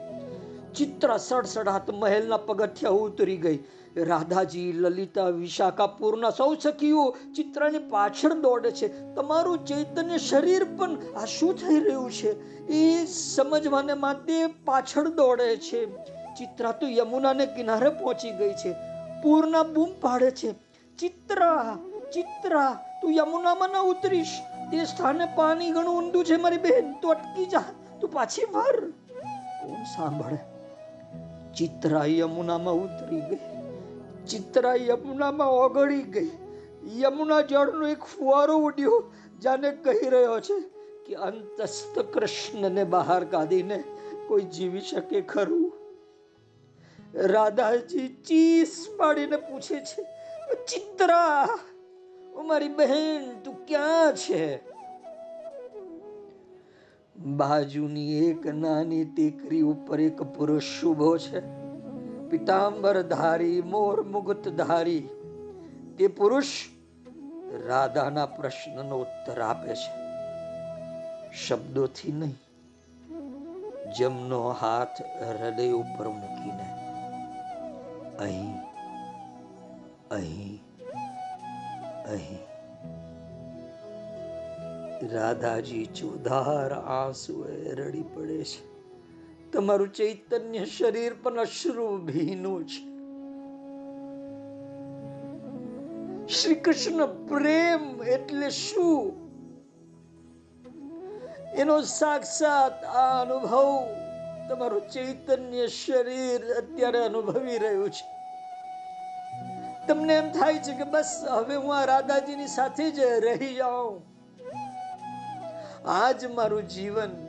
ચિત્ર 0.76 1.18
સડસડાત 1.18 1.89
મહેલના 1.93 2.38
પગથિયા 2.38 2.89
ઉતરી 2.89 3.38
ગઈ. 3.38 3.59
રાધાજી, 4.04 4.72
લલિતા, 4.72 5.28
વિશાખાપુરના 5.28 6.30
સૌ 6.30 6.56
સખીઓ 6.56 7.16
ચિત્રાની 7.36 7.78
પાછળ 7.78 8.34
દોડે 8.34 8.72
છે. 8.72 9.14
તમારું 9.16 9.66
ચૈતન્ય 9.66 10.18
શરીર 10.18 10.64
પણ 10.64 10.98
આ 11.16 11.26
શું 11.26 11.54
થઈ 11.54 11.80
રહ્યું 11.80 12.12
છે? 12.12 12.58
એ 12.68 13.06
સમજવાને 13.06 13.93
માટે 13.93 14.48
પાછળ 14.48 15.08
દોડે 15.08 15.58
છે. 15.58 15.86
ચિત્રા 16.34 16.72
તો 16.72 16.88
યમુનાને 16.88 17.45
કિનારે 17.45 17.89
પહોંચી 17.89 18.32
ગઈ 18.32 18.54
છે. 18.54 18.74
પૂરના 19.24 19.64
બૂમ 19.64 19.89
પાડે 20.02 20.32
છે. 20.32 20.52
ચિત્રા 21.00 21.78
ચિત્રા, 22.14 22.86
તું 23.02 23.12
યમુનામાં 23.12 23.70
ન 23.70 23.78
ઉતરીશ. 23.78 24.28
તે 24.72 24.86
સ્થાને 24.86 25.28
પાણી 25.36 25.72
ઘણું 25.72 25.98
ઊંડું 25.98 26.26
છે, 26.26 26.36
મારી 26.36 26.58
બહેન 26.58 26.93
તું 26.93 27.12
અટકી 27.12 27.45
જા. 27.45 27.64
તું 28.02 28.10
પાછી 28.10 28.45
વર. 28.54 28.89
કોણ 29.62 29.84
સાંભળે? 29.84 30.38
ચિત્રા 31.54 32.06
યમુનામાં 32.06 32.74
ઉતરી 32.74 33.22
ગઈ. 33.22 33.57
ચિત્રા 34.30 34.75
યમુનામાં 34.75 35.51
ઓગળી 35.51 36.03
ગઈ. 36.03 36.32
યમુના 36.99 37.41
જળનો 37.41 37.88
એક 37.88 38.03
ફુવારો 38.03 38.57
ઉડ્યો, 38.57 39.11
જાને 39.41 39.71
કહી 39.71 40.09
રહ્યો 40.09 40.39
છે 40.39 40.59
કે 41.05 41.15
અંતસ્થ 41.15 41.99
કૃષ્ણને 41.99 42.84
બહાર 42.84 43.23
કાઢીને 43.23 43.84
કોઈ 44.28 44.41
જીવી 44.41 44.82
શકે 44.82 45.21
ખરું? 45.21 45.71
રાધાજી 47.15 48.07
ચીસ 48.07 48.88
પાડીને 48.97 49.38
પૂછે 49.38 49.80
છે, 49.80 50.03
ચિત્રા 50.65 51.59
મારી 52.45 52.69
બહેન, 52.69 53.30
તું 53.43 53.65
ક્યાં 53.65 54.15
છે? 54.15 54.43
બાજુની 57.17 58.28
એક 58.30 58.47
નાની 58.47 59.05
ટેકરી 59.05 59.61
ઉપર 59.61 60.01
એક 60.01 60.21
પુરુષ 60.21 60.63
શુભો 60.82 61.17
છે. 61.17 61.66
પિતાંબર 62.30 62.97
ધારી 63.01 63.61
મોર 63.61 63.97
મુગત 64.03 64.49
ધારી 64.57 65.03
તે 65.97 66.07
પુરુષ 66.07 66.51
રાધાના 67.67 68.25
પ્રશ્નનો 68.25 68.95
ઉત્તર 68.97 69.41
આપે 69.41 69.73
છે. 69.73 69.91
શબ્દોથી 71.36 72.11
નહીં, 72.11 72.36
જમનો 73.97 74.41
હાથ 74.51 74.97
હૃદય 75.21 75.67
ઉપર 75.71 76.07
મૂકીને, 76.09 76.67
અહીં 78.19 78.55
અહીં 80.11 80.55
અહીં. 82.05 82.43
રાધાજી 85.11 85.86
ચોધાર 85.86 86.71
આંસુએ 86.73 87.53
રડી 87.73 88.07
પડે 88.15 88.43
છે. 88.43 88.76
તમારું 89.54 89.93
ચૈતન્ય 89.93 90.66
શરીર 90.66 91.14
પણ 91.24 91.39
અશ્રુ 91.39 91.98
ભીનું 91.98 92.68
છે. 92.68 92.98
શ્રી 96.34 96.56
કૃષ્ણ 96.56 97.06
પ્રેમ 97.06 98.04
એટલે 98.04 98.50
શું? 98.50 99.28
એનો 101.56 101.82
સાક્ષાત 101.82 102.84
આ 102.84 103.22
અનુભવ 103.22 103.88
તમારું 104.50 104.89
ચૈતન્ય 104.89 105.68
શરીર 105.68 106.54
અત્યારે 106.54 107.00
અનુભવી 107.00 107.58
રહ્યું 107.58 107.89
છે. 107.89 108.18
તમને 109.88 110.14
એમ 110.14 110.32
થાય 110.32 110.54
છે 110.54 110.74
કે 110.74 110.84
બસ 110.84 111.26
હવે 111.30 111.56
હું 111.56 111.78
આ 111.78 111.86
રાધાજીની 111.86 112.48
સાથે 112.48 112.91
જ 112.91 113.00
રહી 113.00 113.54
જાઉં. 113.54 114.02
આજ 115.86 116.26
મારું 116.26 116.70
જીવન 116.70 117.26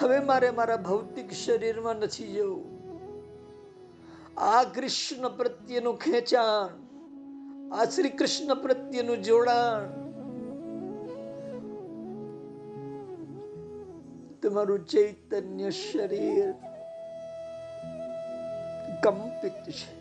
હવે 0.00 0.18
મારે 0.20 0.50
મારા 0.50 0.76
ભૌતિક 0.76 1.30
શરીરમાં 1.32 1.96
નથી 1.96 2.32
જવું. 2.32 2.66
આ 4.36 4.62
કૃષ્ણ 4.64 5.28
પ્રત્યેનું 5.36 5.96
ખેંચાણ, 5.98 6.68
આ 7.72 7.84
શ્રી 7.84 8.10
કૃષ્ણ 8.10 8.54
પ્રત્યેનું 8.62 9.22
જોડાણ, 9.22 9.88
તમારું 14.42 14.86
ચૈતન્ય 14.86 15.70
શરીર 15.70 16.54
કંપિત 19.02 19.62
છે. 19.78 19.92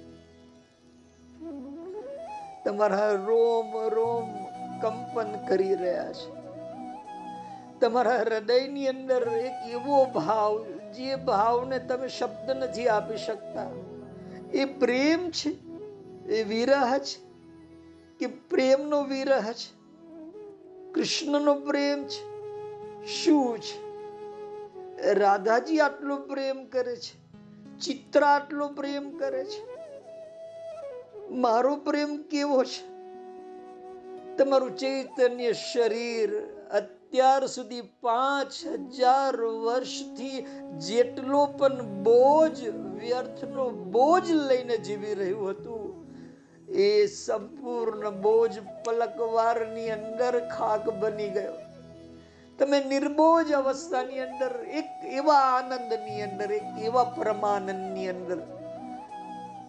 તમારા 2.65 3.11
રોમ 3.27 3.71
રોમ 3.97 4.29
કંપન 4.81 5.29
કરી 5.47 5.75
રહ્યા 5.75 6.13
છે. 6.13 6.36
તમારા 7.81 8.19
હૃદયની 8.19 8.87
અંદર 8.87 9.27
એક 9.27 9.71
એવો 9.71 10.05
ભાવ, 10.05 10.65
જે 10.91 11.15
ભાવને 11.15 11.79
તમે 11.79 12.07
શબ્દ 12.07 12.51
નથી 12.51 12.87
આપી 12.87 13.17
શકતા. 13.17 13.71
એ 14.53 14.65
પ્રેમ 14.65 15.29
છે, 15.29 15.49
એ 16.33 16.43
વિરહ 16.43 16.97
છે, 16.97 17.27
કે 18.19 18.27
પ્રેમનો 18.27 19.03
વિરહ 19.03 19.41
છે, 19.41 19.77
કૃષ્ણનો 20.91 21.53
પ્રેમ 21.55 22.03
છે, 22.03 22.37
શું 23.05 23.59
છે? 23.59 23.87
રાધાજી 25.13 25.79
આટલો 25.79 26.17
પ્રેમ 26.17 26.65
કરે 26.65 26.95
છે, 26.95 27.27
ચિત્ર 27.79 28.23
આટલો 28.23 28.67
પ્રેમ 28.67 29.17
કરે 29.17 29.45
છે. 29.45 29.77
મારો 31.29 31.75
પ્રેમ 31.75 32.17
કેવો 32.17 32.63
છે? 32.63 32.97
તમારું 34.37 34.77
ચૈતન્ય 34.77 35.53
શરીર 35.53 36.29
અત્યાર 37.07 37.47
સુધી 37.47 37.81
પાંચ 38.01 38.55
હજાર 38.95 39.35
વર્ષથી 39.35 40.45
જેટલો 40.87 41.45
પણ 41.45 42.03
બોજ, 42.03 42.57
વ્યર્થનો 42.99 43.69
બોજ 43.69 44.31
લઈને 44.31 44.77
જીવી 44.77 45.13
રહ્યું 45.13 45.49
હતું, 45.49 45.85
એ 46.69 47.07
સંપૂર્ણ 47.07 48.21
બોજ 48.21 48.59
પલકવારની 48.85 49.89
અંદર 49.89 50.39
ખાક 50.57 50.89
બની 50.99 51.29
ગયો. 51.29 51.55
તમે 52.59 52.79
નિર્બોજ 52.79 53.53
અવસ્થાની 53.53 54.19
અંદર, 54.19 54.51
એક 54.71 54.89
એવા 55.11 55.45
આનંદની 55.55 56.21
અંદર, 56.21 56.51
એક 56.51 56.83
એવા 56.83 57.03
પરમાનંદની 57.03 58.09
અંદર 58.09 58.39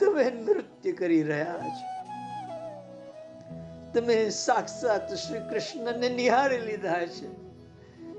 તમે 0.00 0.30
નૃત્ય 0.30 0.92
કરી 0.92 1.22
રહ્યા 1.22 1.70
છો. 1.78 1.97
તમે 3.94 4.30
સાક્ષાત 4.30 5.14
શ્રી 5.14 5.38
કૃષ્ણને 5.38 6.08
નિહાળી 6.08 6.58
લીધા 6.58 7.06
છે. 7.06 7.28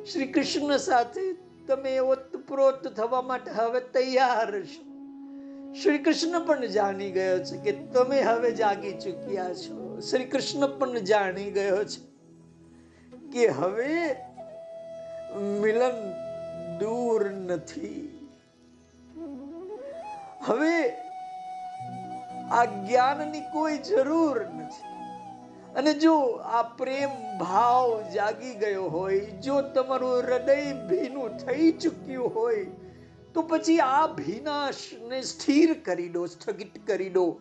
શ્રી 0.05 0.27
કૃષ્ણ 0.27 0.77
સાથે 0.77 1.33
તમે 1.67 1.99
ઓતપ્રોત 1.99 2.87
થવા 2.87 3.21
માટે 3.21 3.51
હવે 3.51 3.79
તૈયાર 3.79 4.61
છો. 4.61 4.83
શ્રી 5.73 5.97
કૃષ્ણ 5.97 6.45
પણ 6.45 6.65
જાણી 6.65 7.11
ગયો 7.11 7.39
છે 7.43 7.57
કે 7.57 7.71
તમે 7.71 8.21
હવે 8.21 8.51
જાગી 8.51 8.91
ચૂક્યા 8.91 9.53
છો. 9.53 9.99
શ્રી 9.99 10.25
કૃષ્ણ 10.25 10.67
પણ 10.79 10.99
જાણી 10.99 11.51
ગયો 11.51 11.83
છે 11.83 12.01
કે 13.31 13.47
હવે 13.47 14.15
મિલન 15.61 15.97
દૂર 16.79 17.31
નથી. 17.31 18.29
હવે 20.41 20.89
આ 22.51 22.65
જ્ઞાનની 22.65 23.41
કોઈ 23.41 23.77
જરૂર 23.77 24.41
નથી. 24.41 24.88
અને 25.75 25.93
જો 25.93 26.19
આ 26.29 26.63
પ્રેમ 26.63 27.37
ભાવ 27.39 28.11
જાગી 28.13 28.55
ગયો 28.55 28.83
હોય, 28.83 29.19
જો 29.19 29.61
તમારું 29.61 30.17
હૃદય 30.17 30.73
ભીનું 30.87 31.29
થઈ 31.29 31.71
ચૂક્યું 31.71 32.35
હોય, 32.35 32.65
તો 33.33 33.41
પછી 33.41 33.79
આ 33.79 34.07
ભીનાશને 34.07 35.21
સ્થિર 35.21 35.73
કરી 35.85 36.09
દો, 36.09 36.25
સ્થગિત 36.25 36.87
કરી 36.87 37.09
દો. 37.09 37.39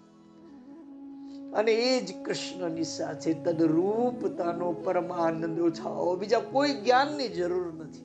અને 1.55 1.73
એ 1.73 2.01
જ 2.01 2.25
કૃષ્ણની 2.25 2.85
સાથે 2.85 3.33
તદરૂપતાનો 3.33 4.73
પરમાનંદ 4.73 5.61
ઉઠાવો. 5.61 6.17
બીજા 6.17 6.39
કોઈ 6.39 6.75
જ્ઞાનની 6.75 7.29
જરૂર 7.29 7.73
નથી. 7.73 8.05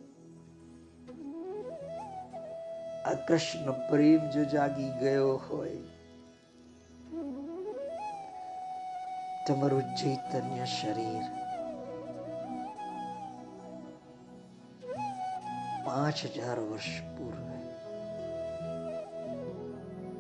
આ 3.06 3.14
કૃષ્ણ 3.14 3.72
પ્રેમ 3.72 4.30
જો 4.30 4.44
જાગી 4.44 4.90
ગયો 5.00 5.36
હોય 5.36 5.78
તમારું 9.48 9.82
ચૈતન્ય 9.82 10.66
શરીર. 10.66 11.24
પાંચ 15.86 16.26
હજાર 16.26 16.60
વર્ષ 16.60 17.18
પૂર્વે. 17.18 17.54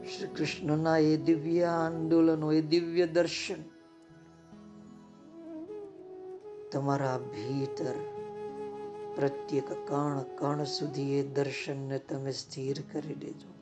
શ્રી 0.07 0.27
કૃષ્ણના 0.27 0.97
એ 0.97 1.17
દિવ્ય 1.17 1.63
આંદોલનો 1.63 2.51
એ 2.51 2.61
દિવ્ય 2.61 3.07
દર્શન. 3.07 3.55
તમારા 6.71 7.17
ભીતર 7.17 7.93
પ્રત્યેક 9.15 9.69
કણ 9.87 10.23
કણ 10.37 10.63
સુધી 10.63 11.19
એ 11.19 11.23
દર્શનને 11.23 11.99
તમે 11.99 12.31
સ્થિર 12.31 12.83
કરી 12.93 13.15
દેજો. 13.15 13.53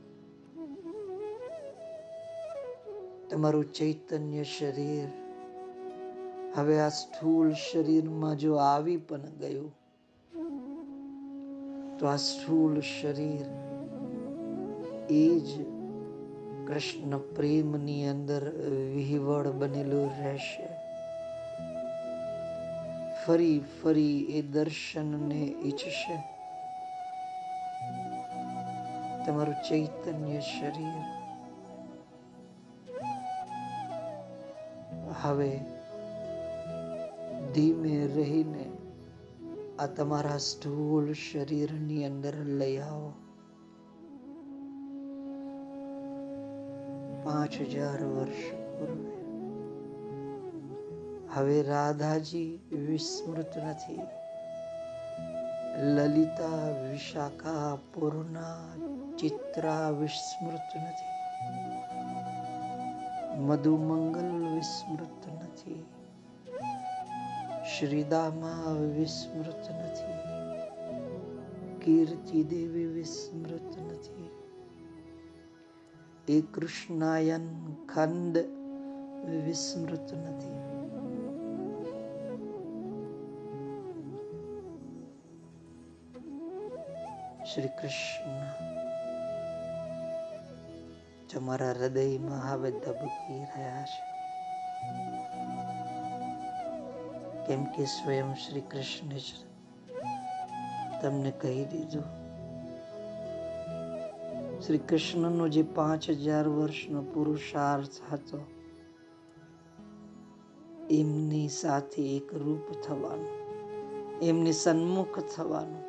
તમારું 3.29 3.73
ચૈતન્ય 3.73 4.43
શરીર 4.43 5.20
હવે 6.55 6.79
આ 6.79 6.89
સ્થૂળ 6.89 7.53
શરીરમાં 7.53 8.35
જો 8.37 8.55
આવી 8.55 8.97
પણ 8.97 9.37
ગયું, 9.39 9.71
તો 11.97 12.07
આ 12.07 12.15
સ્થૂળ 12.15 12.79
શરીર 12.79 13.45
એ 15.09 15.39
જ 15.39 15.49
કૃષ્ણ 16.67 17.17
પ્રેમની 17.35 18.09
અંદર 18.09 18.43
વિહવળ 18.95 19.51
બનેલું 19.51 20.11
રહેશે. 20.19 20.67
ફરી 23.25 23.57
ફરી 23.79 24.19
એ 24.37 24.41
દર્શનને 24.41 25.41
ઈચ્છશે. 25.65 26.15
તમારું 29.25 29.59
ચૈતન્ય 29.69 30.39
શરીર. 30.41 31.03
હવે 35.21 35.51
ધીમે 37.53 38.07
રહીને 38.07 38.71
આ 39.79 39.87
તમારા 39.87 40.37
સ્થૂળ 40.37 41.13
શરીરની 41.13 42.05
અંદર 42.05 42.35
લઈ 42.35 42.77
આવો. 42.77 43.13
પાંચ 47.23 47.61
હજાર 47.61 48.03
વર્ષ 48.03 48.53
પૂર્વે. 48.53 49.21
હવે 51.33 51.61
રાધાજી 51.61 52.59
વિસ્મૃત 52.71 53.57
નથી. 53.57 53.99
લલિતા 55.83 56.71
વિશાખા 56.89 57.75
પૂર્ણા 57.75 58.75
ચિત્રા 59.17 59.89
વિસ્મૃત 59.89 60.83
નથી. 60.83 61.11
મધુમંગલ 63.39 64.53
વિસ્મૃત 64.55 65.27
નથી. 65.33 65.85
શ્રીદામા 67.79 68.71
વિસ્મૃત 68.97 69.71
નથી. 69.71 70.19
કીર્તિ 71.79 72.43
દેવી 72.43 72.85
વિસ્મૃત 72.85 73.77
નથી. 73.79 74.29
એ 76.27 76.41
કૃષ્ણાયન 76.41 77.73
ખંડ 77.93 78.37
વિસ્મૃત 79.45 80.13
નથી. 80.13 80.57
શ્રી 87.45 87.67
કૃષ્ણ, 87.67 88.41
તમારા 91.33 91.71
હૃદયમાં 91.71 92.53
હવે 92.53 92.71
ધબકી 92.71 93.39
રહ્યા 93.39 93.85
છે. 93.85 94.11
કેમ 97.51 97.65
કે 97.65 97.85
સ્વયં 97.85 98.35
શ્રી 98.35 98.61
કૃષ્ણ 98.61 99.09
જ 99.09 99.23
તમને 101.01 101.31
કહી 101.31 101.65
દીધું. 101.65 102.03
શ્રી 104.59 104.77
કૃષ્ણનો 104.77 105.47
જે 105.47 105.63
પાંચ 105.63 106.09
હજાર 106.09 106.47
વર્ષનો 106.47 107.01
પુરુષાર્થ 107.01 108.13
હતો, 108.13 108.37
એમની 110.91 111.49
સાથે 111.49 112.17
એક 112.17 112.33
રૂપ 112.33 112.71
થવાનું, 112.83 113.33
એમની 114.21 114.53
સન્મુખ 114.53 115.19
થવાનું, 115.19 115.83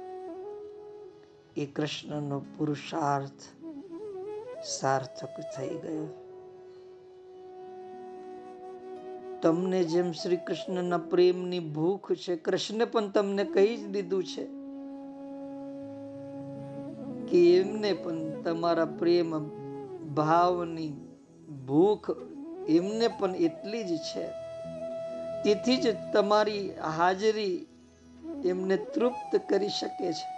એ 1.57 1.67
કૃષ્ણનો 1.67 2.43
પુરુષાર્થ 2.59 3.43
સાર્થક 4.65 5.41
થઈ 5.59 5.69
ગયો. 5.69 6.22
તમને 9.43 9.85
જેમ 9.85 10.13
શ્રી 10.13 10.37
કૃષ્ણના 10.37 10.99
પ્રેમની 10.99 11.59
ભૂખ 11.59 12.13
છે, 12.13 12.37
કૃષ્ણ 12.37 12.87
પણ 12.87 13.09
તમને 13.09 13.45
કહી 13.45 13.77
જ 13.77 13.89
દીધું 13.89 14.25
છે 14.25 14.45
કે 17.27 17.57
એમને 17.57 17.93
પણ 17.93 18.43
તમારા 18.43 18.85
પ્રેમ, 18.85 19.49
ભાવની 20.15 20.93
ભૂખ 21.67 22.11
એમને 22.69 23.09
પણ 23.09 23.37
એટલી 23.37 23.85
જ 23.85 23.97
છે. 23.97 24.27
તેથી 25.45 25.77
જ 25.77 25.97
તમારી 26.13 26.71
હાજરી 26.97 27.67
એમને 28.45 28.77
તૃપ્ત 28.77 29.41
કરી 29.49 29.69
શકે 29.69 30.13
છે. 30.13 30.29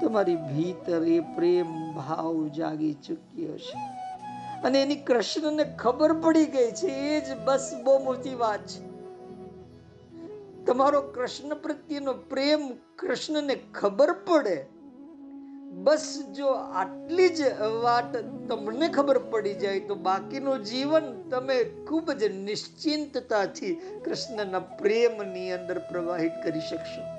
તમારી 0.00 0.36
ભીતર 0.36 1.04
એ 1.04 1.20
પ્રેમ, 1.20 1.92
ભાવ 1.92 2.48
જાગી 2.48 2.92
ચૂક્યો 2.92 3.58
છે. 3.58 3.97
અને 4.64 4.82
એની 4.82 4.96
કૃષ્ણને 4.96 5.64
ખબર 5.78 6.12
પડી 6.12 6.46
ગઈ 6.46 6.70
છે. 6.70 6.86
એ 6.86 7.20
જ 7.20 7.36
બસ 7.44 7.74
બહુ 7.84 7.98
મોટી 7.98 8.34
વાત 8.34 8.66
છે. 8.66 8.88
તમારો 10.64 11.02
કૃષ્ણ 11.02 11.54
પ્રત્યેનો 11.54 12.12
પ્રેમ 12.12 12.68
કૃષ્ણને 12.96 13.56
ખબર 13.74 14.12
પડે. 14.12 14.66
બસ 15.68 16.22
જો 16.36 16.46
આટલી 16.46 17.28
જ 17.28 17.42
વાત 17.82 18.16
તમને 18.48 18.88
ખબર 18.88 19.18
પડી 19.18 19.54
જાય 19.54 19.80
તો 19.80 19.94
બાકીનું 19.94 20.64
જીવન 20.64 21.28
તમે 21.30 21.64
ખૂબ 21.64 22.12
જ 22.12 22.24
નિશ્ચિંતતાથી 22.24 23.74
કૃષ્ણના 24.04 24.58
પ્રેમની 24.58 25.52
અંદર 25.52 25.78
પ્રવાહિત 25.78 26.32
કરી 26.44 26.60
શકશો. 26.60 27.17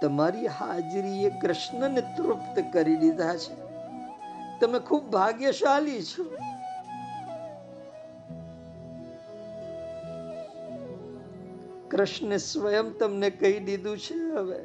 તમારી 0.00 0.46
હાજરીએ 0.46 1.30
કૃષ્ણને 1.30 2.00
તૃપ્ત 2.00 2.72
કરી 2.72 2.96
દીધા 2.96 3.36
છે. 3.36 3.64
તમે 4.60 4.78
ખૂબ 4.78 5.10
ભાગ્યશાળી 5.10 6.02
છો. 6.02 6.24
કૃષ્ણે 11.90 12.36
સ્વયં 12.36 12.98
તમને 12.98 13.30
કહી 13.30 13.60
દીધું 13.60 13.98
છે 13.98 14.14
હવે 14.14 14.64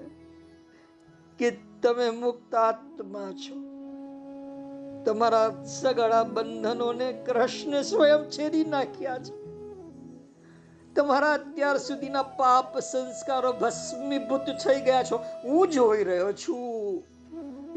કે 1.38 1.52
તમે 1.82 2.10
મુક્ત 2.10 2.56
આત્મા 2.56 3.32
છો. 3.32 3.70
તમારા 5.06 5.64
સગળા 5.66 6.24
બંધનોને 6.24 7.12
કૃષ્ણ 7.12 7.82
સ્વયં 7.82 8.30
છેદી 8.30 8.66
નાખ્યા 8.66 9.18
છે. 9.18 9.39
તમારા 11.00 11.34
અત્યાર 11.34 11.78
સુધીના 11.78 12.24
પાપ 12.38 12.80
સંસ્કારો 12.80 13.52
ભસ્મીભૂત 13.54 14.47
થઈ 14.66 14.80
ગયા 14.82 15.04
છો. 15.04 15.18
હું 15.43 15.68
જોઈ 15.70 16.04
રહ્યો 16.04 16.32
છું. 16.34 17.04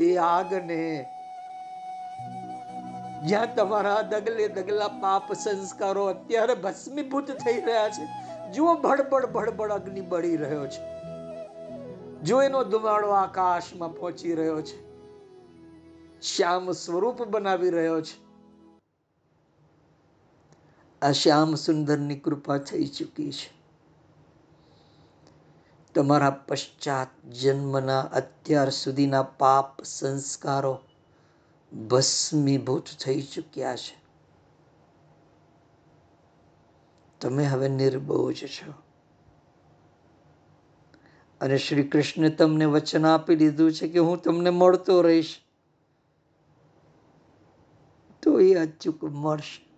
એ 0.00 0.16
આગને 0.16 0.78
જ્યાં 3.26 3.54
તમારા 3.56 4.02
દગલે 4.02 4.48
દગલા 4.48 4.88
પાપ 4.88 5.32
સંસ્કારો 5.32 6.06
અત્યારે 6.06 6.54
ભસ્મીભૂત 6.54 7.30
થઈ 7.44 7.60
રહ્યા 7.60 7.88
છે, 7.88 8.06
જુઓ 8.52 8.74
ભડબડ 8.76 9.26
ભડબડ 9.26 9.72
અગ્નિ 9.72 10.00
બળી 10.00 10.36
રહ્યો 10.36 10.66
છે. 10.66 10.82
જો 12.22 12.42
એનો 12.42 12.64
ધુમાડો 12.64 13.10
આકાશમાં 13.10 13.94
પહોંચી 13.96 14.34
રહ્યો 14.34 14.62
છે, 14.62 14.78
શ્યામ 16.22 16.72
સ્વરૂપ 16.72 17.22
બનાવી 17.22 17.70
રહ્યો 17.70 18.00
છે. 18.00 18.21
આ 21.02 21.12
શ્યામ 21.12 21.54
સુંદરની 21.54 22.18
કૃપા 22.18 22.58
થઈ 22.58 22.86
ચૂકી 22.86 23.32
છે. 23.32 23.62
તમારા 25.94 26.30
પશ્ચાત 26.30 27.26
જન્મના 27.26 28.00
અત્યાર 28.00 28.70
સુધીના 28.70 29.22
પાપ 29.22 29.82
સંસ્કારો 29.82 30.78
ભસ્મીભૂત 31.88 32.84
થઈ 33.04 33.22
ચૂક્યા 33.22 33.76
છે. 33.76 34.02
તમે 37.20 37.44
હવે 37.44 37.68
નિર્બોજ 37.68 38.44
છો. 38.46 38.72
અને 41.40 41.58
શ્રી 41.58 41.82
કૃષ્ણે 41.82 42.30
તમને 42.30 42.64
વચન 42.64 43.06
આપી 43.06 43.36
દીધું 43.36 43.72
છે 43.72 43.88
કે 43.88 43.98
હું 43.98 44.22
તમને 44.22 44.50
મળતો 44.50 45.02
રહીશ. 45.02 45.40
તો 48.22 48.40
એ 48.40 48.54
અચૂક 48.54 49.04
મળશે. 49.04 49.71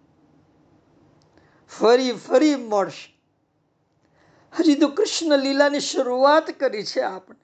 ફરી 1.78 2.12
ફરી 2.12 2.56
મળશે. 2.56 3.14
હજી 4.60 4.74
તો 4.74 4.88
કૃષ્ણ 4.88 5.38
લીલાની 5.38 5.80
શરૂઆત 5.80 6.50
કરી 6.50 6.84
છે 6.84 7.00
આપણે. 7.00 7.36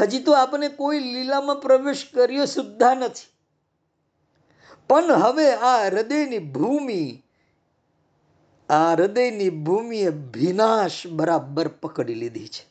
હજી 0.00 0.22
તો 0.22 0.32
આપણે 0.32 0.68
કોઈ 0.68 0.98
લીલામાં 0.98 1.56
પ્રવેશ 1.56 2.06
કર્યો 2.14 2.44
સુદ્ધા 2.44 2.94
નથી. 2.94 3.26
પણ 4.88 5.12
હવે 5.12 5.54
આ 5.54 5.86
હૃદયની 5.86 6.38
ભૂમિ, 6.38 7.22
આ 8.68 8.92
હૃદયની 8.92 9.50
ભૂમિએ 9.50 10.08
વિનાશ 10.08 11.06
બરાબર 11.06 11.68
પકડી 11.68 12.14
લીધી 12.14 12.48
છે. 12.48 12.70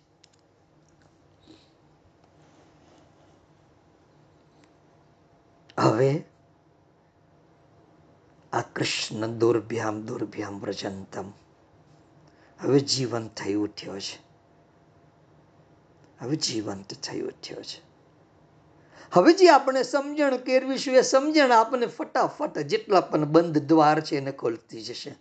હવે 5.79 6.23
આ 8.53 8.61
કૃષ્ણ 8.61 9.27
દુર્ભ્યામ 9.27 10.01
દુર્ભ્યામ 10.01 10.59
વ્રજંતમ. 10.59 11.29
હવે 12.59 12.79
જીવંત 12.79 13.37
થઈ 13.37 13.53
ઉઠ્યો 13.53 13.99
છે. 13.99 14.29
હવે 16.21 16.35
જીવંત 16.35 16.93
થઈ 17.03 17.21
ઉઠ્યો 17.21 17.63
છે. 17.63 17.81
હવે 19.13 19.33
જે 19.33 19.49
આપણે 19.49 19.83
સમજણ 19.83 20.37
કેરવીશું 20.37 20.95
એ 20.95 21.01
સમજણ 21.01 21.51
આપણને 21.51 21.85
ફટાફટ 21.85 22.57
જેટલા 22.57 23.01
પણ 23.01 23.25
બંધ 23.25 23.57
દ્વાર 23.57 24.01
છે 24.01 24.17
એને 24.17 24.31
ખોલતી 24.31 24.81
જશે. 24.81 25.15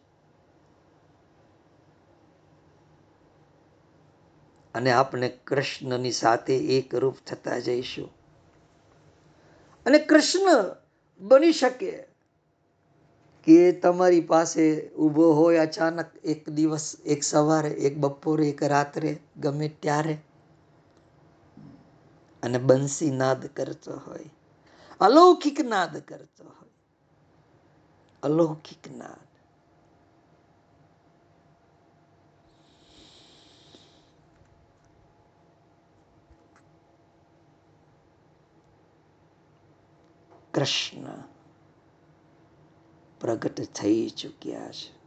અને 4.74 4.92
આપણે 4.92 5.28
કૃષ્ણની 5.28 6.12
સાથે 6.12 6.56
એકરૂપ 6.56 7.16
થતા 7.26 7.58
જઈશું. 7.58 8.10
અને 9.86 9.98
કૃષ્ણ 9.98 10.76
બની 11.20 11.52
શકે 11.52 12.07
કે 13.48 13.72
તમારી 13.72 14.20
પાસે 14.20 14.88
ઊભો 14.88 15.32
હોય 15.32 15.56
અચાનક 15.56 16.06
એક 16.24 16.48
દિવસ, 16.48 16.96
એક 17.06 17.22
સવારે, 17.22 17.68
એક 17.68 17.98
બપોરે, 17.98 18.48
એક 18.48 18.62
રાત્રે, 18.62 19.18
ગમે 19.36 19.68
ત્યારે. 19.68 20.18
અને 22.42 22.58
બંસી 22.58 23.10
નાદ 23.10 23.46
કરતો 23.46 23.92
હોય. 23.92 24.30
અલૌકિક 25.00 25.60
નાદ 25.60 25.96
કરતો 25.96 26.44
હોય. 26.44 26.70
અલૌકિક 28.22 28.96
નાદ. 28.96 29.28
કૃષ્ણ. 40.54 41.37
પ્રગટ 43.20 43.60
થઈ 43.60 44.08
ચૂક્યા 44.08 44.72
છે. 44.72 44.98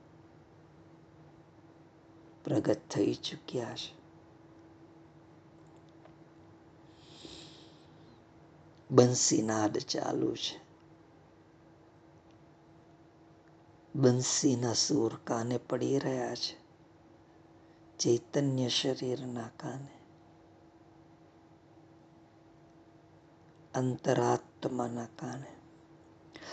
પ્રગટ 2.44 2.80
થઈ 2.90 3.14
ચૂક્યા 3.14 3.76
છે. 3.76 4.02
બંસીનાદ 8.92 9.78
ચાલુ 9.78 10.36
છે. 10.36 10.62
બંસીના 13.96 14.74
સૂર 14.74 15.20
કાને 15.24 15.58
પડી 15.58 16.00
રહ્યા 16.00 16.36
છે. 16.36 16.62
ચૈતન્ય 17.98 18.68
શરીરના 18.68 19.50
કાને. 19.58 20.02
અંતરાત્માના 23.74 25.06
કાને. 25.06 25.61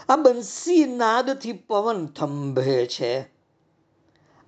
આ 0.08 0.16
બંસી 0.16 0.84
નાદથી 0.84 1.52
પવન 1.52 2.06
થંભે 2.06 2.86
છે. 2.86 3.30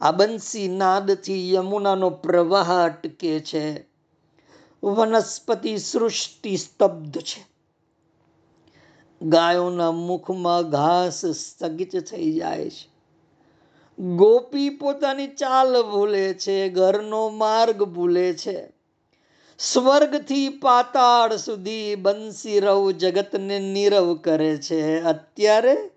આ 0.01 0.11
બંસી 0.11 0.68
નાદથી 0.68 1.53
યમુનાનો 1.55 2.11
પ્રવાહ 2.11 2.84
અટકે 2.84 3.41
છે. 3.41 3.84
વનસ્પતિ 4.84 5.78
સૃષ્ટિ 5.78 6.57
સ્તબ્ધ 6.57 7.18
છે. 7.18 7.51
ગાયોના 9.22 9.91
મુખમાં 9.91 10.62
ઘાસ 10.62 11.26
સ્થગિત 11.26 12.05
થઈ 12.05 12.32
જાય 12.32 12.70
છે. 12.70 12.91
ગોપી 13.99 14.70
પોતાની 14.70 15.26
ચાલ 15.26 15.82
ભૂલે 15.82 16.34
છે, 16.34 16.68
ઘરનો 16.68 17.28
માર્ગ 17.28 17.82
ભૂલે 17.82 18.32
છે. 18.32 18.80
સ્વર્ગથી 19.63 20.49
પાતાળ 20.49 21.37
સુધી 21.37 21.95
બંસી 21.95 22.61
રવ 22.61 22.91
જગતને 22.91 23.59
નીરવ 23.59 24.15
કરે 24.15 24.57
છે. 24.57 25.01
અત્યારે 25.01 25.91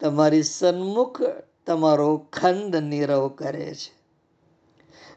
તમારી 0.00 0.42
સન્મુખ 0.42 1.22
તમારો 1.66 2.16
ખંડ 2.32 2.76
નીરવ 2.76 3.28
કરે 3.28 3.74
છે. 3.74 3.98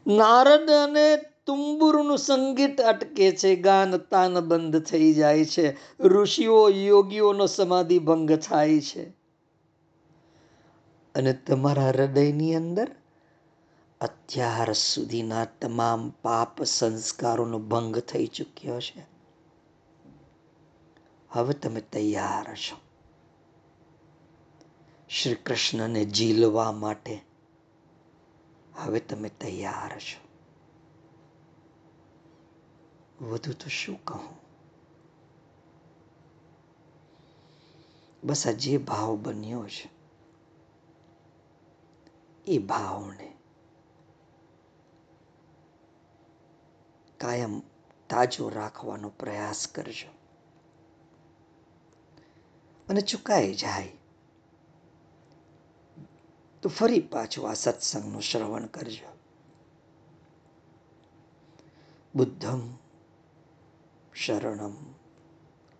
નારદ 0.06 0.70
અને 0.70 1.16
તુંબુરનું 1.46 2.18
સંગીત 2.18 2.80
અટકે 2.80 3.30
છે. 3.30 3.56
ગાન 3.56 3.96
તાન 3.96 4.40
બંધ 4.40 4.82
થઈ 4.82 5.14
જાય 5.14 5.44
છે. 5.44 5.76
ઋષિઓ 6.00 6.68
યોગીઓનો 6.68 7.46
સમાધિ 7.46 7.98
ભંગ 7.98 8.32
થાય 8.32 8.80
છે. 8.80 9.08
અને 11.14 11.32
તમારા 11.32 11.88
હૃદયની 11.88 12.54
અંદર 12.54 12.90
અત્યાર 14.02 14.72
સુધીના 14.72 15.44
તમામ 15.44 16.10
પાપ 16.10 16.62
સંસ્કારોનો 16.62 17.58
ભંગ 17.58 17.98
થઈ 17.98 18.26
ચૂક્યો 18.26 18.80
છે. 18.80 19.06
હવે 21.30 21.54
તમે 21.54 21.80
તૈયાર 21.80 22.56
છો. 22.56 22.76
શ્રી 25.08 25.34
કૃષ્ણને 25.34 26.04
ઝીલવા 26.04 26.72
માટે 26.72 27.20
હવે 28.74 29.00
તમે 29.00 29.28
તૈયાર 29.28 29.98
છો. 29.98 30.22
વધુ 33.26 33.52
તો 33.52 33.68
શું 33.68 34.04
કહું? 34.04 34.42
બસ 38.24 38.46
આ 38.46 38.50
જે 38.50 38.78
ભાવ 38.78 39.16
બન્યો 39.16 39.68
છે, 39.68 39.90
એ 42.46 42.58
ભાવને 42.58 43.31
કાયમ 47.22 47.62
તાજો 48.08 48.48
રાખવાનો 48.48 49.08
પ્રયાસ 49.08 49.66
કરજો. 49.68 50.10
અને 52.88 53.00
ચુકાઈ 53.00 53.54
જાય. 53.54 53.92
તો 56.62 56.68
ફરી 56.68 57.00
પાછું 57.00 57.50
આ 57.50 57.54
સત્સંગનું 57.54 58.22
શ્રવણ 58.22 58.66
કરજો. 58.66 59.10
બુદ્ધમ 62.14 62.76
શરણમ 64.14 64.74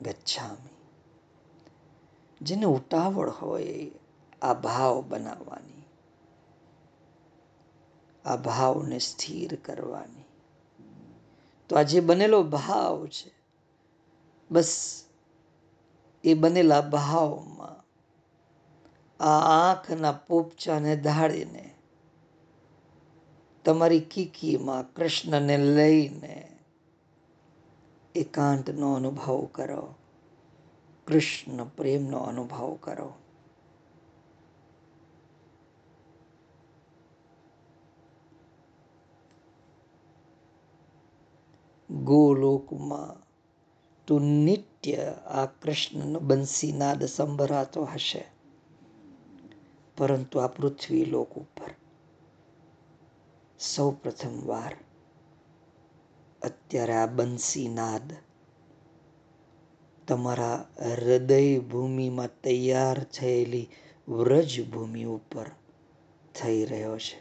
ગચ્છામી. 0.01 0.76
જેને 2.40 2.66
ઉતાવળ 2.66 3.30
હોય 3.30 3.90
આ 4.43 4.55
ભાવ 4.55 5.05
બનાવવાની, 5.09 5.82
આ 8.24 8.36
ભાવને 8.36 8.99
સ્થિર 8.99 9.55
કરવાની. 9.55 10.22
તો 11.73 11.79
આ 11.79 11.83
જે 11.83 12.01
બનેલો 12.01 12.43
ભાવ 12.43 13.07
છે, 13.07 13.31
બસ 14.51 15.05
એ 16.25 16.35
બનેલા 16.35 16.81
ભાવમાં 16.81 17.85
આ 19.20 19.70
આંખના 19.70 20.12
પોપચાને 20.12 20.97
ધાડીને 20.97 21.75
તમારી 23.64 24.01
કીકીમાં 24.01 24.93
કૃષ્ણને 24.95 25.57
લઈને 25.59 26.49
એકાંતનો 28.14 28.95
અનુભવ 28.95 29.45
કરો, 29.45 29.95
કૃષ્ણ 31.07 31.64
પ્રેમનો 31.64 32.18
અનુભવ 32.18 32.75
કરો. 32.75 33.22
ગોલોકમાં 41.93 43.16
તો 44.09 44.14
નિત્ય 44.18 45.03
આ 45.30 45.47
કૃષ્ણનો 45.47 46.18
બંસીનાદ 46.20 47.01
સંભળાતો 47.07 47.84
હશે 47.84 48.22
પરંતુ 49.97 50.36
આ 50.40 50.49
પૃથ્વી 50.49 51.05
લોક 51.05 51.32
ઉપર 51.36 51.70
સૌ 53.61 53.90
પ્રથમવાર 53.93 54.74
અત્યારે 56.43 56.95
આ 56.95 57.07
બંસીનાદ 57.07 58.09
તમારા 60.09 60.59
હૃદય 60.95 61.61
ભૂમિમાં 61.61 62.32
તૈયાર 62.43 63.05
થયેલી 63.05 63.68
વ્રજ 64.09 64.53
ભૂમિ 64.62 65.05
ઉપર 65.07 65.49
થઈ 66.34 66.64
રહ્યો 66.64 66.97
છે 66.97 67.18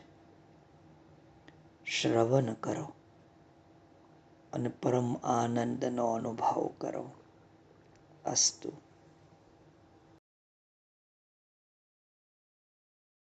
શ્રવણ 1.86 2.56
કરો 2.56 3.01
અને 4.54 4.70
પરમ 4.70 5.16
આનંદનો 5.24 6.14
અનુભવ 6.14 6.70
કરો. 6.78 7.12
અસ્તુ. 8.26 8.81